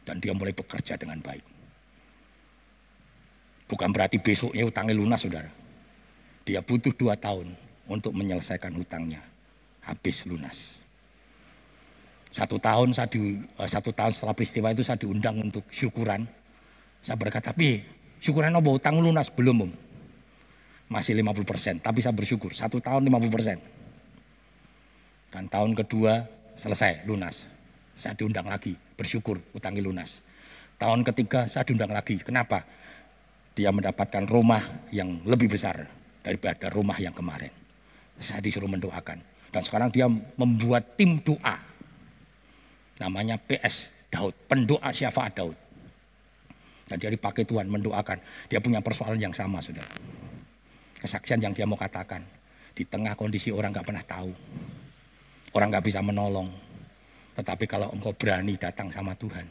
Dan 0.00 0.16
dia 0.16 0.32
mulai 0.32 0.56
bekerja 0.56 0.96
dengan 0.96 1.20
baik. 1.20 1.44
Bukan 3.68 3.92
berarti 3.92 4.16
besoknya 4.16 4.64
utangnya 4.64 4.96
lunas, 4.96 5.20
saudara. 5.20 5.52
Dia 6.48 6.64
butuh 6.64 6.96
dua 6.96 7.20
tahun 7.20 7.52
untuk 7.84 8.16
menyelesaikan 8.16 8.72
hutangnya. 8.72 9.20
Habis 9.84 10.24
lunas. 10.24 10.80
Satu 12.32 12.56
tahun, 12.56 12.96
saya 12.96 13.12
di, 13.12 13.36
eh, 13.44 13.68
satu 13.68 13.92
tahun 13.92 14.16
setelah 14.16 14.32
peristiwa 14.32 14.72
itu 14.72 14.80
saya 14.80 14.96
diundang 14.96 15.36
untuk 15.36 15.68
syukuran. 15.68 16.24
Saya 17.04 17.20
berkata, 17.20 17.52
tapi 17.52 17.84
syukuran 18.24 18.56
apa? 18.56 18.72
Utang 18.72 19.04
lunas? 19.04 19.28
Belum, 19.28 19.68
om 19.68 19.72
masih 20.92 21.16
50 21.16 21.48
persen. 21.48 21.74
Tapi 21.80 22.04
saya 22.04 22.12
bersyukur, 22.12 22.52
satu 22.52 22.76
tahun 22.84 23.08
50 23.08 23.32
persen. 23.32 23.56
Dan 25.32 25.48
tahun 25.48 25.72
kedua 25.72 26.28
selesai, 26.60 27.08
lunas. 27.08 27.48
Saya 27.96 28.12
diundang 28.12 28.44
lagi, 28.44 28.76
bersyukur 28.76 29.40
utangi 29.56 29.80
lunas. 29.80 30.20
Tahun 30.76 31.00
ketiga 31.00 31.48
saya 31.48 31.64
diundang 31.64 31.88
lagi. 31.88 32.20
Kenapa? 32.20 32.60
Dia 33.56 33.72
mendapatkan 33.72 34.28
rumah 34.28 34.60
yang 34.92 35.24
lebih 35.24 35.48
besar 35.48 35.88
daripada 36.20 36.68
rumah 36.68 37.00
yang 37.00 37.16
kemarin. 37.16 37.52
Saya 38.20 38.44
disuruh 38.44 38.68
mendoakan. 38.68 39.18
Dan 39.52 39.62
sekarang 39.64 39.88
dia 39.92 40.08
membuat 40.36 40.96
tim 40.96 41.20
doa. 41.20 41.56
Namanya 43.00 43.36
PS 43.40 44.08
Daud, 44.12 44.36
pendoa 44.48 44.92
syafaat 44.92 45.32
Daud. 45.36 45.56
Dan 46.88 46.96
dia 47.00 47.08
dipakai 47.12 47.44
Tuhan 47.44 47.68
mendoakan. 47.68 48.48
Dia 48.48 48.60
punya 48.60 48.80
persoalan 48.84 49.20
yang 49.20 49.32
sama, 49.36 49.60
saudara 49.60 49.88
kesaksian 51.02 51.42
yang 51.42 51.50
dia 51.50 51.66
mau 51.66 51.74
katakan. 51.74 52.22
Di 52.72 52.86
tengah 52.86 53.18
kondisi 53.18 53.50
orang 53.50 53.74
nggak 53.74 53.86
pernah 53.90 54.04
tahu. 54.06 54.30
Orang 55.58 55.74
nggak 55.74 55.84
bisa 55.84 55.98
menolong. 55.98 56.46
Tetapi 57.34 57.64
kalau 57.66 57.90
engkau 57.90 58.14
berani 58.14 58.54
datang 58.54 58.88
sama 58.94 59.18
Tuhan. 59.18 59.44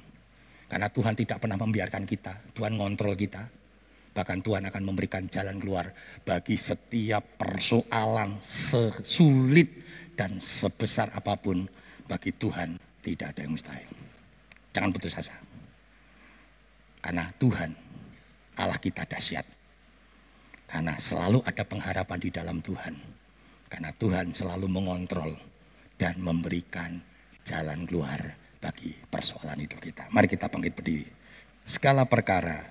Karena 0.72 0.88
Tuhan 0.88 1.14
tidak 1.20 1.44
pernah 1.44 1.60
membiarkan 1.60 2.08
kita. 2.08 2.56
Tuhan 2.56 2.80
ngontrol 2.80 3.20
kita. 3.20 3.44
Bahkan 4.12 4.40
Tuhan 4.40 4.64
akan 4.72 4.84
memberikan 4.84 5.28
jalan 5.28 5.60
keluar 5.60 5.92
bagi 6.24 6.56
setiap 6.56 7.40
persoalan 7.40 8.40
sesulit 8.44 9.84
dan 10.16 10.40
sebesar 10.40 11.12
apa 11.16 11.40
pun 11.40 11.64
bagi 12.08 12.36
Tuhan 12.36 12.76
tidak 13.00 13.36
ada 13.36 13.40
yang 13.48 13.56
mustahil. 13.56 13.90
Jangan 14.72 14.92
putus 14.92 15.16
asa. 15.16 15.36
Karena 17.00 17.28
Tuhan 17.40 17.72
Allah 18.60 18.80
kita 18.80 19.08
dahsyat. 19.08 19.61
Karena 20.72 20.96
selalu 20.96 21.44
ada 21.44 21.68
pengharapan 21.68 22.20
di 22.24 22.32
dalam 22.32 22.64
Tuhan. 22.64 22.96
Karena 23.68 23.92
Tuhan 23.92 24.32
selalu 24.32 24.72
mengontrol 24.72 25.36
dan 26.00 26.16
memberikan 26.24 26.96
jalan 27.44 27.84
keluar 27.84 28.40
bagi 28.64 28.96
persoalan 28.96 29.68
hidup 29.68 29.84
kita. 29.84 30.08
Mari 30.16 30.32
kita 30.32 30.48
bangkit 30.48 30.72
berdiri. 30.72 31.08
Segala 31.68 32.08
perkara 32.08 32.64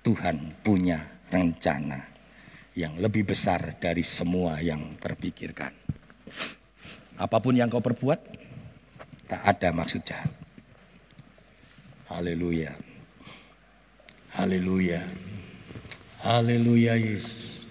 Tuhan 0.00 0.64
punya 0.64 1.04
rencana 1.28 2.00
yang 2.72 2.96
lebih 2.96 3.28
besar 3.28 3.76
dari 3.76 4.00
semua 4.00 4.64
yang 4.64 4.96
terpikirkan. 4.96 5.70
Apa 7.20 7.38
pun 7.44 7.54
yang 7.54 7.68
kau 7.68 7.84
perbuat, 7.84 8.20
tak 9.28 9.42
ada 9.44 9.68
maksud 9.70 10.00
jahat. 10.02 10.32
Haleluya. 12.10 12.74
Haleluya. 14.34 15.02
Haleluya 16.24 16.96
Yesus. 16.96 17.68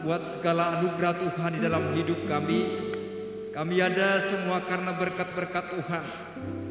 Buat 0.00 0.24
segala 0.24 0.80
anugerah 0.80 1.12
Tuhan 1.12 1.52
di 1.52 1.60
dalam 1.60 1.92
hidup 1.92 2.24
kami. 2.24 2.64
Kami 3.52 3.76
ada 3.84 4.16
semua 4.24 4.64
karena 4.64 4.96
berkat-berkat 4.96 5.76
Tuhan. 5.76 6.04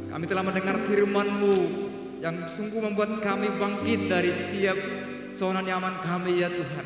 Kami 0.10 0.26
telah 0.26 0.42
mendengar 0.42 0.82
firman-Mu 0.82 1.58
yang 2.26 2.50
sungguh 2.50 2.82
membuat 2.82 3.22
kami 3.22 3.54
bangkit 3.54 4.10
dari 4.10 4.34
setiap 4.34 4.74
zona 5.38 5.62
nyaman 5.62 6.02
kami 6.02 6.42
ya 6.42 6.50
Tuhan. 6.50 6.86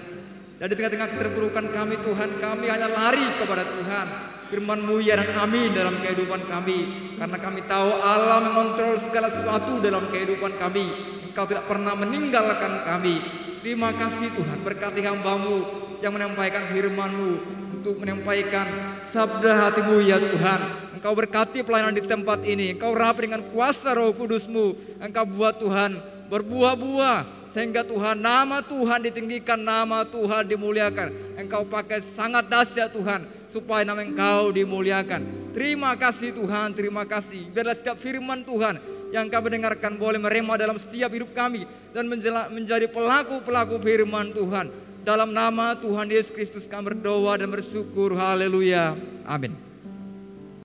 Dan 0.59 0.67
di 0.67 0.75
tengah-tengah 0.75 1.15
keterpurukan 1.15 1.65
kami 1.71 1.95
Tuhan, 2.03 2.29
kami 2.43 2.65
hanya 2.67 2.91
lari 2.91 3.23
kepada 3.39 3.63
Tuhan. 3.63 4.07
Firman-Mu 4.51 4.99
ya 4.99 5.15
dan 5.15 5.47
amin 5.47 5.71
dalam 5.71 5.95
kehidupan 6.03 6.43
kami. 6.51 6.79
Karena 7.15 7.39
kami 7.39 7.63
tahu 7.71 7.87
Allah 8.03 8.51
mengontrol 8.51 8.99
segala 8.99 9.31
sesuatu 9.31 9.79
dalam 9.79 10.03
kehidupan 10.11 10.59
kami. 10.59 11.12
Engkau 11.33 11.49
tidak 11.49 11.65
pernah 11.65 11.97
meninggalkan 11.97 12.85
kami. 12.85 13.17
Terima 13.65 13.89
kasih 13.89 14.29
Tuhan 14.37 14.61
berkati 14.61 15.01
hambamu 15.01 15.65
yang 15.97 16.13
menyampaikan 16.13 16.61
firman-Mu 16.69 17.31
untuk 17.73 17.97
menyampaikan 17.97 18.69
sabda 19.01 19.65
hatimu 19.65 19.97
ya 20.05 20.21
Tuhan. 20.21 20.61
Engkau 20.93 21.17
berkati 21.17 21.65
pelayanan 21.65 21.97
di 21.97 22.05
tempat 22.05 22.45
ini. 22.45 22.77
Engkau 22.77 22.93
rapi 22.93 23.25
dengan 23.25 23.41
kuasa 23.49 23.97
roh 23.97 24.13
kudusmu. 24.13 24.77
Engkau 25.01 25.25
buat 25.25 25.57
Tuhan 25.57 25.97
berbuah-buah. 26.29 27.49
Sehingga 27.49 27.81
Tuhan 27.81 28.21
nama 28.21 28.61
Tuhan 28.61 29.01
ditinggikan, 29.01 29.57
nama 29.57 30.05
Tuhan 30.05 30.45
dimuliakan. 30.45 31.41
Engkau 31.41 31.65
pakai 31.65 31.97
sangat 32.05 32.45
dahsyat 32.45 32.93
Tuhan. 32.93 33.25
Supaya 33.49 33.81
nama 33.81 34.05
engkau 34.05 34.53
dimuliakan. 34.53 35.49
Terima 35.57 35.97
kasih 35.97 36.29
Tuhan, 36.37 36.77
terima 36.77 37.09
kasih. 37.09 37.49
Biarlah 37.49 37.73
setiap 37.73 37.97
firman 37.97 38.45
Tuhan 38.45 38.92
yang 39.13 39.29
kami 39.29 39.53
dengarkan 39.53 39.93
boleh 40.01 40.17
merema 40.17 40.57
dalam 40.57 40.73
setiap 40.81 41.13
hidup 41.13 41.29
kami. 41.37 41.69
Dan 41.93 42.09
menjadi 42.49 42.89
pelaku-pelaku 42.89 43.77
firman 43.77 44.33
Tuhan. 44.33 44.73
Dalam 45.05 45.29
nama 45.29 45.77
Tuhan 45.77 46.09
Yesus 46.09 46.33
Kristus 46.33 46.65
kami 46.65 46.97
berdoa 46.97 47.37
dan 47.37 47.53
bersyukur. 47.53 48.17
Haleluya. 48.17 48.97
Amin. 49.29 49.72